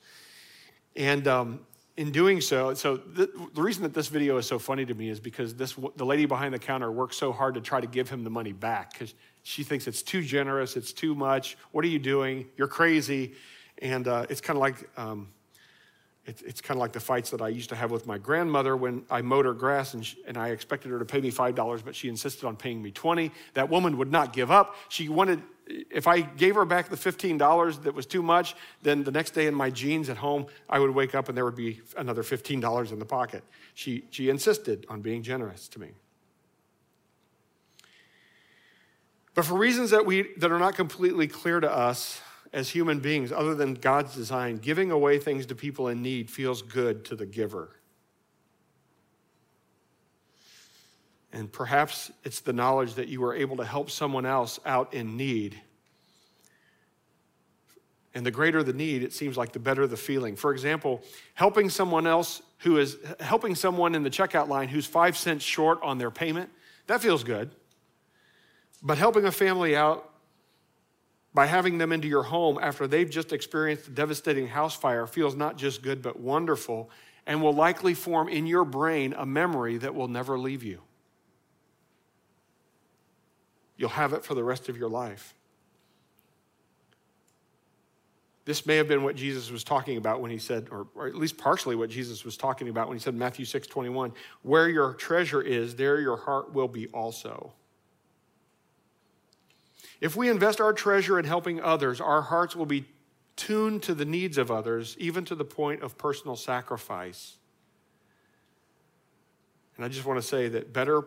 And 0.94 1.26
um, 1.26 1.60
in 1.96 2.12
doing 2.12 2.40
so, 2.40 2.74
so 2.74 2.96
the, 2.96 3.28
the, 3.54 3.62
reason 3.62 3.82
that 3.82 3.94
this 3.94 4.06
video 4.06 4.36
is 4.36 4.46
so 4.46 4.58
funny 4.58 4.86
to 4.86 4.94
me 4.94 5.08
is 5.08 5.18
because 5.18 5.54
this 5.54 5.74
the 5.96 6.06
lady 6.06 6.26
behind 6.26 6.54
the 6.54 6.58
counter 6.58 6.92
works 6.92 7.16
so 7.16 7.32
hard 7.32 7.54
to 7.54 7.60
try 7.60 7.80
to 7.80 7.86
give 7.86 8.08
him 8.08 8.22
the 8.22 8.30
money 8.30 8.52
back 8.52 8.92
because 8.92 9.14
she 9.42 9.64
thinks 9.64 9.86
it's 9.88 10.02
too 10.02 10.22
generous, 10.22 10.76
it's 10.76 10.92
too 10.92 11.14
much. 11.14 11.56
What 11.72 11.84
are 11.84 11.88
you 11.88 11.98
doing? 11.98 12.46
You're 12.56 12.68
crazy, 12.68 13.34
and 13.80 14.06
uh, 14.06 14.26
it's 14.28 14.40
kind 14.40 14.56
of 14.56 14.60
like 14.60 14.88
um, 14.96 15.28
it, 16.28 16.42
it's 16.44 16.60
kind 16.60 16.76
of 16.76 16.80
like 16.80 16.92
the 16.92 17.00
fights 17.00 17.30
that 17.30 17.40
I 17.40 17.48
used 17.48 17.70
to 17.70 17.76
have 17.76 17.90
with 17.90 18.06
my 18.06 18.18
grandmother 18.18 18.76
when 18.76 19.04
I 19.10 19.22
mowed 19.22 19.46
her 19.46 19.54
grass 19.54 19.94
and, 19.94 20.04
she, 20.04 20.18
and 20.26 20.36
I 20.36 20.50
expected 20.50 20.90
her 20.90 20.98
to 20.98 21.04
pay 21.04 21.20
me 21.20 21.30
five 21.30 21.54
dollars, 21.54 21.82
but 21.82 21.96
she 21.96 22.08
insisted 22.08 22.46
on 22.46 22.54
paying 22.54 22.82
me 22.82 22.90
twenty. 22.90 23.32
That 23.54 23.70
woman 23.70 23.96
would 23.96 24.12
not 24.12 24.32
give 24.32 24.50
up. 24.50 24.76
She 24.88 25.08
wanted 25.08 25.42
if 25.68 26.06
I 26.06 26.20
gave 26.22 26.54
her 26.54 26.64
back 26.64 26.88
the 26.88 26.96
$15 26.96 27.82
that 27.82 27.94
was 27.94 28.06
too 28.06 28.22
much, 28.22 28.56
then 28.82 29.04
the 29.04 29.10
next 29.10 29.32
day 29.32 29.46
in 29.46 29.54
my 29.54 29.68
jeans 29.68 30.08
at 30.08 30.16
home, 30.16 30.46
I 30.66 30.78
would 30.78 30.92
wake 30.92 31.14
up 31.14 31.28
and 31.28 31.36
there 31.36 31.44
would 31.44 31.56
be 31.56 31.82
another 31.94 32.22
$15 32.22 32.90
in 32.90 32.98
the 32.98 33.04
pocket. 33.04 33.44
She, 33.74 34.04
she 34.08 34.30
insisted 34.30 34.86
on 34.88 35.02
being 35.02 35.22
generous 35.22 35.68
to 35.68 35.78
me. 35.78 35.90
But 39.34 39.44
for 39.44 39.58
reasons 39.58 39.90
that, 39.90 40.06
we, 40.06 40.32
that 40.38 40.50
are 40.50 40.58
not 40.58 40.74
completely 40.74 41.28
clear 41.28 41.60
to 41.60 41.70
us 41.70 42.22
as 42.52 42.70
human 42.70 43.00
beings, 43.00 43.30
other 43.30 43.54
than 43.54 43.74
God's 43.74 44.14
design, 44.14 44.56
giving 44.56 44.90
away 44.90 45.18
things 45.18 45.46
to 45.46 45.54
people 45.54 45.88
in 45.88 46.02
need 46.02 46.30
feels 46.30 46.62
good 46.62 47.04
to 47.06 47.16
the 47.16 47.26
giver. 47.26 47.70
And 51.32 51.52
perhaps 51.52 52.10
it's 52.24 52.40
the 52.40 52.52
knowledge 52.54 52.94
that 52.94 53.08
you 53.08 53.20
were 53.20 53.34
able 53.34 53.58
to 53.58 53.64
help 53.64 53.90
someone 53.90 54.24
else 54.24 54.58
out 54.64 54.94
in 54.94 55.16
need. 55.16 55.60
And 58.14 58.24
the 58.24 58.30
greater 58.30 58.62
the 58.62 58.72
need, 58.72 59.02
it 59.02 59.12
seems 59.12 59.36
like 59.36 59.52
the 59.52 59.58
better 59.58 59.86
the 59.86 59.96
feeling. 59.96 60.34
For 60.34 60.52
example, 60.52 61.02
helping 61.34 61.68
someone 61.68 62.06
else 62.06 62.42
who 62.58 62.78
is 62.78 62.96
helping 63.20 63.54
someone 63.54 63.94
in 63.94 64.02
the 64.02 64.10
checkout 64.10 64.48
line 64.48 64.68
who's 64.68 64.86
five 64.86 65.16
cents 65.16 65.44
short 65.44 65.80
on 65.82 65.98
their 65.98 66.10
payment, 66.10 66.50
that 66.86 67.02
feels 67.02 67.22
good. 67.22 67.50
But 68.82 68.96
helping 68.96 69.26
a 69.26 69.32
family 69.32 69.76
out 69.76 70.10
by 71.34 71.46
having 71.46 71.78
them 71.78 71.92
into 71.92 72.08
your 72.08 72.24
home 72.24 72.58
after 72.60 72.86
they've 72.86 73.10
just 73.10 73.32
experienced 73.32 73.88
a 73.88 73.90
devastating 73.90 74.48
house 74.48 74.74
fire 74.74 75.06
feels 75.06 75.34
not 75.34 75.56
just 75.56 75.82
good, 75.82 76.02
but 76.02 76.18
wonderful, 76.18 76.90
and 77.26 77.42
will 77.42 77.52
likely 77.52 77.94
form 77.94 78.28
in 78.28 78.46
your 78.46 78.64
brain 78.64 79.14
a 79.16 79.26
memory 79.26 79.76
that 79.78 79.94
will 79.94 80.08
never 80.08 80.38
leave 80.38 80.64
you. 80.64 80.80
You'll 83.76 83.90
have 83.90 84.12
it 84.12 84.24
for 84.24 84.34
the 84.34 84.42
rest 84.42 84.68
of 84.68 84.76
your 84.76 84.88
life. 84.88 85.34
This 88.48 88.64
may 88.64 88.76
have 88.76 88.88
been 88.88 89.02
what 89.02 89.14
Jesus 89.14 89.50
was 89.50 89.62
talking 89.62 89.98
about 89.98 90.22
when 90.22 90.30
he 90.30 90.38
said, 90.38 90.68
or, 90.70 90.86
or, 90.94 91.06
at 91.06 91.14
least 91.14 91.36
partially 91.36 91.76
what 91.76 91.90
Jesus 91.90 92.24
was 92.24 92.34
talking 92.34 92.70
about 92.70 92.88
when 92.88 92.96
he 92.96 93.02
said 93.02 93.14
Matthew 93.14 93.44
6 93.44 93.66
21, 93.66 94.10
where 94.40 94.70
your 94.70 94.94
treasure 94.94 95.42
is, 95.42 95.76
there 95.76 96.00
your 96.00 96.16
heart 96.16 96.54
will 96.54 96.66
be 96.66 96.86
also. 96.88 97.52
If 100.00 100.16
we 100.16 100.28
invest 100.28 100.60
our 100.60 100.72
treasure 100.72 101.18
in 101.18 101.24
helping 101.24 101.60
others, 101.60 102.00
our 102.00 102.22
hearts 102.22 102.54
will 102.54 102.66
be 102.66 102.86
tuned 103.36 103.82
to 103.84 103.94
the 103.94 104.04
needs 104.04 104.38
of 104.38 104.50
others, 104.50 104.96
even 104.98 105.24
to 105.24 105.34
the 105.34 105.44
point 105.44 105.82
of 105.82 105.98
personal 105.98 106.36
sacrifice. 106.36 107.36
And 109.76 109.84
I 109.84 109.88
just 109.88 110.04
want 110.04 110.20
to 110.20 110.26
say 110.26 110.48
that 110.48 110.72
better, 110.72 111.04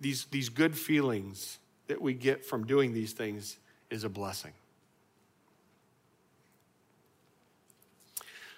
these, 0.00 0.26
these 0.26 0.48
good 0.48 0.76
feelings 0.76 1.58
that 1.88 2.00
we 2.00 2.14
get 2.14 2.44
from 2.44 2.66
doing 2.66 2.92
these 2.92 3.12
things 3.12 3.58
is 3.90 4.04
a 4.04 4.08
blessing. 4.08 4.52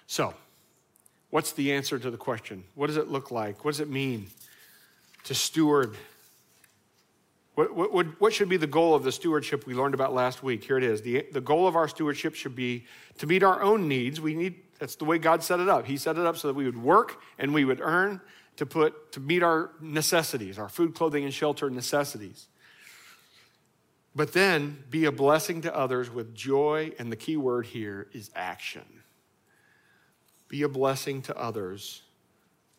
So, 0.07 0.33
what's 1.29 1.51
the 1.53 1.73
answer 1.73 1.97
to 1.97 2.11
the 2.11 2.17
question? 2.17 2.63
What 2.75 2.87
does 2.87 2.97
it 2.97 3.09
look 3.09 3.31
like? 3.31 3.65
What 3.65 3.71
does 3.71 3.79
it 3.79 3.89
mean 3.89 4.27
to 5.23 5.33
steward? 5.33 5.97
What, 7.55 7.93
what, 7.93 8.19
what, 8.19 8.33
should 8.33 8.49
be 8.49 8.57
the 8.57 8.67
goal 8.67 8.93
of 8.93 9.03
the 9.03 9.13
stewardship 9.13 9.65
we 9.65 9.73
learned 9.73 9.93
about 9.93 10.13
last 10.13 10.43
week? 10.43 10.63
Here 10.63 10.77
it 10.77 10.83
is. 10.83 11.01
The, 11.01 11.25
the 11.31 11.39
goal 11.39 11.67
of 11.67 11.77
our 11.77 11.87
stewardship 11.87 12.35
should 12.35 12.55
be 12.55 12.85
to 13.17 13.27
meet 13.27 13.43
our 13.43 13.61
own 13.61 13.87
needs. 13.87 14.19
We 14.19 14.35
need, 14.35 14.55
that's 14.77 14.95
the 14.95 15.05
way 15.05 15.17
God 15.17 15.41
set 15.41 15.61
it 15.61 15.69
up. 15.69 15.85
He 15.85 15.95
set 15.95 16.17
it 16.17 16.25
up 16.25 16.35
so 16.35 16.49
that 16.49 16.53
we 16.53 16.65
would 16.65 16.81
work 16.81 17.21
and 17.39 17.53
we 17.53 17.63
would 17.63 17.79
earn 17.79 18.19
to 18.57 18.65
put 18.65 19.13
to 19.13 19.21
meet 19.21 19.41
our 19.41 19.71
necessities, 19.79 20.59
our 20.59 20.67
food, 20.67 20.95
clothing, 20.95 21.23
and 21.23 21.33
shelter 21.33 21.69
necessities. 21.69 22.47
But 24.13 24.33
then 24.33 24.83
be 24.89 25.05
a 25.05 25.11
blessing 25.11 25.61
to 25.61 25.75
others 25.75 26.09
with 26.09 26.33
joy, 26.33 26.93
and 26.99 27.11
the 27.11 27.17
key 27.17 27.35
word 27.35 27.65
here 27.65 28.07
is 28.13 28.31
action. 28.33 29.03
Be 30.47 30.61
a 30.63 30.69
blessing 30.69 31.21
to 31.23 31.37
others 31.37 32.01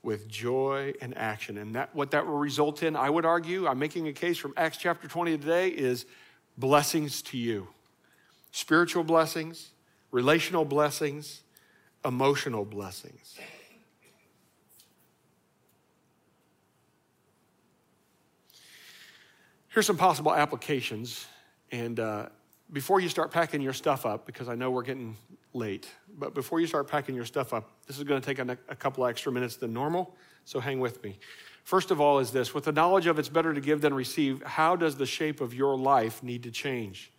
with 0.07 0.29
joy 0.29 0.95
and 1.03 1.19
action. 1.19 1.59
And 1.59 1.75
that 1.75 1.95
what 1.95 2.13
that 2.13 2.25
will 2.25 2.39
result 2.39 2.85
in, 2.85 2.95
I 2.95 3.11
would 3.11 3.27
argue, 3.27 3.67
I'm 3.67 3.81
making 3.81 4.07
a 4.07 4.13
case 4.13 4.39
from 4.39 4.55
Acts 4.57 4.79
chapter 4.79 5.09
20 5.09 5.37
today, 5.37 5.69
is 5.69 6.07
blessings 6.57 7.21
to 7.23 7.37
you. 7.37 7.67
Spiritual 8.53 9.03
blessings, 9.03 9.73
relational 10.13 10.65
blessings, 10.65 11.43
emotional 12.05 12.65
blessings. 12.65 13.37
Here's 19.69 19.87
some 19.87 19.99
possible 19.99 20.33
applications. 20.33 21.27
And 21.73 21.99
uh, 21.99 22.29
before 22.73 23.01
you 23.01 23.09
start 23.09 23.33
packing 23.33 23.61
your 23.61 23.73
stuff 23.73 24.07
up, 24.07 24.25
because 24.25 24.49
I 24.49 24.55
know 24.55 24.71
we're 24.71 24.85
getting 24.85 25.17
late, 25.57 25.89
but 26.19 26.35
before 26.35 26.61
you 26.61 26.67
start 26.67 26.89
packing 26.89 27.15
your 27.15 27.25
stuff 27.25 27.53
up, 27.53 27.71
this 27.87 27.99
is 27.99 28.05
going 28.05 28.21
to 28.21 28.27
take 28.27 28.39
a, 28.39 28.77
couple 28.77 29.05
extra 29.07 29.33
minutes 29.33 29.57
than 29.57 29.73
normal, 29.73 30.15
so 30.45 30.61
hang 30.61 30.79
with 30.79 31.03
me. 31.03 31.19
First 31.65 31.91
of 31.91 32.01
all, 32.01 32.19
is 32.21 32.31
this 32.31 32.55
with 32.55 32.65
the 32.65 32.73
knowledge 32.73 33.07
of 33.07 33.19
it's 33.19 33.29
better 33.29 33.53
to 33.53 33.61
give 33.61 33.81
than 33.81 33.93
receive, 33.93 34.43
how 34.43 34.77
does 34.77 34.97
the 34.97 35.07
shape 35.07 35.41
of 35.41 35.53
your 35.53 35.77
life 35.77 36.23
need 36.23 36.45
to 36.45 36.51
change? 36.51 37.11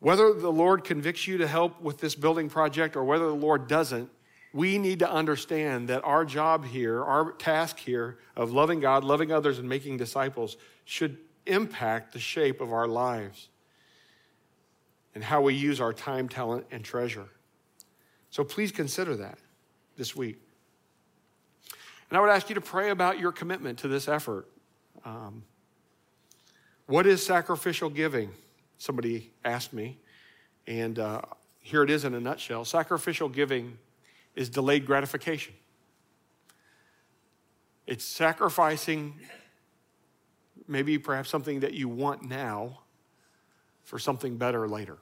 Whether 0.00 0.34
the 0.34 0.50
Lord 0.50 0.84
convicts 0.84 1.26
you 1.26 1.38
to 1.38 1.46
help 1.46 1.80
with 1.80 1.98
this 1.98 2.14
building 2.14 2.50
project 2.50 2.96
or 2.96 3.04
whether 3.04 3.26
the 3.26 3.34
Lord 3.34 3.68
doesn't, 3.68 4.10
we 4.52 4.76
need 4.76 4.98
to 4.98 5.10
understand 5.10 5.88
that 5.88 6.04
our 6.04 6.24
job 6.24 6.66
here, 6.66 7.02
our 7.02 7.32
task 7.32 7.78
here 7.78 8.18
of 8.36 8.52
loving 8.52 8.80
God, 8.80 9.04
loving 9.04 9.32
others, 9.32 9.58
and 9.58 9.68
making 9.68 9.96
disciples 9.96 10.56
should 10.84 11.16
impact 11.46 12.12
the 12.12 12.18
shape 12.18 12.60
of 12.60 12.72
our 12.72 12.86
lives 12.86 13.48
and 15.14 15.22
how 15.22 15.40
we 15.40 15.54
use 15.54 15.80
our 15.80 15.92
time, 15.92 16.28
talent, 16.28 16.66
and 16.70 16.84
treasure. 16.84 17.28
So 18.32 18.42
please 18.42 18.72
consider 18.72 19.14
that 19.16 19.38
this 19.98 20.16
week. 20.16 20.40
And 22.08 22.16
I 22.16 22.20
would 22.20 22.30
ask 22.30 22.48
you 22.48 22.54
to 22.54 22.62
pray 22.62 22.88
about 22.88 23.18
your 23.18 23.30
commitment 23.30 23.78
to 23.80 23.88
this 23.88 24.08
effort. 24.08 24.48
Um, 25.04 25.42
what 26.86 27.06
is 27.06 27.24
sacrificial 27.24 27.90
giving? 27.90 28.30
Somebody 28.78 29.30
asked 29.44 29.74
me. 29.74 29.98
And 30.66 30.98
uh, 30.98 31.20
here 31.60 31.82
it 31.82 31.90
is 31.90 32.06
in 32.06 32.14
a 32.14 32.20
nutshell 32.20 32.64
sacrificial 32.64 33.28
giving 33.28 33.76
is 34.34 34.48
delayed 34.48 34.86
gratification, 34.86 35.52
it's 37.86 38.04
sacrificing 38.04 39.14
maybe 40.66 40.96
perhaps 40.96 41.28
something 41.28 41.60
that 41.60 41.74
you 41.74 41.86
want 41.86 42.22
now 42.22 42.78
for 43.84 43.98
something 43.98 44.38
better 44.38 44.66
later. 44.66 44.96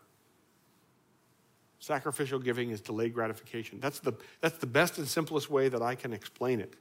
Sacrificial 1.81 2.39
giving 2.39 2.71
is 2.71 2.83
delayed 2.83 3.15
gratification. 3.15 3.81
That's 3.81 4.01
the, 4.01 4.13
that's 4.43 4.59
the 4.59 4.67
best 4.67 4.99
and 4.99 5.09
simplest 5.09 5.51
way 5.51 5.71
that 5.71 5.81
I 5.81 5.95
can 5.95 6.13
explain 6.13 6.61
it. 6.61 6.75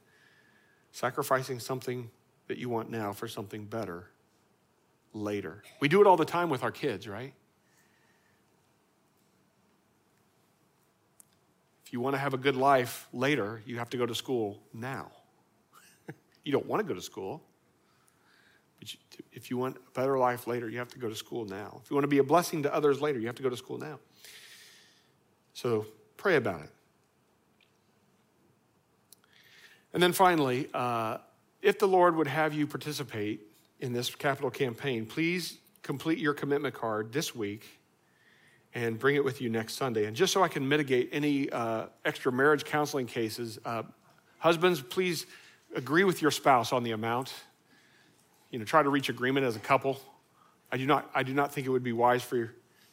Sacrificing 0.92 1.58
something 1.58 2.10
that 2.48 2.58
you 2.58 2.68
want 2.68 2.90
now 2.90 3.14
for 3.14 3.26
something 3.26 3.64
better 3.64 4.10
later. 5.14 5.62
We 5.80 5.88
do 5.88 6.02
it 6.02 6.06
all 6.06 6.18
the 6.18 6.26
time 6.26 6.50
with 6.50 6.62
our 6.62 6.70
kids, 6.70 7.08
right? 7.08 7.32
If 11.86 11.94
you 11.94 12.00
want 12.00 12.14
to 12.14 12.18
have 12.18 12.34
a 12.34 12.38
good 12.38 12.56
life 12.56 13.08
later, 13.12 13.62
you 13.64 13.78
have 13.78 13.88
to 13.90 13.96
go 13.96 14.04
to 14.04 14.14
school 14.14 14.60
now. 14.74 15.10
you 16.44 16.52
don't 16.52 16.66
want 16.66 16.82
to 16.82 16.86
go 16.86 16.94
to 16.94 17.02
school, 17.02 17.42
but 18.78 18.94
if 19.32 19.50
you 19.50 19.56
want 19.56 19.76
a 19.76 19.98
better 19.98 20.18
life 20.18 20.46
later, 20.46 20.68
you 20.68 20.78
have 20.78 20.90
to 20.90 20.98
go 20.98 21.08
to 21.08 21.16
school 21.16 21.46
now. 21.46 21.80
If 21.82 21.90
you 21.90 21.96
want 21.96 22.04
to 22.04 22.08
be 22.08 22.18
a 22.18 22.24
blessing 22.24 22.62
to 22.64 22.74
others 22.74 23.00
later, 23.00 23.18
you 23.18 23.26
have 23.26 23.36
to 23.36 23.42
go 23.42 23.48
to 23.48 23.56
school 23.56 23.78
now. 23.78 23.98
So 25.60 25.84
pray 26.16 26.36
about 26.36 26.62
it. 26.62 26.70
And 29.92 30.02
then 30.02 30.12
finally, 30.14 30.70
uh, 30.72 31.18
if 31.60 31.78
the 31.78 31.86
Lord 31.86 32.16
would 32.16 32.28
have 32.28 32.54
you 32.54 32.66
participate 32.66 33.42
in 33.78 33.92
this 33.92 34.14
capital 34.14 34.50
campaign, 34.50 35.04
please 35.04 35.58
complete 35.82 36.16
your 36.16 36.32
commitment 36.32 36.74
card 36.74 37.12
this 37.12 37.34
week 37.34 37.78
and 38.72 38.98
bring 38.98 39.16
it 39.16 39.22
with 39.22 39.42
you 39.42 39.50
next 39.50 39.74
Sunday. 39.74 40.06
And 40.06 40.16
just 40.16 40.32
so 40.32 40.42
I 40.42 40.48
can 40.48 40.66
mitigate 40.66 41.10
any 41.12 41.50
uh, 41.50 41.88
extra 42.06 42.32
marriage 42.32 42.64
counseling 42.64 43.06
cases, 43.06 43.58
uh, 43.66 43.82
husbands, 44.38 44.80
please 44.80 45.26
agree 45.76 46.04
with 46.04 46.22
your 46.22 46.30
spouse 46.30 46.72
on 46.72 46.84
the 46.84 46.92
amount 46.92 47.34
you 48.50 48.58
know, 48.58 48.64
try 48.64 48.82
to 48.82 48.88
reach 48.88 49.10
agreement 49.10 49.44
as 49.44 49.56
a 49.56 49.60
couple. 49.60 50.00
I 50.72 50.78
do 50.78 50.86
not, 50.86 51.10
I 51.14 51.22
do 51.22 51.34
not 51.34 51.52
think 51.52 51.66
it 51.66 51.70
would 51.70 51.84
be 51.84 51.92
wise 51.92 52.22
for, 52.22 52.50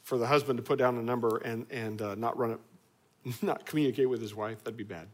for 0.08 0.18
the 0.18 0.26
husband 0.26 0.56
to 0.56 0.64
put 0.64 0.80
down 0.80 0.98
a 0.98 1.04
number 1.04 1.36
and, 1.40 1.66
and 1.70 2.02
uh, 2.02 2.16
not 2.16 2.38
run 2.38 2.52
it, 2.52 3.42
not 3.44 3.66
communicate 3.66 4.08
with 4.08 4.22
his 4.22 4.34
wife. 4.34 4.64
That'd 4.64 4.78
be 4.78 4.86
bad. 4.86 5.10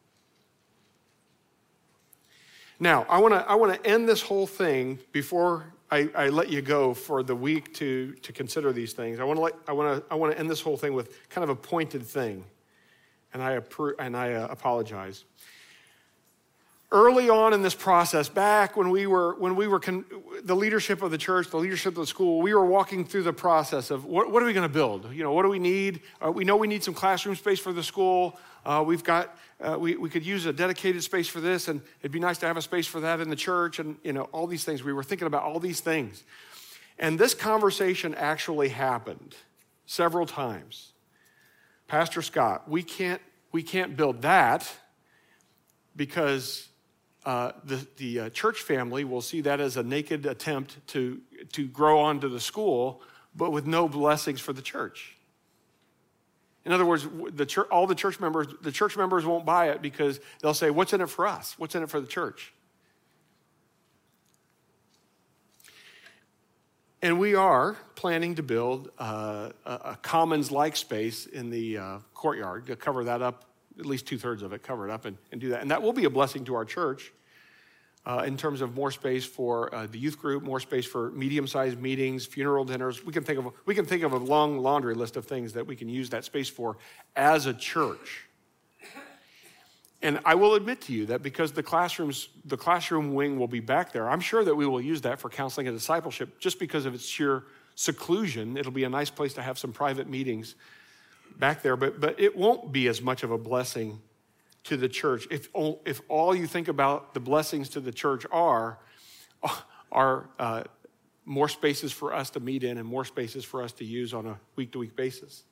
Now, 2.79 3.03
I 3.09 3.17
want 3.17 3.33
to 3.33 3.39
I 3.49 3.55
wanna 3.55 3.79
end 3.83 4.07
this 4.07 4.21
whole 4.21 4.45
thing 4.45 4.99
before 5.11 5.73
I, 5.89 6.09
I, 6.15 6.29
let 6.29 6.49
you 6.49 6.61
go 6.61 6.93
for 6.93 7.23
the 7.23 7.35
week 7.35 7.73
to, 7.75 8.13
to 8.13 8.31
consider 8.31 8.71
these 8.71 8.93
things. 8.93 9.19
I 9.19 9.23
want 9.23 9.39
to 9.39 9.55
I 9.67 9.73
want 9.73 9.97
to 9.97 10.13
I 10.13 10.15
want 10.15 10.31
to 10.31 10.37
end 10.37 10.47
this 10.47 10.61
whole 10.61 10.77
thing 10.77 10.93
with 10.93 11.27
kind 11.29 11.43
of 11.43 11.49
a 11.49 11.55
pointed 11.55 12.03
thing, 12.03 12.43
and 13.33 13.41
I 13.41 13.57
appro- 13.57 13.95
and 13.97 14.15
I 14.15 14.33
uh, 14.33 14.47
apologize 14.47 15.23
early 16.93 17.27
on 17.27 17.53
in 17.53 17.63
this 17.63 17.73
process, 17.73 18.29
back 18.29 18.77
when 18.77 18.91
we 18.91 19.07
were, 19.07 19.33
when 19.39 19.55
we 19.55 19.67
were 19.67 19.79
con- 19.79 20.05
the 20.43 20.55
leadership 20.55 21.01
of 21.01 21.09
the 21.09 21.17
church, 21.17 21.49
the 21.49 21.57
leadership 21.57 21.87
of 21.87 21.95
the 21.95 22.07
school, 22.07 22.39
we 22.39 22.53
were 22.53 22.65
walking 22.65 23.03
through 23.03 23.23
the 23.23 23.33
process 23.33 23.89
of 23.89 24.05
what, 24.05 24.31
what 24.31 24.43
are 24.43 24.45
we 24.45 24.53
going 24.53 24.67
to 24.67 24.73
build? 24.73 25.11
You 25.11 25.23
know, 25.23 25.33
what 25.33 25.41
do 25.41 25.49
we 25.49 25.57
need? 25.57 26.01
Uh, 26.23 26.31
we 26.31 26.45
know 26.45 26.55
we 26.55 26.67
need 26.67 26.83
some 26.83 26.93
classroom 26.93 27.35
space 27.35 27.59
for 27.59 27.73
the 27.73 27.81
school. 27.81 28.39
Uh, 28.63 28.83
we've 28.85 29.03
got, 29.03 29.35
uh, 29.59 29.75
we, 29.79 29.95
we 29.95 30.07
could 30.07 30.23
use 30.23 30.45
a 30.45 30.53
dedicated 30.53 31.03
space 31.03 31.27
for 31.27 31.41
this, 31.41 31.67
and 31.67 31.81
it'd 32.01 32.11
be 32.11 32.19
nice 32.19 32.37
to 32.37 32.45
have 32.45 32.57
a 32.57 32.61
space 32.61 32.85
for 32.85 32.99
that 32.99 33.19
in 33.19 33.29
the 33.29 33.35
church, 33.35 33.79
and, 33.79 33.97
you 34.03 34.13
know, 34.13 34.25
all 34.25 34.45
these 34.45 34.63
things. 34.63 34.83
We 34.83 34.93
were 34.93 35.03
thinking 35.03 35.25
about 35.25 35.41
all 35.41 35.59
these 35.59 35.79
things. 35.79 36.23
And 36.99 37.17
this 37.17 37.33
conversation 37.33 38.13
actually 38.13 38.69
happened 38.69 39.35
several 39.87 40.27
times. 40.27 40.91
Pastor 41.87 42.21
Scott, 42.21 42.69
we 42.69 42.83
can't, 42.83 43.21
we 43.51 43.63
can't 43.63 43.97
build 43.97 44.21
that 44.21 44.71
because 45.95 46.69
uh, 47.25 47.53
the, 47.63 47.87
the 47.97 48.19
uh, 48.19 48.29
church 48.29 48.61
family 48.61 49.03
will 49.05 49.21
see 49.21 49.41
that 49.41 49.59
as 49.59 49.77
a 49.77 49.83
naked 49.83 50.25
attempt 50.25 50.85
to, 50.87 51.21
to 51.53 51.67
grow 51.67 51.99
onto 51.99 52.27
the 52.27 52.39
school, 52.39 53.01
but 53.35 53.51
with 53.51 53.65
no 53.65 53.87
blessings 53.87 54.41
for 54.41 54.53
the 54.53 54.61
church. 54.61 55.15
In 56.65 56.71
other 56.71 56.85
words, 56.85 57.07
the 57.31 57.45
church, 57.45 57.67
all 57.69 57.87
the 57.87 57.95
church 57.95 58.19
members, 58.19 58.47
the 58.61 58.71
church 58.71 58.95
members 58.95 59.25
won't 59.25 59.45
buy 59.45 59.69
it 59.69 59.81
because 59.81 60.19
they'll 60.41 60.53
say, 60.53 60.69
"What's 60.69 60.93
in 60.93 61.01
it 61.01 61.09
for 61.09 61.27
us? 61.27 61.55
What's 61.57 61.75
in 61.75 61.83
it 61.83 61.89
for 61.89 61.99
the 61.99 62.07
church?" 62.07 62.53
And 67.01 67.19
we 67.19 67.35
are 67.35 67.75
planning 67.95 68.35
to 68.35 68.43
build 68.43 68.89
uh, 68.97 69.49
a, 69.65 69.71
a 69.71 69.99
commons-like 70.01 70.77
space 70.77 71.25
in 71.25 71.49
the 71.49 71.77
uh, 71.77 71.99
courtyard 72.13 72.67
to 72.67 72.77
cover 72.77 73.03
that 73.03 73.21
up 73.21 73.43
at 73.79 73.85
least 73.85 74.05
two 74.05 74.17
thirds 74.17 74.41
of 74.41 74.53
it 74.53 74.63
covered 74.63 74.89
up 74.89 75.05
and, 75.05 75.17
and 75.31 75.41
do 75.41 75.49
that. 75.49 75.61
And 75.61 75.71
that 75.71 75.81
will 75.81 75.93
be 75.93 76.05
a 76.05 76.09
blessing 76.09 76.45
to 76.45 76.55
our 76.55 76.65
church 76.65 77.11
uh, 78.05 78.23
in 78.25 78.35
terms 78.35 78.61
of 78.61 78.75
more 78.75 78.91
space 78.91 79.25
for 79.25 79.73
uh, 79.73 79.87
the 79.87 79.97
youth 79.97 80.19
group, 80.19 80.43
more 80.43 80.59
space 80.59 80.85
for 80.85 81.11
medium 81.11 81.47
sized 81.47 81.79
meetings, 81.79 82.25
funeral 82.25 82.65
dinners. 82.65 83.05
We 83.05 83.13
can, 83.13 83.23
think 83.23 83.39
of, 83.39 83.53
we 83.65 83.75
can 83.75 83.85
think 83.85 84.03
of 84.03 84.11
a 84.11 84.17
long 84.17 84.59
laundry 84.59 84.93
list 84.93 85.15
of 85.15 85.25
things 85.25 85.53
that 85.53 85.65
we 85.65 85.75
can 85.75 85.89
use 85.89 86.09
that 86.09 86.25
space 86.25 86.49
for 86.49 86.77
as 87.15 87.45
a 87.45 87.53
church. 87.53 88.25
And 90.01 90.19
I 90.25 90.35
will 90.35 90.55
admit 90.55 90.81
to 90.81 90.93
you 90.93 91.05
that 91.05 91.23
because 91.23 91.53
the 91.53 91.63
classrooms, 91.63 92.27
the 92.43 92.57
classroom 92.57 93.13
wing 93.13 93.39
will 93.39 93.47
be 93.47 93.61
back 93.61 93.93
there, 93.93 94.09
I'm 94.09 94.19
sure 94.19 94.43
that 94.43 94.53
we 94.53 94.67
will 94.67 94.81
use 94.81 94.99
that 95.01 95.17
for 95.17 95.29
counseling 95.29 95.67
and 95.69 95.77
discipleship 95.77 96.39
just 96.39 96.59
because 96.59 96.85
of 96.85 96.93
its 96.93 97.05
sheer 97.05 97.43
seclusion. 97.75 98.57
It'll 98.57 98.73
be 98.73 98.83
a 98.83 98.89
nice 98.89 99.09
place 99.09 99.33
to 99.35 99.41
have 99.41 99.57
some 99.57 99.71
private 99.71 100.09
meetings 100.09 100.55
back 101.39 101.61
there, 101.61 101.75
but, 101.75 101.99
but 101.99 102.19
it 102.19 102.35
won't 102.35 102.71
be 102.71 102.87
as 102.87 103.01
much 103.01 103.23
of 103.23 103.31
a 103.31 103.37
blessing 103.37 104.01
to 104.65 104.77
the 104.77 104.87
church. 104.87 105.27
If, 105.29 105.49
if 105.85 106.01
all 106.07 106.35
you 106.35 106.47
think 106.47 106.67
about 106.67 107.13
the 107.13 107.19
blessings 107.19 107.69
to 107.69 107.79
the 107.79 107.91
church 107.91 108.25
are, 108.31 108.79
are 109.91 110.29
uh, 110.39 110.63
more 111.25 111.49
spaces 111.49 111.91
for 111.91 112.13
us 112.13 112.29
to 112.31 112.39
meet 112.39 112.63
in 112.63 112.77
and 112.77 112.87
more 112.87 113.05
spaces 113.05 113.45
for 113.45 113.61
us 113.61 113.71
to 113.73 113.85
use 113.85 114.13
on 114.13 114.25
a 114.25 114.39
week 114.55 114.71
to 114.73 114.79
week 114.79 114.95
basis. 114.95 115.43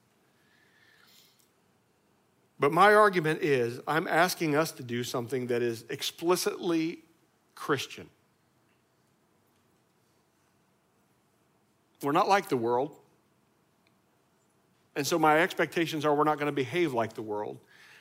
But 2.60 2.72
my 2.72 2.94
argument 2.94 3.42
is 3.42 3.80
I'm 3.88 4.08
asking 4.08 4.56
us 4.56 4.72
to 4.74 4.84
do 4.84 5.04
something 5.04 5.48
that 5.48 5.62
is 5.62 5.84
explicitly 5.90 7.00
Christian. 7.56 8.08
We're 12.04 12.12
not 12.12 12.28
like 12.28 12.50
the 12.50 12.58
world. 12.58 12.98
And 14.96 15.08
so 15.08 15.18
my 15.18 15.40
expectations 15.40 16.06
are 16.06 16.14
we're 16.14 16.24
not 16.24 16.38
going 16.38 16.48
to 16.48 16.56
behave 16.56 16.94
like 16.94 17.14
the 17.14 17.22
world. 17.22 17.58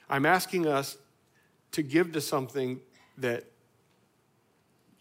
I'm 0.08 0.26
asking 0.26 0.66
us 0.66 0.96
to 1.72 1.82
give 1.82 2.12
to 2.12 2.20
something 2.20 2.80
that 3.18 3.44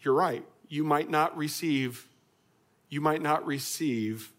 you're 0.02 0.14
right. 0.14 0.44
You 0.68 0.84
might 0.84 1.10
not 1.10 1.36
receive, 1.36 2.06
you 2.88 3.00
might 3.00 3.20
not 3.20 3.44
receive 3.44 4.32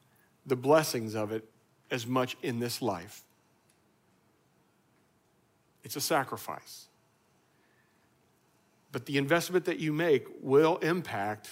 the 0.45 0.55
blessings 0.55 1.13
of 1.13 1.31
it 1.31 1.43
as 1.89 2.07
much 2.07 2.37
in 2.41 2.59
this 2.59 2.81
life. 2.81 3.23
It's 5.83 5.97
a 5.97 6.01
sacrifice. 6.01 6.87
But 8.91 9.05
the 9.05 9.17
investment 9.17 9.65
that 9.65 9.79
you 9.79 9.91
make 9.91 10.25
will 10.41 10.77
impact 10.77 11.49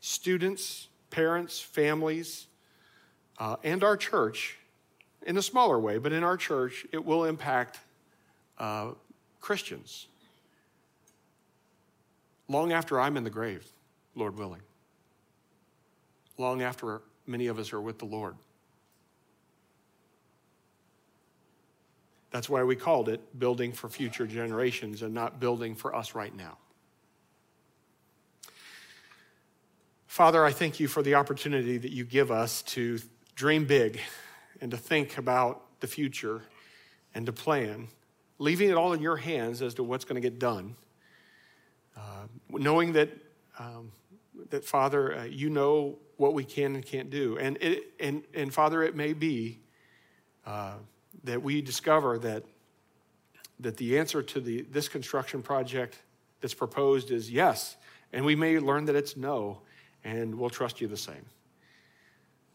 students, 0.00 0.88
parents, 1.10 1.60
families, 1.60 2.46
uh, 3.38 3.56
and 3.64 3.82
our 3.82 3.96
church 3.96 4.59
in 5.26 5.36
a 5.36 5.42
smaller 5.42 5.78
way, 5.78 5.98
but 5.98 6.12
in 6.12 6.24
our 6.24 6.36
church, 6.36 6.86
it 6.92 7.04
will 7.04 7.24
impact 7.24 7.80
uh, 8.58 8.92
Christians 9.40 10.06
long 12.48 12.72
after 12.72 13.00
I'm 13.00 13.16
in 13.16 13.24
the 13.24 13.30
grave, 13.30 13.64
Lord 14.14 14.36
willing, 14.36 14.62
long 16.36 16.62
after 16.62 17.02
many 17.26 17.46
of 17.46 17.58
us 17.58 17.72
are 17.72 17.80
with 17.80 17.98
the 17.98 18.06
Lord. 18.06 18.34
That's 22.30 22.48
why 22.48 22.62
we 22.62 22.76
called 22.76 23.08
it 23.08 23.38
building 23.38 23.72
for 23.72 23.88
future 23.88 24.26
generations 24.26 25.02
and 25.02 25.12
not 25.12 25.40
building 25.40 25.74
for 25.74 25.94
us 25.94 26.14
right 26.14 26.34
now. 26.34 26.58
Father, 30.06 30.44
I 30.44 30.52
thank 30.52 30.80
you 30.80 30.88
for 30.88 31.02
the 31.02 31.14
opportunity 31.14 31.78
that 31.78 31.92
you 31.92 32.04
give 32.04 32.30
us 32.30 32.62
to 32.62 32.98
dream 33.36 33.64
big 33.64 34.00
and 34.60 34.70
to 34.70 34.76
think 34.76 35.18
about 35.18 35.62
the 35.80 35.86
future 35.86 36.42
and 37.14 37.26
to 37.26 37.32
plan, 37.32 37.88
leaving 38.38 38.70
it 38.70 38.74
all 38.74 38.92
in 38.92 39.00
your 39.00 39.16
hands 39.16 39.62
as 39.62 39.74
to 39.74 39.82
what's 39.82 40.04
going 40.04 40.20
to 40.20 40.20
get 40.20 40.38
done. 40.38 40.76
Uh, 41.96 42.26
knowing 42.50 42.92
that, 42.92 43.10
um, 43.58 43.90
that 44.50 44.64
Father, 44.64 45.16
uh, 45.16 45.24
you 45.24 45.50
know 45.50 45.98
what 46.16 46.34
we 46.34 46.44
can 46.44 46.74
and 46.74 46.84
can't 46.84 47.10
do. 47.10 47.38
And, 47.38 47.56
it, 47.60 47.92
and, 47.98 48.22
and 48.34 48.52
Father, 48.52 48.82
it 48.82 48.94
may 48.94 49.12
be 49.12 49.58
uh, 50.46 50.74
that 51.24 51.42
we 51.42 51.60
discover 51.60 52.18
that, 52.18 52.44
that 53.58 53.76
the 53.76 53.98
answer 53.98 54.22
to 54.22 54.40
the, 54.40 54.62
this 54.62 54.88
construction 54.88 55.42
project 55.42 55.98
that's 56.40 56.54
proposed 56.54 57.10
is 57.10 57.30
yes, 57.30 57.76
and 58.12 58.24
we 58.24 58.34
may 58.34 58.58
learn 58.58 58.86
that 58.86 58.96
it's 58.96 59.16
no, 59.16 59.60
and 60.04 60.34
we'll 60.34 60.50
trust 60.50 60.80
you 60.80 60.88
the 60.88 60.96
same. 60.96 61.24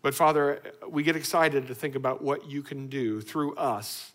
But 0.06 0.14
Father, 0.14 0.62
we 0.88 1.02
get 1.02 1.16
excited 1.16 1.66
to 1.66 1.74
think 1.74 1.96
about 1.96 2.22
what 2.22 2.48
you 2.48 2.62
can 2.62 2.86
do 2.86 3.22
through 3.22 3.56
us. 3.56 4.12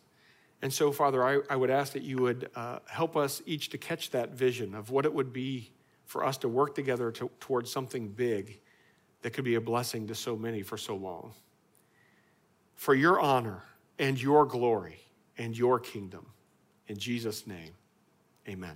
And 0.63 0.73
so, 0.73 0.93
Father, 0.93 1.27
I, 1.27 1.41
I 1.53 1.57
would 1.57 1.69
ask 1.69 1.95
that 1.95 2.05
you 2.05 2.19
would 2.19 2.49
uh, 2.55 2.79
help 2.87 3.17
us 3.17 3.43
each 3.45 3.71
to 3.71 3.77
catch 3.77 4.13
that 4.13 4.31
vision 4.31 4.77
of 4.77 4.91
what 4.91 5.05
it 5.05 5.13
would 5.13 5.33
be 5.33 5.73
for 6.05 6.25
us 6.25 6.37
to 6.39 6.49
work 6.49 6.77
together 6.77 7.11
to, 7.11 7.29
towards 7.41 7.73
something 7.73 8.07
big 8.07 8.61
that 9.23 9.31
could 9.31 9.43
be 9.43 9.57
a 9.57 9.61
blessing 9.61 10.07
to 10.07 10.15
so 10.15 10.37
many 10.37 10.63
for 10.63 10.77
so 10.79 10.95
long. 10.95 11.33
For 12.77 12.95
your 12.95 13.19
honor 13.19 13.65
and 13.99 14.23
your 14.23 14.47
glory 14.47 15.01
and 15.39 15.59
your 15.59 15.81
kingdom. 15.81 16.25
In 16.87 16.99
Jesus' 16.99 17.49
name, 17.49 17.73
amen. 18.49 18.69